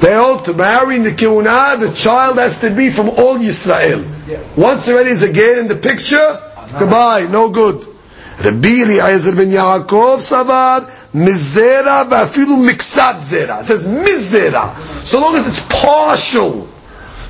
They 0.00 0.06
hold 0.14 0.44
to 0.44 0.52
marry 0.52 0.96
in 0.96 1.02
the 1.04 1.12
kiuna, 1.12 1.76
the 1.78 1.88
child 1.94 2.36
has 2.38 2.58
to 2.60 2.68
be 2.70 2.90
from 2.90 3.08
all 3.10 3.38
Yisrael. 3.38 4.02
Once 4.56 4.88
already 4.88 5.10
is 5.10 5.22
again 5.22 5.58
in 5.60 5.68
the 5.68 5.76
picture, 5.76 6.28
goodbye, 6.78 7.26
no 7.30 7.48
good. 7.48 7.86
רבי 8.44 8.82
אליעזר 8.84 9.30
בן 9.30 9.52
יעקב 9.52 10.16
סבר, 10.20 10.78
מזרע 11.14 12.02
ואפילו 12.10 12.56
מקצת 12.56 13.14
זרע. 13.18 13.56
It 13.60 13.66
says 13.68 13.86
מזרע. 13.88 14.68
So 15.04 15.14
long 15.20 15.36
as 15.36 15.46
it's 15.46 15.60
partial. 15.82 16.66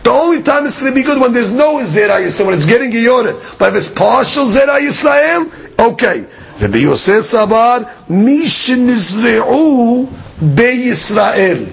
The 0.04 0.10
only 0.12 0.42
time 0.42 0.66
it's 0.66 0.80
going 0.82 0.94
to 0.94 0.96
be 0.96 1.04
good 1.04 1.20
when 1.22 1.34
there's 1.34 1.54
no 1.54 1.76
Zera 1.80 2.20
Yisrael, 2.20 2.46
when 2.48 2.56
it's 2.56 2.66
getting 2.66 2.92
Giyoret. 2.92 3.60
But 3.60 3.70
if 3.70 3.76
it's 3.76 3.90
partial 3.94 4.46
Zera 4.46 4.80
Yisrael, 4.80 5.50
okay. 5.92 6.26
Rabbi 6.62 6.78
Yosef 6.80 7.24
Sabar, 7.24 8.10
Mish 8.10 8.70
Nizre'u 8.70 10.08
Be 10.56 10.90
Yisrael. 10.90 11.68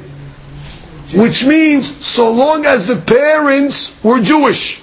Which 1.15 1.47
means, 1.47 2.05
so 2.05 2.33
long 2.33 2.67
as 2.67 2.87
the 2.87 2.97
parents 2.97 4.03
were 4.05 4.21
Jewish. 4.21 4.83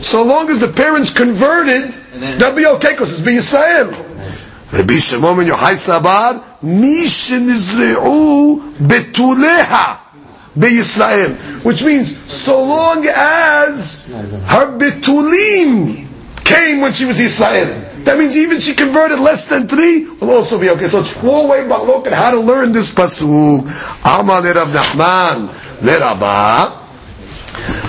So 0.00 0.22
long 0.24 0.48
as 0.48 0.60
the 0.60 0.68
parents 0.68 1.12
converted, 1.12 1.90
that'll 2.38 2.56
be 2.56 2.66
okay, 2.66 2.92
because 2.92 3.12
it's 3.12 3.24
Be 3.24 3.36
Yisrael. 3.36 3.92
Rabbi 4.72 4.94
Shimon 4.96 5.44
Yochai 5.46 5.76
Sabar, 5.76 6.62
Mish 6.62 7.30
Nizre'u 7.30 8.58
Betuleha. 8.78 10.01
Israel, 10.60 11.30
which 11.64 11.84
means 11.84 12.16
so 12.30 12.62
long 12.64 13.06
as 13.06 14.06
her 14.46 14.78
betulim 14.78 16.06
came 16.44 16.80
when 16.80 16.92
she 16.92 17.06
was 17.06 17.18
Israel. 17.20 17.80
That 18.04 18.18
means 18.18 18.36
even 18.36 18.60
she 18.60 18.74
converted 18.74 19.20
less 19.20 19.46
than 19.46 19.68
three 19.68 20.08
will 20.08 20.30
also 20.30 20.60
be 20.60 20.70
okay. 20.70 20.88
So 20.88 21.00
it's 21.00 21.18
four 21.20 21.48
way 21.48 21.60
balok 21.60 22.06
and 22.06 22.14
how 22.14 22.32
to 22.32 22.40
learn 22.40 22.72
this 22.72 22.92
pasuk. 22.92 23.64
Le 23.64 24.54
Rav 24.54 24.68
Nachman. 24.68 25.48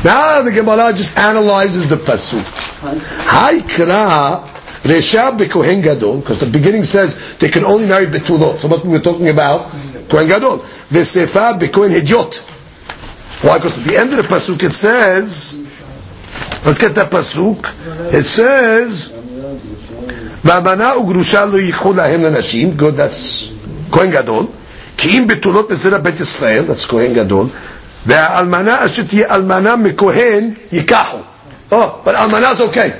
Now 0.05 0.41
the 0.43 0.51
Gemara 0.51 0.93
just 0.93 1.17
analyzes 1.17 1.89
the 1.89 1.95
pasuk. 1.95 2.43
Haikra 3.25 4.49
Resha 4.83 5.31
bekohen 5.37 5.81
gadol, 5.81 6.19
because 6.19 6.39
the 6.39 6.45
beginning 6.45 6.83
says 6.83 7.37
they 7.37 7.47
can 7.47 7.63
only 7.63 7.85
marry 7.87 8.05
betulot. 8.05 8.57
So 8.59 8.67
must 8.67 8.83
be 8.83 8.89
we're 8.89 8.99
talking 8.99 9.29
about 9.29 9.71
Kohen 10.09 10.27
Gadol. 10.27 10.57
V'sefa 10.57 11.57
b'Kohen 11.57 11.91
Hidyot. 11.91 12.52
Why? 13.42 13.58
Because 13.58 13.78
at 13.78 13.84
the 13.84 13.96
end 13.96 14.10
of 14.12 14.16
the 14.16 14.28
pasuk 14.34 14.62
it 14.62 14.72
says, 14.72 15.64
let's 16.64 16.78
get 16.78 16.94
that 16.96 17.10
pasuk. 17.10 17.64
It 18.12 18.24
says, 18.24 19.10
"V'amana 20.42 20.94
ugrusha 20.96 21.50
lo 21.50 21.58
yikhu 21.58 21.94
lahem 21.94 22.22
lenashim." 22.22 22.76
Good, 22.76 22.96
that's 22.96 23.52
Kohen 23.90 24.10
Gadol. 24.10 24.48
כי 24.98 25.18
אם 25.18 25.26
בתולות 25.26 25.70
מזרע 25.70 25.98
בית 25.98 26.20
ישראל, 26.20 26.64
that's 26.68 26.86
כהן 26.86 27.14
גדול, 27.14 27.46
והאלמנה 28.06 28.84
אשר 28.84 29.02
תהיה 29.02 29.34
אלמנה 29.34 29.76
מכהן 29.76 30.50
ייקחו. 30.72 31.18
Oh, 31.70 31.74
but 32.04 32.08
אלמנה 32.08 32.52
is 32.52 32.60
okay. 32.60 32.92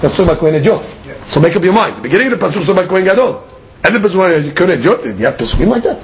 That's 0.00 0.16
talking 0.16 0.24
about 0.24 0.40
כהן 0.40 0.54
אדיוט. 0.54 0.82
So 1.28 1.40
make 1.40 1.56
up 1.56 1.64
your 1.64 1.72
mind. 1.72 1.96
The 1.96 2.02
beginning 2.02 2.32
of 2.32 2.38
the 2.38 2.46
pasuk 2.46 2.60
is 2.60 2.66
talking 2.66 2.84
about 2.84 2.88
כהן 2.88 3.04
גדול. 3.04 3.34
And 3.82 3.94
the 3.96 3.98
pasuk 3.98 4.54
כהן 4.54 4.70
אדיוט, 4.70 5.18
you 5.18 5.26
have 5.26 5.36
pasukim 5.36 5.68
like 5.68 5.82
that. 5.82 5.98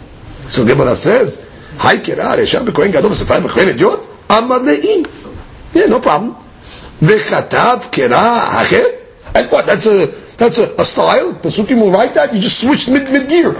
So 0.50 0.64
the 0.64 0.74
Gemara 0.74 0.96
says, 0.96 1.46
Haikera, 1.77 2.25
ah, 2.25 2.35
Resha, 2.35 2.65
Bekohen 2.65 2.91
Gadol, 2.91 3.11
Sefer, 3.11 3.41
Bekohen 3.41 3.67
Idiot, 3.69 3.99
Amaleim. 4.27 5.05
Yeah, 5.73 5.85
no 5.85 5.99
problem. 5.99 6.35
Vechatav 6.99 7.91
Kera 7.91 8.47
Hacher. 8.49 8.99
And 9.33 9.51
what? 9.51 9.65
That's 9.65 9.85
a 9.87 10.07
that's 10.37 10.57
a, 10.57 10.75
a 10.75 10.85
style. 10.85 11.33
Pasukim 11.33 11.81
will 11.81 11.91
write 11.91 12.13
that. 12.15 12.33
You 12.33 12.41
just 12.41 12.59
switched 12.61 12.89
mid 12.89 13.11
mid 13.11 13.29
gear. 13.29 13.53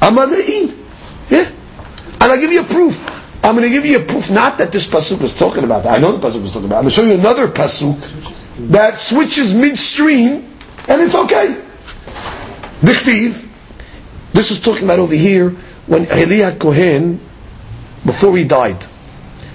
Amaleim. 0.00 0.74
Yeah. 1.30 1.48
And 2.20 2.32
I'll 2.32 2.40
give 2.40 2.52
you 2.52 2.60
a 2.60 2.64
proof. 2.64 3.24
I'm 3.44 3.56
going 3.56 3.70
to 3.70 3.70
give 3.70 3.84
you 3.84 3.98
a 3.98 4.02
proof, 4.02 4.30
not 4.30 4.56
that 4.56 4.72
this 4.72 4.88
pasuk 4.88 5.20
was 5.20 5.38
talking 5.38 5.64
about. 5.64 5.84
I 5.84 5.98
know 5.98 6.12
the 6.12 6.26
pasuk 6.26 6.40
was 6.40 6.52
talking 6.52 6.66
about. 6.66 6.76
I'm 6.76 6.84
going 6.84 6.94
to 6.94 6.96
show 6.96 7.02
you 7.02 7.12
another 7.12 7.46
pasuk 7.46 8.70
that 8.70 8.98
switches 8.98 9.52
midstream, 9.52 10.48
and 10.88 11.02
it's 11.02 11.14
okay. 11.14 11.60
Dichtiv. 12.80 13.50
This 14.32 14.50
is 14.50 14.62
talking 14.62 14.84
about 14.84 14.98
over 14.98 15.14
here 15.14 15.54
when 15.86 16.04
Eli 16.04 16.50
HaKohen, 16.50 17.18
before 18.04 18.36
he 18.36 18.44
died, 18.44 18.84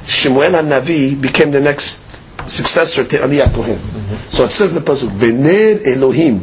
Shemuel 0.05 0.51
Navi 0.63 1.19
became 1.19 1.51
the 1.51 1.61
next 1.61 2.05
successor 2.49 3.03
to 3.05 3.25
Eli 3.25 3.45
HaKohen. 3.45 3.75
Mm-hmm. 3.75 4.29
So 4.29 4.45
it 4.45 4.51
says 4.51 4.75
in 4.75 4.83
the 4.83 4.91
pasuk, 4.91 5.09
"Vener 5.09 5.85
Elohim, 5.85 6.39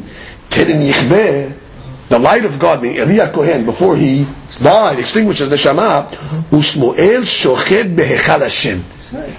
Tirin 0.49 0.89
Yichbeh." 0.89 1.63
The 2.09 2.21
light 2.21 2.45
of 2.45 2.61
God, 2.61 2.83
meaning 2.83 2.99
Eli 2.99 3.27
HaKohen, 3.27 3.65
before 3.65 3.97
he 3.97 4.27
died, 4.63 5.01
extinguishes 5.01 5.51
the 5.51 5.57
Shema, 5.57 6.07
mm-hmm. 6.07 6.55
Ushmoel 6.55 7.23
Shochet 7.23 7.97
Behechal 7.97 8.41
Hashem. 8.43 8.85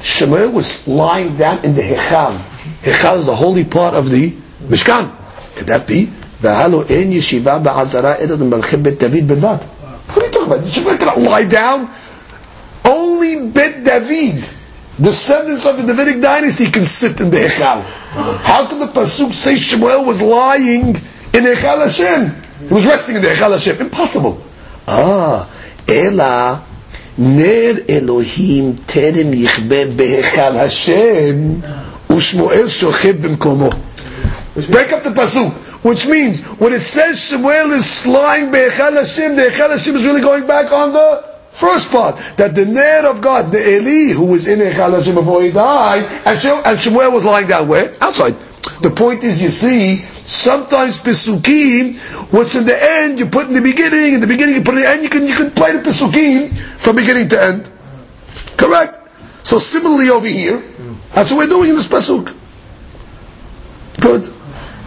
Shemuel 0.01 0.51
was 0.51 0.87
lying 0.87 1.37
down 1.37 1.63
in 1.63 1.75
the 1.75 1.81
Hechal. 1.81 2.37
Hechal 2.81 3.17
is 3.17 3.25
the 3.25 3.35
holy 3.35 3.63
part 3.63 3.93
of 3.93 4.09
the 4.09 4.31
Mishkan. 4.67 5.13
Could 5.55 5.67
that 5.67 5.87
be? 5.87 6.09
והלו 6.41 6.83
אין 6.89 7.11
ישיבה 7.11 7.57
בעזרה 7.57 8.15
אלא 8.19 8.35
במלכי 8.35 8.77
בית 8.77 9.03
דוד 9.03 9.27
בלבד. 9.27 9.57
What 10.17 10.23
are 10.23 10.27
you 10.27 10.33
talking 10.33 10.51
about? 10.51 10.65
Shmuel 10.65 10.97
cannot 10.97 11.21
lie 11.21 11.45
down. 11.45 11.89
Only 12.83 13.51
Bet 13.51 13.83
David, 13.83 14.43
descendants 14.99 15.65
of 15.67 15.77
the 15.77 15.93
Davidic 15.93 16.21
dynasty, 16.23 16.71
can 16.71 16.85
sit 16.85 17.21
in 17.21 17.29
the 17.29 17.37
Hechal. 17.37 17.83
How 18.41 18.65
can 18.67 18.79
the 18.79 18.87
Pasuk 18.87 19.31
say 19.31 19.53
Shmuel 19.53 20.07
was 20.07 20.19
lying 20.19 20.95
in 20.95 21.43
Hechal 21.43 21.85
Hashem? 21.85 22.67
He 22.67 22.73
was 22.73 22.87
resting 22.87 23.15
in 23.15 23.21
the 23.21 23.27
Echal 23.27 23.51
Hashem. 23.51 23.79
Impossible. 23.79 24.41
Ah, 24.87 25.47
Ela 25.87 26.63
ner 27.17 27.75
Elohim 27.87 28.73
terem 28.87 29.33
yichbe 29.35 29.95
behechal 29.95 30.53
Hashem 30.53 31.61
ushmuel 32.09 32.65
shochev 32.65 33.19
b'mkomo. 33.21 33.69
Break 34.71 34.93
up 34.93 35.03
the 35.03 35.11
pasuk, 35.11 35.53
which 35.83 36.07
means 36.07 36.43
when 36.59 36.73
it 36.73 36.81
says 36.81 37.17
Shmuel 37.17 37.71
is 37.71 38.05
lying 38.05 38.51
behechal 38.51 38.93
Hashem, 38.93 39.35
the 39.35 39.43
Echal 39.43 39.69
Hashem 39.69 39.95
is 39.95 40.05
really 40.05 40.21
going 40.21 40.47
back 40.47 40.71
on 40.71 40.93
the 40.93 41.23
first 41.49 41.91
part 41.91 42.17
that 42.37 42.55
the 42.55 42.65
ner 42.65 43.07
of 43.07 43.21
God, 43.21 43.51
the 43.51 43.59
Eli, 43.59 44.13
who 44.13 44.31
was 44.31 44.47
in 44.47 44.59
Echal 44.59 44.93
Hashem 44.93 45.15
before 45.15 45.41
he 45.41 45.51
died, 45.51 46.03
and 46.25 46.37
Shmuel 46.79 47.13
was 47.13 47.25
lying 47.25 47.47
down 47.47 47.67
where 47.67 47.95
outside. 48.01 48.35
The 48.81 48.91
point 48.91 49.23
is, 49.23 49.41
you 49.41 49.49
see, 49.49 49.97
sometimes 49.97 50.99
Pesukim, 50.99 51.97
what's 52.31 52.55
in 52.55 52.65
the 52.65 52.77
end, 52.77 53.17
you 53.17 53.25
put 53.25 53.47
in 53.47 53.53
the 53.53 53.61
beginning, 53.61 54.13
in 54.13 54.19
the 54.19 54.27
beginning 54.27 54.55
you 54.55 54.61
put 54.61 54.75
in 54.75 54.81
the 54.81 54.87
end, 54.87 55.03
you 55.03 55.09
can, 55.09 55.25
you 55.25 55.33
can 55.33 55.51
play 55.51 55.75
the 55.75 55.79
Pesukim 55.79 56.55
from 56.77 56.95
beginning 56.95 57.29
to 57.29 57.41
end. 57.41 57.71
Correct? 58.57 59.09
So 59.47 59.57
similarly 59.57 60.09
over 60.09 60.27
here, 60.27 60.61
that's 61.13 61.31
what 61.31 61.37
we're 61.37 61.47
doing 61.47 61.69
in 61.69 61.75
this 61.75 61.87
Pasuk. 61.87 62.35
Good. 64.01 64.31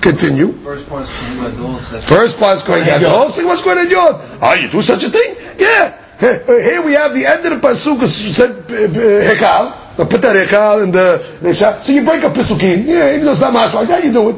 Continue. 0.02 0.52
First 0.62 0.88
part 0.88 1.04
is 1.04 1.10
Kohen 1.10 1.52
Gadol. 1.52 1.80
so 1.80 1.92
that's- 1.94 2.10
First 2.10 2.40
part 2.40 2.58
is 2.58 2.64
going 2.64 2.86
Gadol. 2.86 3.30
Second 3.30 3.48
one's 3.48 3.62
going 3.64 3.90
Yod. 3.90 4.22
Ah, 4.42 4.54
you 4.54 4.68
do 4.70 4.82
such 4.82 5.04
a 5.04 5.10
thing? 5.10 5.36
Yeah. 5.58 5.94
Here 6.20 6.82
we 6.82 6.94
have 6.94 7.14
the 7.14 7.26
end 7.26 7.46
of 7.46 7.60
the 7.60 7.68
pasuk. 7.68 8.02
It 8.04 8.08
said 8.08 8.52
uh, 8.52 8.86
uh, 8.86 9.34
hekal. 9.34 9.96
So 9.98 10.06
put 10.06 10.22
that 10.22 10.36
hekal 10.36 10.84
in 10.84 10.92
the 10.92 11.18
resha. 11.42 11.82
So 11.82 11.92
you 11.92 12.06
break 12.06 12.24
up 12.24 12.34
pasukim. 12.34 12.86
Yeah, 12.86 13.14
even 13.14 13.26
though 13.26 13.32
it's 13.32 13.42
not 13.42 13.54
much 13.54 13.74
like 13.74 13.88
that, 13.88 14.04
you 14.04 14.14
do 14.14 14.30
it. 14.30 14.36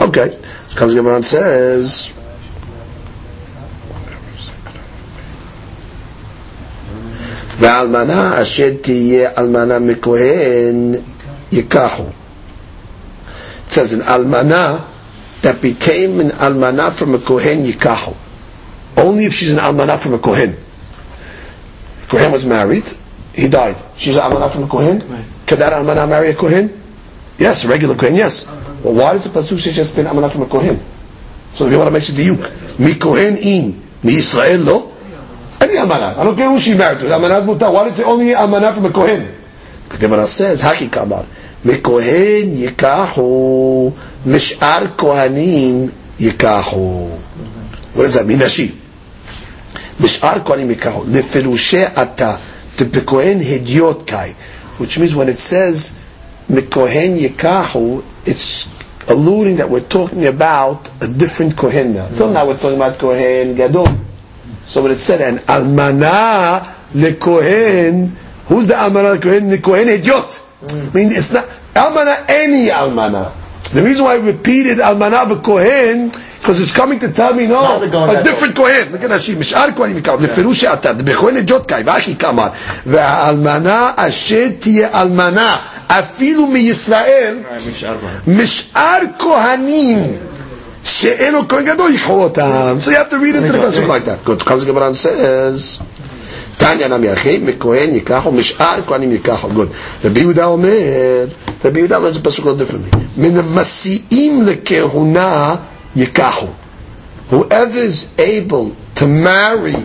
Okay. 0.00 0.38
So 0.68 0.78
comes 0.78 0.94
Gemara 0.94 1.16
and 1.16 1.24
says. 1.26 2.12
ואלמנה 7.58 8.42
אשר 8.42 8.70
תהיה 8.80 9.30
אלמנה 9.38 9.78
מכהן 9.78 10.92
ייקחו. 11.52 12.04
It 13.68 13.72
says 13.72 13.92
an 13.92 14.00
almana 14.02 14.80
that 15.44 15.60
became 15.62 16.20
an 16.20 16.30
almana 16.30 16.92
from 16.92 17.14
a 17.14 17.18
kohen 17.18 17.64
yikahu. 17.64 18.16
Only 18.96 19.24
if 19.24 19.34
she's 19.34 19.52
an 19.52 19.58
almana 19.58 19.98
from 19.98 20.14
a 20.14 20.18
kohen. 20.18 20.56
Kohen 22.08 22.32
was 22.32 22.44
married, 22.44 22.84
he 23.32 23.48
died. 23.48 23.76
She's 23.96 24.16
an 24.16 24.22
almana 24.30 24.50
from 24.52 24.64
a 24.64 24.66
kohen. 24.68 25.00
Could 25.46 25.58
that 25.60 25.72
almana 25.72 26.08
marry 26.08 26.30
a 26.30 26.34
kohen? 26.34 26.80
Yes, 27.38 27.64
a 27.64 27.68
regular 27.68 27.94
kohen. 27.94 28.14
Yes. 28.16 28.46
Well, 28.84 28.94
why 28.94 29.12
does 29.12 29.24
the 29.24 29.30
pasuk 29.30 29.58
say 29.60 29.72
just 29.72 29.96
been 29.96 30.06
almana 30.06 30.30
from 30.30 30.42
a 30.42 30.46
kohen? 30.46 30.78
So 31.54 31.64
the 31.64 31.70
Gemara 31.70 31.90
makes 31.90 32.10
a 32.10 32.12
diuk. 32.12 32.78
Mi 32.78 32.94
kohen 32.94 33.36
in 33.38 33.80
mi 34.02 34.14
Israel 34.16 34.60
lo. 34.60 34.92
Any 35.60 35.74
almana. 35.74 36.16
I 36.16 36.24
don't 36.24 36.36
care 36.36 36.48
who 36.50 36.58
she 36.58 36.74
married 36.74 37.00
to. 37.00 37.06
Almana 37.06 37.40
is 37.40 37.46
mutar. 37.46 37.72
Why 37.72 37.84
did 37.84 37.94
it 37.94 37.96
say 37.96 38.04
only 38.04 38.26
almana 38.34 38.72
from 38.74 38.86
a 38.86 38.90
kohen? 38.90 39.34
The 39.88 39.98
Gemara 39.98 40.26
says, 40.26 40.62
Haki 40.62 40.90
kamar. 40.92 41.24
מכהן 41.64 42.52
ייקחו, 42.52 43.90
Mish'ar 44.25 44.87
Kohanim 44.95 45.89
Yikahu. 46.17 47.17
What 47.95 48.03
does 48.03 48.13
that 48.15 48.25
mean? 48.25 48.39
Nashim. 48.39 48.69
Mish'ar 49.99 50.43
Kohanim 50.43 50.73
Yikahu. 50.73 51.05
Leferushe 51.05 51.95
Ata. 51.97 52.39
Hidyot 52.77 54.05
Kai. 54.05 54.31
Which 54.77 54.99
means 54.99 55.15
when 55.15 55.29
it 55.29 55.37
says 55.39 56.01
Mikohen 56.49 57.17
Yikahu, 57.17 58.03
it's 58.25 58.67
alluding 59.09 59.57
that 59.57 59.69
we're 59.69 59.79
talking 59.79 60.25
about 60.25 60.89
a 61.01 61.07
different 61.07 61.55
Kohen 61.55 61.93
now. 61.93 62.09
Now 62.09 62.45
we're 62.47 62.57
talking 62.57 62.75
about 62.75 62.97
Kohen 62.99 63.55
Gadol. 63.55 63.87
So 64.63 64.81
when 64.83 64.91
it 64.91 64.97
said, 64.97 65.21
an 65.21 65.39
almana 65.45 66.61
lekohen, 66.93 68.09
who's 68.47 68.67
the 68.67 68.73
almana 68.73 69.17
lekohen? 69.17 69.55
Lekohen 69.55 69.63
Kohen 69.63 69.87
Ediot. 69.87 70.41
I 70.63 70.93
mean, 70.93 71.11
it's 71.11 71.31
not, 71.31 71.45
almana, 71.73 72.25
any 72.27 72.67
almana. 72.69 73.31
The 73.72 73.82
reason 73.82 74.04
why 74.04 74.14
I 74.14 74.16
repeated 74.16 74.78
almana 74.78 75.30
of 75.30 75.42
kohen 75.42 76.10
because 76.40 76.58
it's 76.60 76.72
coming 76.74 76.98
to 77.00 77.12
tell 77.12 77.34
me 77.34 77.46
no, 77.46 77.62
Not 77.62 77.78
the 77.80 77.90
Kohen 77.90 78.08
a 78.08 78.12
Gadol. 78.14 78.24
different 78.24 78.56
kohen. 78.56 78.92
Look 78.92 79.02
at 79.04 79.10
that 79.10 79.20
sheet. 79.20 79.38
משאר 79.38 79.66
כהנים 79.76 79.98
יקראו, 79.98 80.16
לפירוש 80.20 80.60
שעתה, 80.60 80.92
בכהן 80.92 81.36
אידיוט 81.36 81.66
קאי, 81.66 81.82
ואחי 81.86 82.16
כאמר, 82.16 82.48
והאלמנה 82.86 83.90
אשר 83.96 84.48
תהיה 84.58 84.88
אלמנה, 85.02 85.56
אפילו 85.86 86.46
מישראל, 86.46 87.36
משאר 88.26 88.98
כהנים. 89.18 89.98
שאין 90.84 91.32
לו 91.34 91.48
כהן 91.48 91.64
גדול 91.64 91.90
ייקחו 91.92 92.22
אותם. 92.22 92.76
So 92.84 92.90
you 92.90 92.96
have 92.96 93.10
to 93.10 93.18
read 93.18 93.36
into 93.36 93.52
the 93.52 93.58
pasuk 93.58 93.86
like 93.86 94.04
that. 94.06 94.24
Good. 94.24 94.44
comes 94.44 94.64
the 94.64 94.72
Gemara 94.72 94.86
and 94.86 94.96
says, 94.96 95.80
תניא 96.57 96.87
נמי 96.87 97.13
אחי, 97.13 97.37
מכהן 97.37 97.89
ייקחו, 97.93 98.31
משאר 98.31 98.79
כהנים 98.87 99.11
ייקחו. 99.11 99.47
גוד. 99.49 99.69
רבי 100.05 100.19
יהודה 100.19 100.45
אומר, 100.45 101.25
רבי 101.65 101.79
יהודה 101.79 101.97
אומר, 101.97 102.11
זה 102.11 102.23
פסוק 102.23 102.47
מן 103.17 103.37
המסיעים 103.37 104.41
לכהונה 104.41 105.55
ייקחו. 105.95 106.47
Whoever 107.31 107.81
is 107.89 108.19
able 108.19 108.75
to 108.95 109.05
marry 109.07 109.75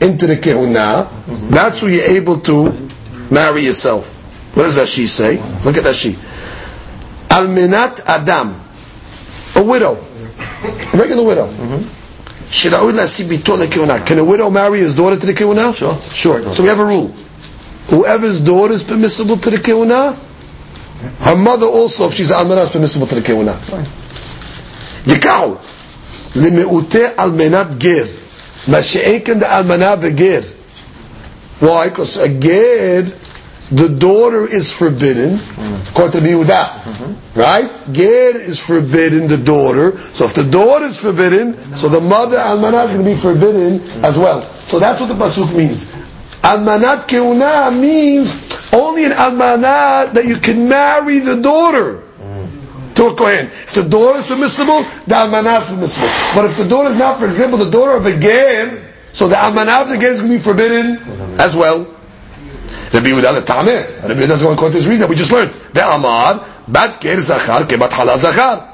into 0.00 0.26
the 0.26 0.36
kahuna, 0.36 1.08
that's 1.50 1.80
who 1.80 1.88
you're 1.88 2.04
able 2.04 2.38
to 2.40 2.56
marry 3.30 3.62
yourself. 3.64 4.04
What 4.54 4.64
does 4.64 4.76
Rashi 4.78 5.06
say? 5.06 5.36
Look 5.64 5.76
at 5.78 5.84
Rashi. 5.84 6.12
Alminat 7.30 8.00
Adam, 8.06 8.60
a 9.56 9.62
widow, 9.62 9.94
a 10.92 10.96
regular 10.96 11.22
widow. 11.24 11.46
Mm-hmm. 11.46 11.99
Can 12.51 14.19
a 14.19 14.23
widow 14.23 14.49
marry 14.49 14.79
his 14.79 14.95
daughter 14.95 15.17
to 15.19 15.25
the 15.25 15.33
kehuna? 15.33 15.75
Sure. 15.75 15.99
Sure. 16.11 16.53
So 16.53 16.63
we 16.63 16.69
have 16.69 16.79
a 16.79 16.85
rule. 16.85 17.09
Whoever's 17.89 18.39
daughter 18.39 18.73
is 18.73 18.83
permissible 18.83 19.37
to 19.37 19.49
the 19.49 19.57
kehuna, 19.57 20.15
her 21.19 21.35
mother 21.35 21.67
also, 21.67 22.07
if 22.07 22.13
she's 22.13 22.31
almanah, 22.31 22.61
is 22.63 22.69
permissible 22.71 23.07
to 23.07 23.15
the 23.15 23.21
kehuna. 23.21 23.53
Yikau. 25.05 25.59
למעוטה 26.35 26.99
על 27.17 27.31
מנת 27.31 27.77
גר. 27.77 28.05
Mashiach 28.67 29.29
and 29.29 29.41
the 29.41 29.45
almanah 29.47 29.95
v'ger. 29.97 30.43
Why? 31.59 31.89
Because 31.89 32.17
a 32.17 32.27
ger, 32.27 33.03
the 33.70 33.88
daughter 33.88 34.46
is 34.46 34.72
forbidden, 34.72 35.38
according 35.90 36.22
to 36.22 36.28
Yehuda. 36.28 37.36
Right? 37.36 37.70
Ger 37.92 38.36
is 38.36 38.58
forbidden, 38.58 39.28
the 39.28 39.38
daughter. 39.38 39.96
So 40.12 40.24
if 40.24 40.34
the 40.34 40.44
daughter 40.44 40.86
is 40.86 41.00
forbidden, 41.00 41.54
so 41.74 41.88
the 41.88 42.00
mother 42.00 42.36
almanah 42.36 42.84
is 42.84 42.92
going 42.92 43.04
to 43.04 43.10
be 43.10 43.16
forbidden 43.16 43.80
as 44.04 44.18
well. 44.18 44.42
So 44.42 44.78
that's 44.78 45.00
what 45.00 45.06
the 45.06 45.14
pasuk 45.14 45.56
means. 45.56 45.94
Almanat 46.42 47.06
keuna 47.06 47.70
means 47.78 48.72
only 48.72 49.04
an 49.04 49.12
almanah 49.12 50.12
that 50.14 50.24
you 50.26 50.36
can 50.36 50.68
marry 50.68 51.20
the 51.20 51.36
daughter 51.36 52.02
to 52.94 53.06
a 53.06 53.14
kohen. 53.14 53.46
If 53.46 53.74
the 53.74 53.88
daughter 53.88 54.18
is 54.18 54.26
permissible, 54.26 54.82
the 55.06 55.14
almanah 55.14 55.60
is 55.60 55.68
permissible. 55.68 56.08
But 56.34 56.50
if 56.50 56.56
the 56.56 56.68
daughter 56.68 56.90
is 56.90 56.98
not, 56.98 57.20
for 57.20 57.26
example, 57.26 57.58
the 57.58 57.70
daughter 57.70 57.92
of 57.92 58.06
a 58.06 58.18
ger, 58.18 58.82
so 59.12 59.28
the 59.28 59.36
the 59.36 59.96
ger 60.00 60.12
is 60.12 60.20
going 60.20 60.32
to 60.32 60.38
be 60.38 60.42
forbidden 60.42 60.98
as 61.38 61.54
well. 61.54 61.86
Rabbi 62.93 63.09
Yehuda 63.09 63.33
le 63.33 63.41
tameh. 63.41 64.01
Rabbi 64.03 64.21
Yehuda 64.21 64.31
is 64.35 64.41
going 64.41 64.55
to 64.55 64.59
quote 64.59 64.73
this 64.73 64.85
reason 64.87 65.01
that 65.01 65.09
we 65.09 65.15
just 65.15 65.31
learned. 65.31 65.51
The 65.73 65.87
amar 65.87 66.45
bat 66.67 66.99
ger 67.01 67.17
zachar 67.19 67.63
kebat 67.63 67.93
hala 67.93 68.17
zachar. 68.17 68.71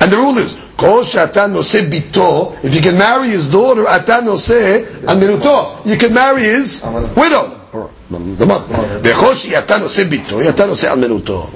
And 0.00 0.12
the 0.12 0.16
rule 0.16 0.36
is, 0.38 0.54
kol 0.76 1.02
shatan 1.02 1.54
noseh 1.54 1.88
bito, 1.90 2.62
if 2.62 2.74
you 2.74 2.82
can 2.82 2.98
marry 2.98 3.28
his 3.30 3.48
daughter, 3.48 3.84
atan 3.84 4.24
noseh 4.24 4.84
amiruto. 5.06 5.84
You 5.86 5.96
can 5.96 6.12
marry 6.12 6.42
his 6.42 6.84
widow. 7.16 7.60
or 7.72 7.90
The 8.10 8.46
mother. 8.46 8.66
וכל 9.02 9.34
שאתה 9.34 9.78
נושא 9.78 10.04
ביתו, 10.04 10.40
אתה 10.48 10.66
נושא 10.66 10.92
על 10.92 10.98
מנותו. 10.98 11.50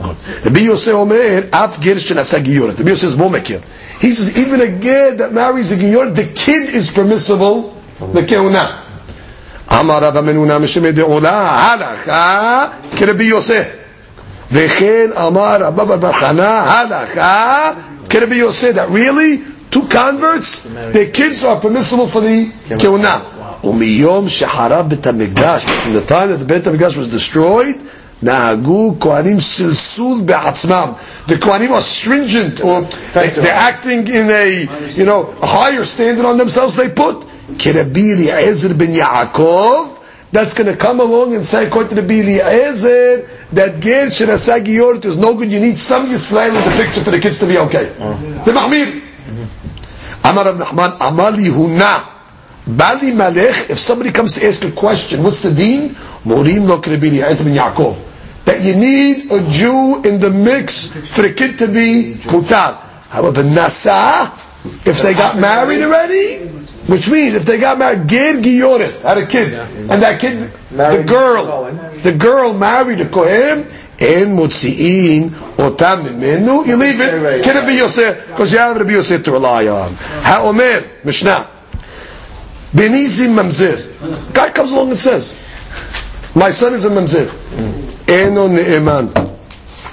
רבי 0.47 0.61
יוסי 0.61 0.91
אומר, 0.91 1.41
אף 1.51 1.79
גר 1.79 1.99
שנשא 1.99 2.39
גיורת. 2.39 2.81
רבי 2.81 2.91
יוסי 2.91 3.07
is 3.07 3.19
more 3.19 3.31
מכיר. 3.31 3.61
He 4.01 4.15
says, 4.15 4.39
even 4.39 4.61
a 4.61 4.69
ger 4.69 5.15
that 5.17 5.33
marries 5.33 5.73
a 5.73 5.77
גיורת, 5.77 6.15
the 6.15 6.25
kid 6.35 6.75
is 6.75 6.91
permissible, 6.91 7.75
the 8.15 8.23
כהונה. 8.23 8.82
אמר 9.73 9.99
רב 9.99 10.17
המנונה 10.17 10.59
משמי 10.59 10.93
דעולה, 10.93 11.51
הלכה 11.51 12.67
כרבי 12.97 13.25
יוסף. 13.25 13.65
וכן 14.53 15.11
אמר 15.27 15.57
רבא 15.61 15.97
בר 15.97 16.13
חנה, 16.13 16.61
הלכה 16.61 17.71
כרבי 18.11 18.37
יוסף. 18.37 18.75
That 18.75 18.91
really, 18.91 19.41
two 19.71 19.83
converts, 19.91 20.67
their 20.93 21.11
kids 21.13 21.45
are 21.45 21.61
permissible 21.61 22.07
for 22.07 22.21
the 22.21 22.47
כהונה. 22.79 23.19
ומiyom 23.65 24.29
sheharav 24.29 24.89
bet 24.89 25.03
hamikdash, 25.03 25.69
from 25.83 25.93
the 25.93 26.01
time 26.01 26.31
that 26.31 26.39
the 26.39 26.45
bet 26.45 26.63
hamikdash 26.63 26.97
was 26.97 27.09
destroyed, 27.09 27.75
nahagu 28.23 28.97
kohanim 28.99 29.41
silsul 29.41 30.25
be'atzmam. 30.25 30.97
The 31.27 31.35
kohanim 31.35 31.71
are 31.71 31.81
stringent, 31.81 32.61
or 32.61 32.83
they, 33.15 33.31
they're 33.31 33.53
acting 33.53 34.07
in 34.07 34.31
a 34.31 34.67
you 34.97 35.05
know 35.05 35.35
a 35.43 35.47
higher 35.47 35.85
standard 35.85 36.25
on 36.25 36.37
themselves. 36.39 36.77
They 36.77 36.89
put 36.89 37.27
Kirabi 37.58 38.14
Eliezer 38.14 38.74
ben 38.74 38.94
Yaakov. 38.94 40.00
That's 40.32 40.56
going 40.56 40.72
to 40.72 40.76
come 40.76 41.00
along 41.00 41.36
and 41.36 41.46
say, 41.46 41.68
according 41.68 41.96
to 41.96 42.02
the 42.02 42.14
Eliezer, 42.20 43.28
that 43.54 43.80
ger 43.80 44.08
shenasa 44.08 44.64
giyoret 44.64 45.06
is 45.06 45.18
no 45.18 45.36
good. 45.36 45.52
You 45.52 45.60
need 45.60 45.78
some 45.78 46.08
Yisrael 46.08 46.50
in 46.50 46.56
the 46.56 46.84
picture 46.84 47.02
for 47.02 47.12
the 47.12 47.20
kids 47.20 47.38
to 47.40 47.46
be 47.46 47.58
okay. 47.60 47.90
Uh-huh. 48.00 48.44
The 48.44 48.52
mahmir. 48.52 48.86
Mm-hmm. 48.88 50.28
Amar 50.28 50.46
Rav 50.46 50.58
Nachman, 50.58 50.98
Amali 50.98 51.50
Yehuna. 51.50 52.10
Bali 52.66 53.12
Malech, 53.12 53.70
if 53.70 53.78
somebody 53.78 54.12
comes 54.12 54.34
to 54.34 54.46
ask 54.46 54.64
a 54.64 54.72
question, 54.72 55.22
what's 55.22 55.42
the 55.42 55.54
deen? 55.54 55.90
Morim 56.24 56.66
lo 56.68 56.80
kribili, 56.80 57.22
Ezra 57.22 57.46
ben 57.46 57.56
Yaakov. 57.56 58.46
That 58.46 58.62
you 58.62 58.76
need 58.76 59.32
a 59.32 59.50
Jew 59.52 60.02
in 60.04 60.20
the 60.20 60.30
mix 60.30 60.88
for 61.16 61.22
the 61.24 61.34
kid 61.34 61.60
to 61.60 61.68
be 61.68 62.16
mutar. 62.24 62.78
However, 63.10 63.44
Nasa, 63.44 64.32
if 64.88 65.02
they 65.02 65.14
got 65.14 65.38
married 65.38 65.84
already, 65.84 66.63
which 66.87 67.09
means 67.09 67.35
if 67.35 67.45
they 67.45 67.59
got 67.59 67.79
married, 67.79 68.09
Ger 68.09 68.41
Giyoret, 68.41 69.03
had 69.03 69.19
a 69.19 69.27
kid, 69.27 69.55
and 69.55 70.03
that 70.03 70.21
kid, 70.21 70.51
the 70.71 70.77
Married 70.77 71.07
girl, 71.07 71.45
Cohen. 71.47 72.03
the 72.03 72.13
girl 72.13 72.55
married 72.55 73.01
a 73.01 73.09
Kohen, 73.09 73.67
and 74.01 74.39
mutzi'in 74.39 75.31
otam 75.57 76.05
mimenu, 76.05 76.67
you 76.67 76.77
leave 76.77 77.01
it, 77.01 77.43
can 77.43 77.57
it 77.57 77.67
be 77.67 77.75
Yosef? 77.75 78.29
Because 78.29 78.53
you 78.53 78.59
have 78.59 78.79
to 78.79 78.85
be 78.85 78.93
Yosef 78.93 79.25
to 79.25 79.33
rely 79.33 79.67
on. 79.67 79.93
Ha'omer, 80.23 80.85
Mishnah. 81.05 81.49
Benizim 82.75 83.35
mamzer. 83.35 84.33
Guy 84.35 84.51
comes 84.51 84.73
along 84.73 84.91
and 84.91 84.99
says, 84.99 85.35
"My 86.35 86.51
son 86.51 86.75
is 86.75 86.85
a 86.85 86.91
mamzer." 86.91 87.29
Eno 88.09 88.49
ne'eman. 88.49 89.09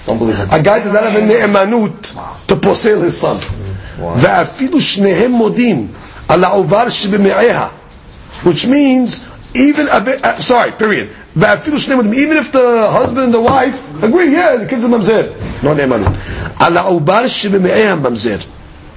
Unbelievable. 0.07 0.53
A 0.53 0.61
guy 0.61 0.79
does 0.79 0.93
not 0.93 1.03
have 1.03 1.15
a 1.15 1.25
ne'emanut 1.25 2.47
to 2.47 2.55
posel 2.55 3.01
his 3.01 3.17
son. 3.17 3.37
ואפילו 4.19 4.81
שניהם 4.81 5.31
מודים 5.31 5.87
Ala'ovar 6.30 6.86
shibime'eha. 6.86 7.70
Which 8.46 8.66
means, 8.66 9.28
even, 9.54 9.88
a 9.88 10.00
bit, 10.00 10.24
uh, 10.24 10.38
sorry, 10.38 10.70
period. 10.72 11.10
Even 11.36 12.36
if 12.36 12.52
the 12.52 12.88
husband 12.90 13.24
and 13.24 13.34
the 13.34 13.40
wife 13.40 14.02
agree, 14.02 14.32
yeah, 14.32 14.56
the 14.56 14.66
kid's 14.66 14.84
are 14.84 14.88
mamzer. 14.88 15.62
No 15.62 15.74
ne'emanu. 15.74 16.06
Ala'ovar 16.58 17.26
shibime'eha 17.26 18.00
mamzer. 18.00 18.44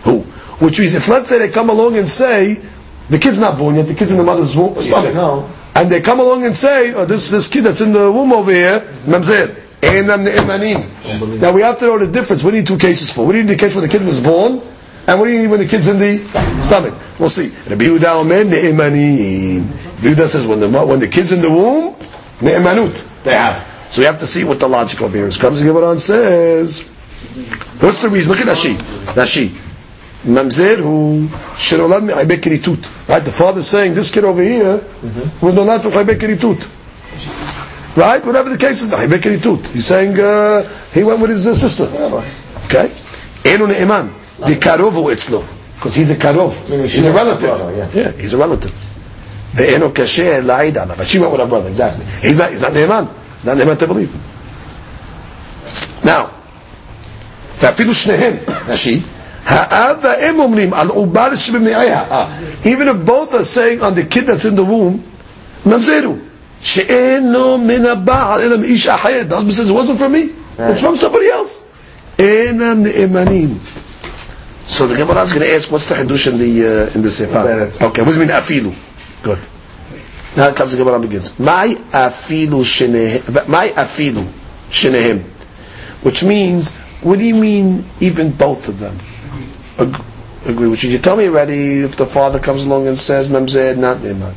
Who? 0.03 0.19
Which 0.63 0.79
means, 0.79 0.93
if 0.93 1.07
let's 1.09 1.27
say 1.29 1.39
they 1.39 1.49
come 1.49 1.69
along 1.69 1.97
and 1.97 2.07
say, 2.07 2.61
the 3.09 3.17
kid's 3.17 3.39
not 3.39 3.57
born 3.57 3.75
yet, 3.75 3.88
the 3.88 3.95
kid's 3.95 4.11
in 4.11 4.17
the 4.17 4.23
mother's 4.23 4.55
womb. 4.55 4.75
Stomach. 4.75 5.15
No. 5.15 5.49
And 5.75 5.89
they 5.89 6.01
come 6.01 6.19
along 6.19 6.45
and 6.45 6.55
say, 6.55 6.93
oh, 6.93 7.05
this, 7.05 7.31
this 7.31 7.47
kid 7.49 7.63
that's 7.63 7.81
in 7.81 7.93
the 7.93 8.11
womb 8.11 8.31
over 8.31 8.51
here, 8.51 8.79
mamzer. 9.05 9.59
Now 9.84 11.51
we 11.51 11.61
have 11.61 11.77
to 11.79 11.86
know 11.86 11.99
the 11.99 12.07
difference. 12.11 12.43
What 12.43 12.53
need 12.53 12.61
you 12.61 12.65
two 12.65 12.77
cases 12.77 13.11
for? 13.11 13.25
What 13.25 13.34
do 13.34 13.39
you 13.39 13.43
need 13.43 13.53
the 13.53 13.57
case 13.57 13.75
when 13.75 13.84
the 13.84 13.89
kid 13.89 14.05
was 14.05 14.21
born? 14.21 14.61
And 15.05 15.19
what 15.19 15.25
do 15.25 15.31
you 15.33 15.41
need 15.41 15.47
when 15.47 15.59
the 15.59 15.67
kid's 15.67 15.89
in 15.89 15.99
the 15.99 16.17
stomach? 16.63 16.93
We'll 17.19 17.29
see. 17.29 17.49
Rabbi 17.69 17.85
Yehuda 17.85 18.21
omer 18.21 18.43
ne'emanim. 18.45 19.59
Rabbi 20.01 20.15
Yehuda 20.15 20.27
says 20.27 20.47
when 20.47 20.59
the 20.61 20.69
when 20.69 20.99
the 20.99 21.09
kid's 21.09 21.31
in 21.33 21.41
the 21.41 21.49
womb, 21.49 21.95
ne'emanut 22.39 23.23
they 23.23 23.33
have. 23.33 23.57
So 23.89 24.01
we 24.01 24.05
have 24.05 24.17
to 24.19 24.25
see 24.25 24.43
what 24.43 24.59
the 24.59 24.67
logic 24.67 25.01
over 25.01 25.15
here 25.15 25.27
is. 25.27 25.37
Comes 25.37 25.59
the 25.59 25.67
Gemara 25.67 25.91
and 25.91 26.01
says, 26.01 26.81
what's 27.79 28.01
the 28.01 28.09
reason? 28.09 28.31
Look 28.31 28.41
at 28.41 28.47
Rashi. 28.47 28.73
Rashi. 29.13 29.49
Mamzer 30.25 30.77
who 30.77 31.27
shenolad 31.57 32.03
me'aybek 32.03 32.41
kiritut. 32.41 33.09
Right? 33.09 33.23
The 33.23 33.31
father's 33.31 33.67
saying 33.67 33.93
this 33.93 34.09
kid 34.09 34.23
over 34.23 34.41
here 34.41 34.77
was 35.41 35.53
for 35.53 35.91
chaybek 35.91 36.17
kiritut. 36.17 36.65
Right? 37.97 38.25
Whatever 38.25 38.49
the 38.49 38.57
case 38.57 38.81
is, 38.81 38.91
kiritut. 38.91 39.67
He's 39.67 39.85
saying 39.85 40.19
uh, 40.19 40.63
he 40.93 41.03
went 41.03 41.19
with 41.19 41.29
his 41.29 41.45
uh, 41.45 41.53
sister. 41.53 41.83
Okay? 42.65 42.91
Enu 43.45 43.67
ne'eman 43.67 44.22
The 44.46 44.54
karov 44.54 44.92
hu 44.92 45.11
etzlo. 45.14 45.44
Because 45.76 45.94
he's 45.94 46.11
a 46.11 46.16
karov. 46.16 46.70
Meaning 46.70 46.88
she 46.88 46.96
He's 46.98 47.06
a 47.06 47.12
went 47.12 47.26
relative. 47.26 47.50
with 47.50 47.61
her 47.61 47.64
brother, 47.72 47.76
yeah. 47.94 48.02
Yeah, 48.02 48.12
he's 48.12 48.32
a 48.32 48.36
relative. 48.38 48.72
Ve'enu 49.54 49.92
kasher 49.92 50.42
la'id 50.42 50.72
alav. 50.74 50.96
But 50.96 51.06
she 51.06 51.18
went 51.18 51.32
with 51.32 51.40
her 51.40 51.46
brother, 51.46 51.68
exactly. 51.70 52.04
He's 52.20 52.38
not, 52.38 52.50
he's 52.50 52.61
not 52.61 52.72
ne'eman. 52.72 53.09
He's 53.36 53.44
not 53.44 53.56
ne'eman 53.56 53.78
to 53.78 53.86
believe. 53.86 54.12
Now, 56.04 56.30
ואפילו 57.61 57.94
שניהם, 57.94 58.36
רש"י, 58.68 59.00
האב 59.46 59.96
והאם 60.02 60.40
אומרים 60.40 60.74
על 60.74 60.88
עובר 60.88 61.34
שבמעיה. 61.34 62.04
Ah, 62.11 62.66
Even 62.66 62.88
if 62.88 63.04
both 63.04 63.34
are 63.34 63.42
saying 63.44 63.82
on 63.82 63.94
the 63.94 64.04
kid 64.04 64.26
that's 64.26 64.44
in 64.44 64.54
the 64.56 64.64
womb, 64.64 65.00
ממזרו, 65.66 66.14
שאינו 66.62 67.59
מן 67.59 67.86
הבעל, 67.86 68.40
אלא 68.40 68.59
מאיש 68.59 68.86
אחר. 68.88 69.22
The 69.28 69.34
husband 69.36 69.52
says, 69.54 69.70
it 69.70 69.72
wasn't 69.72 69.98
from 69.98 70.12
me, 70.12 70.30
it's 70.59 70.80
from 70.80 70.96
somebody 70.96 71.28
else. 71.30 71.64
אינם 72.18 72.80
נאמנים. 72.80 73.59
So 74.64 74.88
the 74.88 74.95
Gemara 74.95 75.22
is 75.24 75.34
going 75.34 75.45
to 75.45 75.53
ask, 75.53 75.72
what's 75.72 75.88
the 75.88 75.95
Hiddush 75.95 76.28
in 76.28 76.38
the, 76.39 76.88
uh, 76.89 76.95
in 76.95 77.01
the 77.01 77.11
Sefer? 77.11 77.72
Okay, 77.86 78.01
what 78.01 78.07
does 78.07 78.18
it 78.18 78.20
mean, 78.20 78.30
afilu? 78.30 78.74
Good. 79.24 79.39
Now 80.36 80.47
it 80.49 80.55
comes 80.55 80.72
the 80.72 80.78
Gemara 80.84 80.99
begins. 80.99 81.38
My 81.39 81.68
afilu 81.91 82.66
shenehem. 82.66 83.49
My 83.49 83.68
afilu 83.70 84.26
shenehem. 84.72 85.20
Which 86.01 86.24
means, 86.24 86.74
what 87.01 87.20
do 87.20 87.26
you 87.26 87.36
mean, 87.36 87.86
even 87.99 88.32
both 88.32 88.68
of 88.68 88.80
them? 88.80 88.97
Ag- 89.78 90.01
agree 90.45 90.68
with 90.68 90.84
you. 90.84 90.89
You 90.91 90.97
tell 90.97 91.16
me 91.16 91.28
already 91.28 91.80
if 91.82 91.95
the 91.95 92.05
father 92.05 92.39
comes 92.39 92.66
along 92.66 92.88
and 92.88 92.97
says, 92.97 93.28
Mamzed, 93.28 93.78
not 93.78 93.97
Neman. 93.97 94.34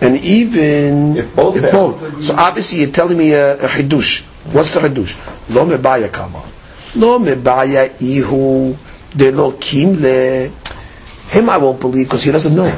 And 0.00 0.16
even 0.18 1.16
If 1.16 1.36
both 1.36 1.56
if 1.56 1.70
both. 1.72 2.22
So 2.24 2.34
obviously 2.36 2.80
you're 2.80 2.90
telling 2.90 3.16
me 3.18 3.32
a, 3.32 3.54
a 3.64 3.68
Hiddush. 3.68 4.22
What's 4.52 4.74
the 4.74 4.80
Hiddush? 4.80 5.14
Lo 5.54 5.64
mebaya 5.64 6.10
kama. 6.10 6.42
Lo 6.96 7.18
mebaya 7.18 7.88
ihu 8.00 8.76
de 9.16 9.30
lo 9.32 9.52
kimle. 9.52 10.50
Him 11.30 11.48
I 11.48 11.56
won't 11.58 11.80
believe 11.80 12.06
because 12.06 12.22
he 12.24 12.30
doesn't 12.30 12.54
know. 12.54 12.70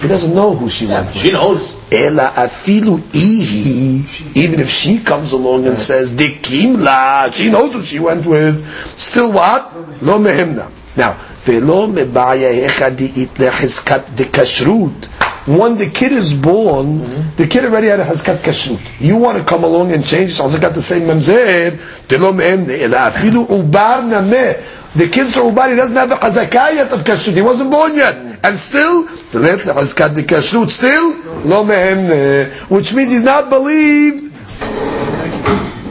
He 0.00 0.08
doesn't 0.08 0.34
know 0.34 0.54
who 0.54 0.68
she 0.70 0.86
went 0.86 1.06
with. 1.08 1.16
She 1.16 1.30
knows. 1.32 1.76
Ela 1.92 2.32
afilu 2.34 2.98
ihi, 3.12 4.36
even 4.36 4.60
if 4.60 4.70
she 4.70 5.00
comes 5.00 5.32
along 5.32 5.66
and 5.66 5.78
says 5.78 6.10
dikimla, 6.10 7.32
she 7.34 7.50
knows 7.50 7.74
who 7.74 7.82
she 7.82 7.98
went 7.98 8.24
with. 8.24 8.64
Still 8.98 9.32
what? 9.32 9.74
Lo 10.02 10.18
mehimna. 10.18 10.70
Now, 10.96 11.12
velo 11.44 11.86
mebaya 11.86 12.50
hecha 12.52 12.90
diit 12.96 13.34
lehizkat 13.36 14.16
dekashrut. 14.16 15.08
When 15.46 15.76
the 15.76 15.86
kid 15.90 16.12
is 16.12 16.32
born, 16.32 16.98
the 17.36 17.46
kid 17.46 17.64
already 17.64 17.88
had 17.88 18.00
a 18.00 18.04
hazkat 18.04 18.36
kashrut. 18.44 19.00
You 19.00 19.16
want 19.16 19.36
to 19.38 19.44
come 19.44 19.64
along 19.64 19.92
and 19.92 20.04
change? 20.04 20.30
So 20.32 20.44
I 20.46 20.58
got 20.60 20.74
the 20.74 20.82
same 20.82 21.02
memzer. 21.02 22.08
Delo 22.08 22.32
mehimna. 22.32 22.78
Ela 22.78 23.10
afilu 23.10 23.46
ubar 23.46 24.00
nameh. 24.02 24.79
The 24.94 25.06
kid 25.06 25.28
for 25.28 25.42
Ubari 25.42 25.76
doesn't 25.76 25.96
have 25.96 26.10
a 26.10 26.16
chazakah 26.16 26.74
yet 26.74 26.92
of 26.92 27.00
kashrut. 27.02 27.34
He 27.34 27.42
wasn't 27.42 27.70
born 27.70 27.94
yet. 27.94 28.16
And 28.42 28.56
still, 28.56 29.04
the 29.04 29.38
chazkat 29.38 30.14
the 30.14 30.22
kashrut 30.22 30.70
still, 30.70 31.14
lo 31.44 31.64
eh, 31.70 32.50
which 32.68 32.92
means 32.94 33.12
he's 33.12 33.22
not 33.22 33.50
believed 33.50 34.30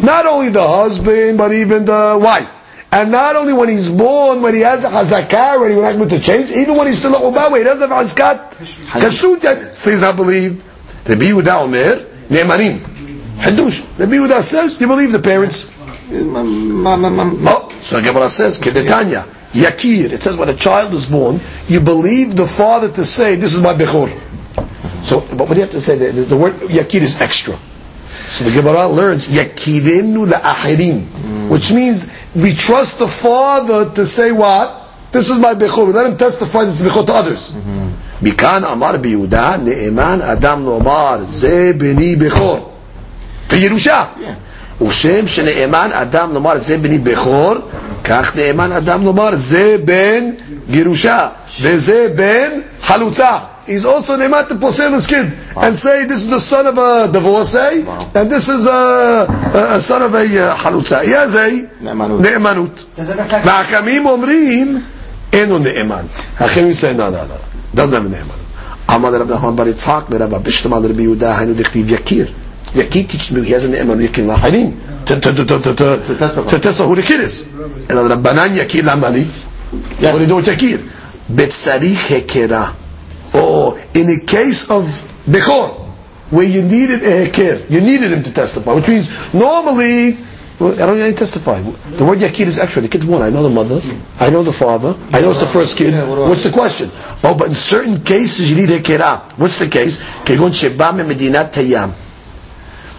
not 0.04 0.26
only 0.26 0.50
the 0.50 0.66
husband, 0.66 1.38
but 1.38 1.54
even 1.54 1.86
the 1.86 2.20
wife. 2.22 2.56
And 2.91 3.12
not 3.12 3.36
only 3.36 3.54
when 3.54 3.70
he's 3.70 3.91
born, 3.91 4.41
when 4.41 4.54
he 4.56 4.62
has 4.62 4.84
a 4.84 4.89
hazakah 4.89 5.58
already, 5.58 5.76
we're 5.76 5.84
not 5.84 5.95
going 5.97 6.10
to 6.10 6.20
change. 6.20 6.50
Even 6.52 6.76
when 6.76 6.88
he's 6.88 6.97
still 6.97 7.16
a 7.16 7.20
ubawa, 7.20 7.58
he 7.58 7.64
doesn't 7.64 7.89
have 7.89 8.06
hazkat. 8.06 8.58
Kashrut 9.00 9.43
yet. 9.43 9.76
Still 9.78 9.91
he's 9.91 10.02
not 10.02 10.16
believed. 10.16 10.66
The 11.06 11.16
Yehuda 11.16 11.62
Omer, 11.62 11.95
Ne'emanim. 12.30 12.80
Hadush. 13.38 13.95
The 13.97 14.06
Yehuda 14.06 14.41
says, 14.41 14.82
you 14.82 14.88
believe 14.88 15.12
the 15.12 15.20
parents. 15.20 15.78
Oh, 17.47 17.68
so 17.80 18.01
Gemara 18.03 18.28
says, 18.28 18.59
Kedetanya, 18.59 19.24
Yakir. 19.53 20.11
It 20.12 20.22
says 20.22 20.36
when 20.36 20.49
a 20.49 20.55
child 20.55 20.92
is 20.95 21.07
born, 21.07 21.40
you 21.68 21.80
believe 21.80 22.34
the 22.36 22.47
father 22.47 22.90
to 22.90 23.05
say, 23.05 23.36
this 23.36 23.55
is 23.55 23.61
my 23.62 23.74
Bechor. 23.74 24.09
So, 25.03 25.20
but 25.20 25.40
what 25.40 25.49
do 25.51 25.55
you 25.57 25.61
have 25.62 25.70
to 25.70 25.80
say? 25.80 25.97
The, 25.97 26.22
the 26.22 26.36
word 26.36 26.55
Yakir 26.55 27.01
is 27.03 27.20
extra. 27.20 27.57
So 28.28 28.45
the 28.45 28.51
Gemara 28.51 28.88
learns 28.88 29.28
yakirenu 29.28 30.26
la'achirim, 30.26 31.49
which 31.51 31.72
means 31.72 32.09
we 32.34 32.53
trust 32.55 32.99
the 32.99 33.07
father 33.07 33.90
to 33.90 34.07
say 34.07 34.32
what? 34.32 34.80
This 35.12 35.30
is 35.30 35.38
my 35.38 35.55
bechor. 35.55 35.86
We 35.86 35.92
let 35.92 36.07
him 36.07 36.16
testify 36.16 36.64
this 36.64 36.80
is 36.80 36.90
bechor 36.90 37.07
to 37.07 37.12
others. 37.14 37.55
מכאן 38.22 38.64
אמר 38.64 38.97
ביהודה, 38.97 39.57
נאמן 39.62 40.20
אדם 40.22 40.64
לומר, 40.64 41.18
זה 41.28 41.72
בני 41.76 42.16
בכור. 42.16 42.72
בירושה. 43.51 44.05
וכשם 44.82 45.26
שנאמן 45.26 45.90
אדם 45.92 46.34
לומר, 46.34 46.59
זה 46.59 46.78
בני 46.78 46.99
בכור, 46.99 47.55
כך 48.05 48.36
נאמן 48.36 48.72
אדם 48.72 49.05
לומר, 49.05 49.30
זה 49.34 49.76
בן 49.84 50.24
גירושה, 50.70 51.28
וזה 51.61 52.07
בן 52.16 52.51
חלוצה. 52.82 53.30
He's 53.66 53.86
also 53.86 54.16
neiman 54.18 54.47
to 54.49 54.57
posel 54.57 54.92
his 54.92 55.07
kid 55.07 55.32
and 55.57 55.74
say 55.74 56.05
this 56.05 56.18
is 56.18 56.28
the 56.28 56.40
son 56.40 56.66
of 56.66 56.76
a 56.76 57.09
divorcee 57.11 57.86
and 58.14 58.30
this 58.30 58.51
is 58.51 58.66
a, 58.66 59.26
a, 59.55 59.76
a 59.76 59.80
son 59.80 60.03
of 60.03 60.14
a 60.14 60.18
uh, 60.18 60.55
halutza. 60.55 61.03
He 61.03 61.12
has 61.12 61.34
a 61.34 61.49
ne'emanut. 61.80 62.84
והחכמים 63.45 64.07
אומרים 64.07 64.82
אין 65.32 65.49
לו 65.51 65.59
נאמן. 65.59 66.05
החכמים 66.40 66.72
say 66.72 66.92
no, 66.95 67.11
no, 67.11 67.24
no. 67.24 67.76
Doesn't 67.80 67.92
have 67.95 68.05
a 68.05 68.11
נאמן. 68.11 68.45
אמר 68.95 69.11
לרב 69.11 69.32
נחמן 69.32 69.57
בר 69.57 69.68
יצחק 69.68 70.01
לרב 70.11 70.34
אבישתם 70.34 70.74
על 70.74 70.84
רבי 70.86 71.03
יהודה 71.03 71.38
היינו 71.38 71.55
דכתיב 71.55 71.92
יקיר. 71.92 72.26
You 72.74 72.86
can't 72.86 73.32
me. 73.32 73.45
He 73.45 73.51
has 73.51 73.65
an 73.65 73.74
eman. 73.74 74.01
You 74.01 74.09
can 74.09 74.26
lahalim 74.26 75.05
to 75.05 75.20
to 75.20 75.34
to 75.34 75.45
to 75.45 75.74
to 75.74 75.74
to 75.74 76.59
testify 76.59 76.88
who 76.88 76.95
the 76.95 77.01
kid 77.01 77.22
is. 77.22 77.41
And 77.43 77.97
the 77.97 78.15
rabbanan 78.15 78.55
yakir 78.55 78.84
lamali. 78.84 79.26
What 80.01 80.15
are 80.15 80.20
you 80.20 80.28
doing 80.28 80.38
with 80.38 80.47
yakir? 80.47 80.78
Betzari 81.32 81.93
hekera. 81.93 82.76
oh 83.34 83.80
in 83.93 84.09
a 84.09 84.26
case 84.26 84.70
of 84.70 84.84
bechor, 85.26 85.86
where 86.30 86.45
you 86.45 86.61
needed 86.61 87.01
a 87.01 87.28
hekir, 87.28 87.70
you 87.70 87.82
needed 87.82 88.11
him 88.11 88.24
to 88.24 88.34
testify, 88.34 88.74
which 88.74 88.88
means 88.88 89.34
normally. 89.34 90.17
Well, 90.59 90.74
I 90.74 90.86
don't 90.88 90.99
need 90.99 91.11
to 91.13 91.17
testify. 91.17 91.61
The 91.61 92.03
word 92.03 92.20
yakid 92.20 92.47
is 92.47 92.59
extra. 92.59 92.82
The 92.82 92.89
kid's 92.89 93.05
one 93.05 93.22
I 93.22 93.30
know 93.30 93.43
the 93.43 93.49
mother. 93.49 93.80
I 94.20 94.30
know 94.30 94.43
the 94.43 94.51
father. 94.51 94.93
I 95.13 95.22
know 95.22 95.32
it's 95.32 95.39
the 95.39 95.47
first 95.47 95.78
kid. 95.78 95.93
What's 95.93 96.43
the 96.43 96.51
question? 96.51 96.89
Oh, 97.24 97.34
but 97.34 97.47
in 97.47 97.55
certain 97.55 97.95
cases 98.03 98.51
you 98.51 98.57
need 98.57 98.67
hekirah. 98.67 99.39
What's 99.39 99.57
the 99.57 99.70
case? 99.70 100.03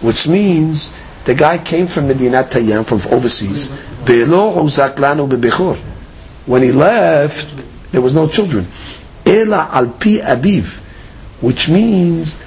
Which 0.01 0.27
means 0.27 0.97
the 1.25 1.35
guy 1.35 1.57
came 1.57 1.87
from 1.87 2.07
Medinat 2.07 2.49
Tayyam, 2.51 2.85
from 2.85 2.99
overseas. 3.13 3.67
Ve'lo 4.03 4.53
huzak 4.55 4.95
lanu 4.95 5.29
bebechor. 5.29 5.77
When 6.47 6.63
he 6.63 6.71
left, 6.71 7.65
there 7.91 8.01
was 8.01 8.13
no 8.15 8.27
children. 8.27 8.65
Ela 9.25 9.69
al 9.71 9.89
pi 9.89 10.17
abiv, 10.19 10.79
which 11.41 11.69
means 11.69 12.41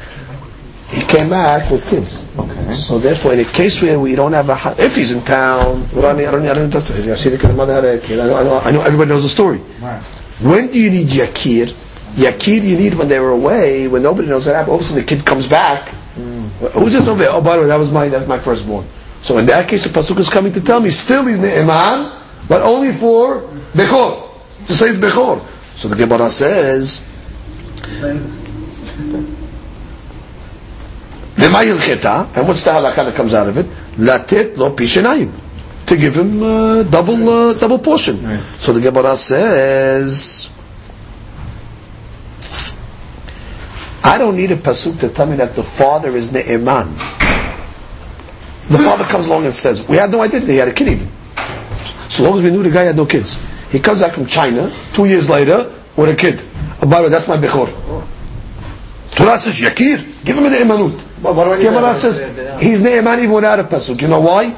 he 0.91 1.03
came 1.03 1.31
back 1.31 1.71
with 1.71 1.89
kids. 1.89 2.29
Okay. 2.39 2.75
So 2.75 2.99
therefore, 2.99 3.35
in 3.35 3.41
a 3.41 3.45
case 3.45 3.81
where 3.81 3.99
we 3.99 4.15
don't 4.15 4.33
have 4.33 4.49
a, 4.49 4.75
if 4.85 4.97
he's 4.97 5.13
in 5.13 5.23
town, 5.25 5.87
I 5.97 6.01
don't, 6.01 6.19
I 6.21 6.31
don't, 6.31 6.47
I 6.47 6.53
don't, 6.55 6.75
I 6.75 6.81
see 6.81 7.31
the 7.31 7.53
mother 7.53 7.75
had 7.75 7.85
a 7.85 7.99
kid. 7.99 8.19
I 8.21 8.27
know, 8.29 8.59
I 8.59 8.71
know, 8.71 8.81
everybody 8.83 9.09
knows 9.11 9.23
the 9.23 9.29
story. 9.29 9.59
When 9.59 10.71
do 10.71 10.81
you 10.81 10.91
need 10.91 11.07
yakir? 11.07 11.67
Yakir 12.15 12.63
you 12.63 12.77
need 12.77 12.95
when 12.95 13.09
they 13.09 13.19
were 13.21 13.31
away, 13.31 13.89
when 13.89 14.03
nobody 14.03 14.29
knows 14.29 14.47
what 14.47 14.57
happened. 14.57 14.71
All 14.71 14.77
of 14.77 14.81
a 14.83 14.85
sudden 14.85 15.05
the 15.05 15.09
kid 15.09 15.25
comes 15.25 15.49
back. 15.49 15.93
Who's 16.61 16.93
this 16.93 17.09
over 17.09 17.21
there? 17.21 17.33
Oh, 17.33 17.41
by 17.43 17.57
the 17.57 17.63
way, 17.63 17.69
that 17.69 17.77
was 17.77 17.91
my, 17.91 18.09
that's 18.09 18.27
my 18.27 18.39
firstborn. 18.39 18.87
So 19.21 19.39
in 19.39 19.47
that 19.47 19.69
case, 19.69 19.85
the 19.85 19.91
pasuk 19.91 20.19
is 20.19 20.29
coming 20.29 20.53
to 20.53 20.61
tell 20.61 20.81
me 20.81 20.91
still 20.91 21.25
he's 21.27 21.41
ne'eman, 21.41 22.13
but 22.49 22.63
only 22.63 22.93
for 22.93 23.41
bechor. 23.73 24.31
To 24.67 24.73
say 24.73 24.89
it's 24.91 24.99
bechor. 24.99 25.41
So 25.77 25.89
the 25.89 25.97
Gemara 25.97 26.31
says, 26.31 27.11
and 31.37 32.49
what's 32.49 32.65
the 32.65 32.71
halakha 32.71 33.05
that 33.05 33.15
comes 33.15 33.35
out 33.35 33.49
of 33.49 33.59
it? 33.59 33.67
Latet 33.99 34.57
lo 34.57 34.71
pishenayim. 34.71 35.31
To 35.87 35.97
give 35.97 36.17
him 36.17 36.43
uh, 36.43 36.83
double 36.85 37.29
uh, 37.29 37.55
double 37.59 37.79
portion. 37.79 38.17
So 38.39 38.73
the 38.73 38.81
Gemara 38.81 39.17
says, 39.17 40.54
I 44.05 44.19
don't 44.19 44.37
need 44.37 44.53
a 44.53 44.57
pasuk 44.57 45.01
to 45.01 45.09
tell 45.09 45.27
me 45.27 45.37
that 45.37 45.57
the 45.57 45.63
father 45.63 46.15
is 46.15 46.31
ne'eman. 46.31 46.93
The 48.69 48.79
father 48.79 49.05
comes 49.05 49.27
along 49.27 49.47
and 49.47 49.55
says, 49.55 49.89
we 49.89 49.97
had 49.97 50.11
no 50.11 50.21
idea 50.23 50.41
that 50.41 50.53
he 50.53 50.59
had 50.59 50.69
a 50.69 50.73
kid 50.73 50.89
even. 50.89 51.09
So 52.11 52.23
long 52.25 52.37
as 52.37 52.43
we 52.43 52.51
knew 52.51 52.63
the 52.63 52.71
guy 52.71 52.83
had 52.85 52.97
no 52.97 53.07
kids. 53.07 53.41
He 53.73 53.81
comes 53.81 54.03
back 54.03 54.13
from 54.13 54.27
China, 54.27 54.71
two 54.93 55.07
years 55.07 55.29
later, 55.31 55.73
with 55.97 56.11
a 56.11 56.17
kid. 56.17 56.45
Uh, 56.81 56.87
by 56.87 56.99
the 56.99 57.05
way, 57.05 57.09
that's 57.09 57.29
my 57.29 57.37
Bechor. 57.39 57.67
Torah 59.11 59.39
says, 59.39 59.61
Yakir, 59.61 60.25
give 60.25 60.37
him 60.37 60.45
a 60.45 60.51
ne'emanut. 60.51 61.23
But 61.23 61.35
what 61.35 61.45
do 61.45 61.53
I 61.53 61.63
Gemara 61.63 61.95
says, 61.95 62.21
he's 62.63 62.83
ne'eman 62.83 63.21
even 63.21 63.33
without 63.33 63.59
a 63.59 63.65
pasuk. 63.65 64.03
You 64.03 64.09
know 64.09 64.21
why? 64.21 64.55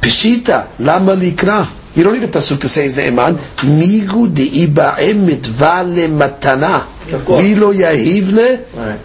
Peshita, 0.00 0.68
lama 0.78 1.14
likra. 1.14 1.68
You 1.94 2.04
don't 2.04 2.14
need 2.14 2.24
a 2.24 2.32
pasuk 2.32 2.60
to 2.62 2.68
say 2.68 2.84
he's 2.84 2.96
ne'eman. 2.96 3.34
Migu 3.34 4.28
de'iba'em 4.28 5.26
mitva 5.26 5.84
le 5.84 6.08
matana. 6.08 6.86
Of 7.12 7.24
course. 7.24 7.44
Vilo 7.44 7.72
yahivle. 7.72 8.76
Right. 8.76 9.00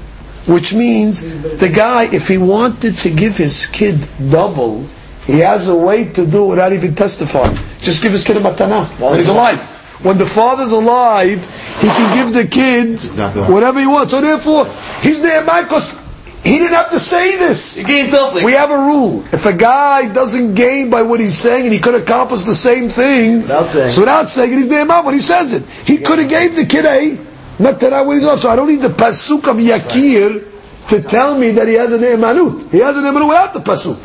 Which 0.48 0.74
means 0.74 1.58
the 1.58 1.68
guy, 1.70 2.04
if 2.06 2.28
he 2.30 2.38
wanted 2.38 2.96
to 3.00 3.10
give 3.10 3.36
his 3.38 3.66
kid 3.66 3.98
double, 4.32 4.86
he 5.26 5.40
has 5.40 5.68
a 5.68 5.76
way 5.76 6.06
to 6.14 6.26
do 6.26 6.46
it 6.46 6.48
without 6.48 6.72
even 6.72 6.96
testifying. 6.96 7.58
Just 7.82 8.02
give 8.02 8.14
his 8.14 8.24
kid 8.24 8.38
a 8.38 8.40
matana 8.40 8.86
when 9.00 9.18
he's 9.18 9.28
alive. 9.28 9.60
When 10.04 10.18
the 10.18 10.26
father's 10.26 10.72
alive, 10.72 11.44
he 11.82 11.88
can 11.88 12.16
give 12.18 12.34
the 12.34 12.48
kid 12.48 12.92
Exactly. 12.92 13.42
whatever 13.44 13.80
he 13.82 13.88
wants. 13.88 14.12
So 14.12 14.22
therefore, 14.22 14.66
he's 15.02 15.22
there 15.22 15.42
because 15.42 16.00
he 16.44 16.60
didn't 16.60 16.76
have 16.76 16.92
to 16.92 17.00
say 17.00 17.36
this. 17.36 17.80
You 17.80 17.86
gain 17.88 18.12
something. 18.12 18.46
We 18.46 18.54
have 18.54 18.72
a 18.72 18.78
rule. 18.78 19.26
If 19.34 19.46
a 19.48 19.54
guy 19.54 20.08
doesn't 20.14 20.54
gain 20.54 20.90
by 20.90 21.02
what 21.02 21.20
he's 21.20 21.36
saying 21.38 21.66
and 21.66 21.74
he 21.74 21.80
could 21.80 21.96
accomplish 21.96 22.44
the 22.44 22.56
same 22.56 22.88
thing, 22.88 23.42
Without 23.42 23.66
saying. 23.66 23.92
so 23.92 24.02
without 24.02 24.30
saying 24.30 24.54
it, 24.54 24.58
he's 24.58 24.70
ne'eman 24.70 25.04
when 25.04 25.14
he 25.16 25.20
says 25.20 25.52
it. 25.52 25.64
He 25.86 25.98
could 25.98 26.20
have 26.20 26.30
gave 26.30 26.56
the 26.56 26.66
kid 26.66 26.86
a 26.86 27.18
Matara 27.58 28.06
when 28.06 28.18
he's 28.20 28.28
off. 28.28 28.40
So 28.40 28.50
I 28.50 28.56
don't 28.56 28.68
need 28.70 28.82
the 28.82 28.90
pasuk 28.90 29.50
of 29.50 29.58
Yakir 29.58 30.88
to 30.90 31.02
tell 31.04 31.38
me 31.38 31.52
that 31.52 31.68
he 31.68 31.74
has 31.76 31.92
an 31.92 32.02
emanut. 32.02 32.72
He 32.72 32.80
has 32.80 32.98
an 32.98 33.04
emanut 33.04 33.28
without 33.28 33.54
the 33.54 33.60
pasuk. 33.60 33.98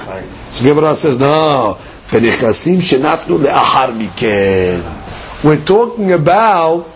So 0.52 0.64
Gemara 0.64 0.94
says, 0.94 1.18
no. 1.18 1.76
Penichasim 2.08 2.78
shenafnu 2.78 3.38
le'achar 3.38 3.92
miken. 3.96 5.44
We're 5.44 5.64
talking 5.64 6.12
about 6.12 6.86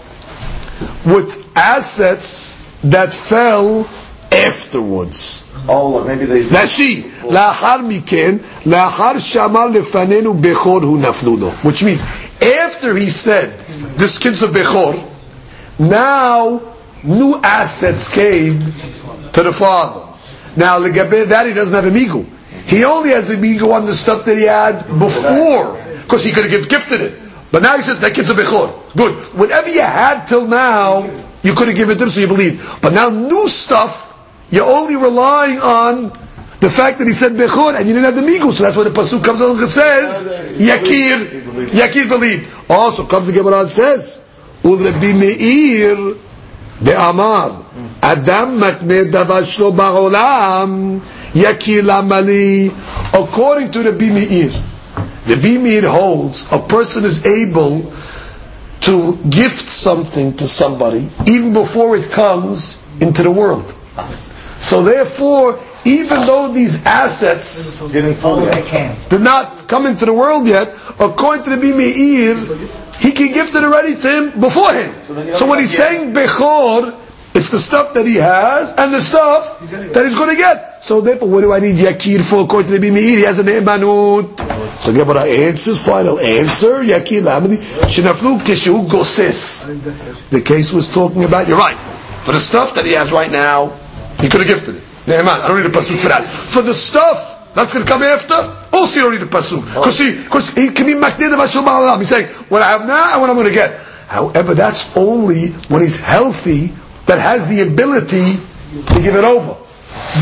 with 1.04 1.50
assets 1.56 2.54
that 2.84 3.12
fell 3.12 3.88
afterwards. 4.32 5.42
Oh, 5.68 5.90
look, 5.90 6.06
maybe 6.06 6.26
they... 6.26 6.42
Rashi, 6.42 7.04
לאחר 7.24 7.78
מכן, 7.88 8.36
לאחר 8.66 9.18
שאמר 9.18 9.66
לפנינו 9.66 10.34
בכור 10.34 10.82
הוא 10.82 10.98
נפלו 10.98 11.36
Which 11.62 11.82
means, 11.82 12.02
after 12.42 12.94
he 12.94 13.08
said, 13.08 13.50
the 13.98 14.06
skins 14.06 14.42
of 14.42 14.50
Bechor, 14.50 15.15
now, 15.78 16.74
new 17.02 17.40
assets 17.42 18.12
came 18.12 18.60
to 19.32 19.42
the 19.42 19.52
father. 19.52 20.06
Now, 20.56 20.78
Legabe, 20.78 21.26
that 21.26 21.46
he 21.46 21.52
doesn't 21.52 21.74
have 21.74 21.84
amigo. 21.84 22.24
He 22.66 22.84
only 22.84 23.10
has 23.10 23.30
amigo 23.30 23.70
on 23.70 23.84
the 23.84 23.94
stuff 23.94 24.24
that 24.24 24.36
he 24.36 24.44
had 24.44 24.86
before, 24.98 25.82
because 26.02 26.24
he 26.24 26.32
could 26.32 26.50
have 26.50 26.68
gifted 26.68 27.00
it. 27.00 27.20
But 27.52 27.62
now 27.62 27.76
he 27.76 27.82
says, 27.82 28.00
that 28.00 28.14
kid's 28.14 28.30
a 28.30 28.34
bechor. 28.34 28.96
Good. 28.96 29.14
Whatever 29.38 29.68
you 29.68 29.82
had 29.82 30.26
till 30.26 30.48
now, 30.48 31.02
you 31.42 31.54
could 31.54 31.68
have 31.68 31.76
given 31.76 31.96
it 31.96 31.98
to 31.98 32.04
him, 32.04 32.10
so 32.10 32.20
you 32.20 32.26
believe. 32.26 32.78
But 32.82 32.92
now, 32.92 33.08
new 33.08 33.48
stuff, 33.48 34.18
you're 34.50 34.66
only 34.66 34.96
relying 34.96 35.58
on 35.60 36.10
the 36.60 36.70
fact 36.70 36.98
that 36.98 37.06
he 37.06 37.12
said 37.12 37.32
bechor 37.32 37.78
and 37.78 37.86
you 37.86 37.94
didn't 37.94 38.04
have 38.04 38.14
the 38.16 38.22
migu. 38.22 38.52
So 38.52 38.64
that's 38.64 38.76
why 38.76 38.84
the 38.84 38.90
pasuk 38.90 39.22
comes 39.22 39.40
along 39.40 39.58
and 39.58 39.68
says, 39.68 40.58
yakir, 40.58 41.66
yakir 41.68 42.08
believed. 42.08 42.50
Also 42.68 43.06
comes 43.06 43.26
the 43.28 43.32
Gemara 43.32 43.60
and 43.60 43.70
says, 43.70 44.25
ul 44.65 44.77
Rabbi 44.77 45.13
Meir, 45.13 45.97
דאמר, 46.83 47.49
אדם 48.01 48.57
מתנה 48.59 49.03
דבר 49.03 49.43
שלו 49.43 49.71
בעולם, 49.71 50.99
יקיר 51.35 51.83
למה 51.85 52.21
לי, 52.21 52.69
according 53.13 53.71
to 53.73 53.83
Rabbi 53.83 54.09
Meir. 54.09 54.51
Rabbi 55.27 55.57
Meir 55.57 55.87
holds, 55.87 56.47
a 56.51 56.57
person 56.59 57.05
is 57.05 57.25
able 57.25 57.91
to 58.81 59.15
gift 59.29 59.69
something 59.69 60.33
to 60.37 60.47
somebody 60.47 61.07
even 61.27 61.53
before 61.53 61.95
it 61.95 62.09
comes 62.09 62.83
into 62.99 63.21
the 63.23 63.29
world. 63.31 63.73
So 64.59 64.83
therefore, 64.83 65.59
even 65.85 66.21
though 66.21 66.51
these 66.51 66.85
assets 66.85 67.79
Didn't 67.91 68.15
fall 68.15 68.43
yet. 68.43 69.09
did 69.09 69.21
not 69.21 69.67
come 69.67 69.85
into 69.85 70.05
the 70.05 70.13
world 70.13 70.47
yet, 70.47 70.69
according 70.99 71.43
to 71.45 71.49
the 71.51 71.57
Bimeir, 71.57 72.37
he 73.06 73.12
can 73.12 73.32
gift 73.32 73.54
it 73.54 73.62
already 73.62 73.94
to 73.94 74.08
him 74.08 74.40
beforehand. 74.40 74.92
then 75.08 75.28
you 75.28 75.34
So 75.34 75.40
don't 75.40 75.50
when 75.50 75.58
he's 75.60 75.76
saying 75.76 76.12
Bechor, 76.12 76.98
it's 77.36 77.50
the 77.50 77.58
stuff 77.60 77.94
that 77.94 78.04
he 78.04 78.16
has 78.16 78.72
and 78.76 78.92
the 78.92 79.00
stuff 79.00 79.60
that 79.60 80.04
he's 80.04 80.16
going 80.16 80.30
to 80.30 80.36
get. 80.36 80.82
So 80.82 81.00
therefore, 81.00 81.28
what 81.28 81.42
do 81.42 81.52
I 81.52 81.60
need 81.60 81.76
Yakir 81.76 82.20
for 82.28 82.42
according 82.44 82.72
to 82.72 82.78
the 82.78 82.84
Bimeir? 82.88 83.18
He 83.18 83.22
has 83.22 83.38
an 83.38 83.46
Emanut. 83.46 84.40
So 84.80 84.92
Gemara 84.92 85.22
answers, 85.22 85.78
final 85.84 86.18
answer, 86.18 86.82
Yakir 86.82 87.22
Lamadi, 87.22 87.58
Shinaflu 87.86 88.40
Kishu 88.40 88.90
Goses. 88.90 90.28
The 90.30 90.40
case 90.40 90.72
was 90.72 90.92
talking 90.92 91.22
about, 91.24 91.46
you're 91.46 91.58
right, 91.58 91.76
for 92.26 92.32
the 92.32 92.40
stuff 92.40 92.74
that 92.74 92.84
he 92.84 92.92
has 92.92 93.12
right 93.12 93.30
now, 93.30 93.68
he 94.20 94.28
could 94.28 94.40
have 94.40 94.48
gifted 94.48 94.76
it. 94.76 94.82
Ne'eman, 95.06 95.40
I 95.44 95.46
don't 95.46 95.62
need 95.62 95.66
a 95.66 95.72
pasuk 95.72 95.98
for 96.00 96.08
that. 96.08 96.24
For 96.26 96.62
the 96.62 96.74
stuff 96.74 97.52
that's 97.54 97.72
going 97.72 97.84
to 97.84 97.90
come 97.90 98.02
after, 98.02 98.34
also 98.76 98.96
you 98.96 99.02
don't 99.02 99.14
need 99.14 99.22
a 99.22 99.26
pasuk. 99.30 99.64
Because 99.66 99.98
he, 99.98 100.22
because 100.22 100.54
he 100.54 100.68
can 100.70 100.86
be 100.86 100.94
makneh 100.94 101.30
the 101.30 101.36
mashal 101.36 101.64
ba'alam. 101.64 101.98
He's 101.98 102.08
saying, 102.08 102.26
what 102.48 102.62
I 102.62 102.70
have 102.70 102.86
now 102.86 103.12
and 103.12 103.20
what 103.20 103.30
I'm 103.30 103.36
going 103.36 103.48
to 103.48 103.54
get. 103.54 103.78
However, 104.08 104.54
that's 104.54 104.96
only 104.96 105.48
when 105.68 105.82
he's 105.82 105.98
healthy, 106.00 106.68
that 107.06 107.18
has 107.18 107.48
the 107.48 107.62
ability 107.62 108.34
to 108.94 109.02
give 109.02 109.16
it 109.16 109.24
over. 109.24 109.56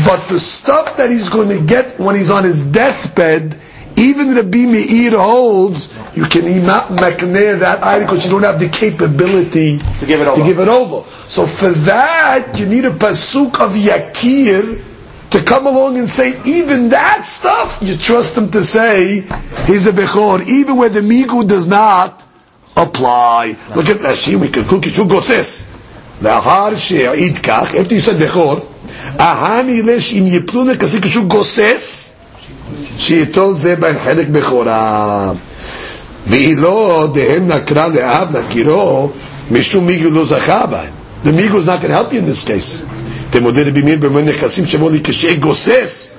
But 0.05 0.27
the 0.27 0.39
stuff 0.39 0.97
that 0.97 1.09
he's 1.09 1.29
going 1.29 1.49
to 1.49 1.61
get 1.65 1.99
when 1.99 2.15
he's 2.15 2.31
on 2.31 2.43
his 2.43 2.71
deathbed, 2.71 3.57
even 3.97 4.33
Rabbi 4.35 4.65
Meir 4.65 5.11
holds, 5.17 5.93
you 6.15 6.25
can 6.25 6.43
makneh 6.43 7.59
that 7.59 7.83
item 7.83 8.07
because 8.07 8.25
you 8.25 8.31
don't 8.31 8.43
have 8.43 8.59
the 8.59 8.69
capability 8.69 9.77
To 9.99 10.05
give 10.05 10.21
it 10.21 10.27
over. 10.27 10.41
To 10.41 10.47
give 10.47 10.59
it 10.59 10.67
over. 10.67 11.07
So 11.09 11.45
for 11.45 11.69
that, 11.85 12.57
you 12.59 12.65
need 12.65 12.85
a 12.85 12.91
pasuk 12.91 13.59
of 13.61 13.71
Yakir 13.71 14.94
to 15.34 15.42
come 15.42 15.66
along 15.66 15.96
and 15.98 16.08
say, 16.08 16.40
even 16.44 16.88
that 16.90 17.24
stuff, 17.24 17.78
you 17.82 17.96
trust 17.96 18.36
him 18.36 18.50
to 18.50 18.62
say, 18.64 19.20
he's 19.66 19.86
a 19.86 19.92
Bechor, 19.92 20.44
even 20.46 20.76
where 20.76 20.88
the 20.88 21.00
Migu 21.00 21.46
does 21.46 21.68
not 21.68 22.24
apply. 22.76 23.56
Look 23.76 23.88
at 23.88 23.98
Rashi, 23.98 24.34
we 24.36 24.48
can 24.48 24.64
cook 24.64 24.86
it, 24.86 24.96
goses. 25.08 25.66
לאחר 26.22 26.76
שהעיד 26.76 27.38
כך, 27.38 27.74
after 27.74 27.92
you 27.94 28.00
said 28.00 28.14
בכור, 28.20 28.56
ההני 29.18 29.82
לש 29.82 30.12
אם 30.14 30.24
יפלו 30.26 30.64
נכסים 30.64 31.00
כשהוא 31.00 31.24
גוסס, 31.24 32.12
שאיתו 32.98 33.54
זה 33.54 33.76
בהם 33.76 33.96
חלק 34.04 34.26
בכורה. 34.28 35.32
והיא 36.26 36.56
לא 36.56 37.08
דהם 37.14 37.46
נקרא 37.48 37.86
לאב 37.86 38.36
להכירו, 38.36 39.10
משום 39.50 39.86
מיגו 39.86 40.10
לא 40.10 40.24
זכה 40.24 40.66
בהם. 40.66 40.90
The 41.24 41.28
מיגו 41.32 41.58
is 41.60 41.66
not 41.66 41.80
going 41.80 41.90
to 41.90 41.94
help 41.94 42.12
you 42.12 42.18
in 42.18 42.26
this 42.26 42.44
case. 42.44 42.82
תמודה 43.34 43.62
רבי 43.62 43.82
מאיר 43.82 43.98
במאיר 44.00 44.24
נכסים 44.24 44.66
שבו 44.66 44.88
לי 44.88 45.00
כשגוסס. 45.04 46.10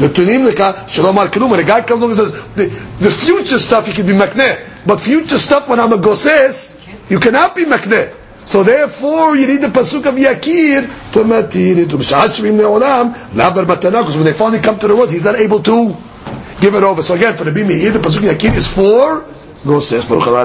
נתונים 0.00 0.44
לך 0.44 0.64
שלא 0.86 1.08
אמר 1.08 1.28
כלום, 1.28 1.52
הרי 1.52 1.64
guy 1.64 1.88
comes 1.88 2.02
along 2.02 2.10
and 2.10 2.16
says, 2.16 2.32
the, 2.56 2.70
the 3.04 3.10
future 3.10 3.58
stuff 3.58 3.88
you 3.88 3.94
can 3.94 4.06
be 4.06 4.12
מקנה, 4.12 4.44
but 4.86 5.00
future 5.00 5.38
stuff 5.38 5.68
when 5.68 5.80
I'm 5.80 5.92
a 5.92 5.96
גוסס, 5.96 6.76
you 7.10 7.18
cannot 7.18 7.56
be 7.56 7.64
מקנה. 7.64 8.02
So 8.46 8.62
therefore 8.62 9.36
you 9.36 9.46
need 9.46 9.60
the 9.60 9.68
pasuk 9.68 10.06
of 10.06 10.14
Yakir 10.14 10.88
to 11.12 11.18
matir 11.24 11.78
it. 11.78 11.92
ובשעה 11.92 12.28
שבעים 12.28 12.58
לעולם, 12.58 13.08
לעבר 13.34 13.64
מתנה, 13.64 14.02
because 14.02 14.16
when 14.16 14.24
they 14.24 14.32
finally 14.32 14.60
come 14.60 14.78
to 14.78 14.86
the 14.86 14.96
world, 14.96 15.10
he's 15.10 15.24
not 15.24 15.36
able 15.36 15.60
to 15.60 15.96
give 16.60 16.74
it 16.74 16.82
over. 16.82 17.02
So 17.02 17.14
again, 17.14 17.36
for 17.36 17.44
the 17.44 17.50
Bimi, 17.50 17.92
the 17.92 17.98
pasuk 17.98 18.22
Yakir 18.22 18.56
is 18.56 18.66
for 18.66 19.22
גוסס. 19.66 20.04
ברוך 20.04 20.28
הבא, 20.28 20.44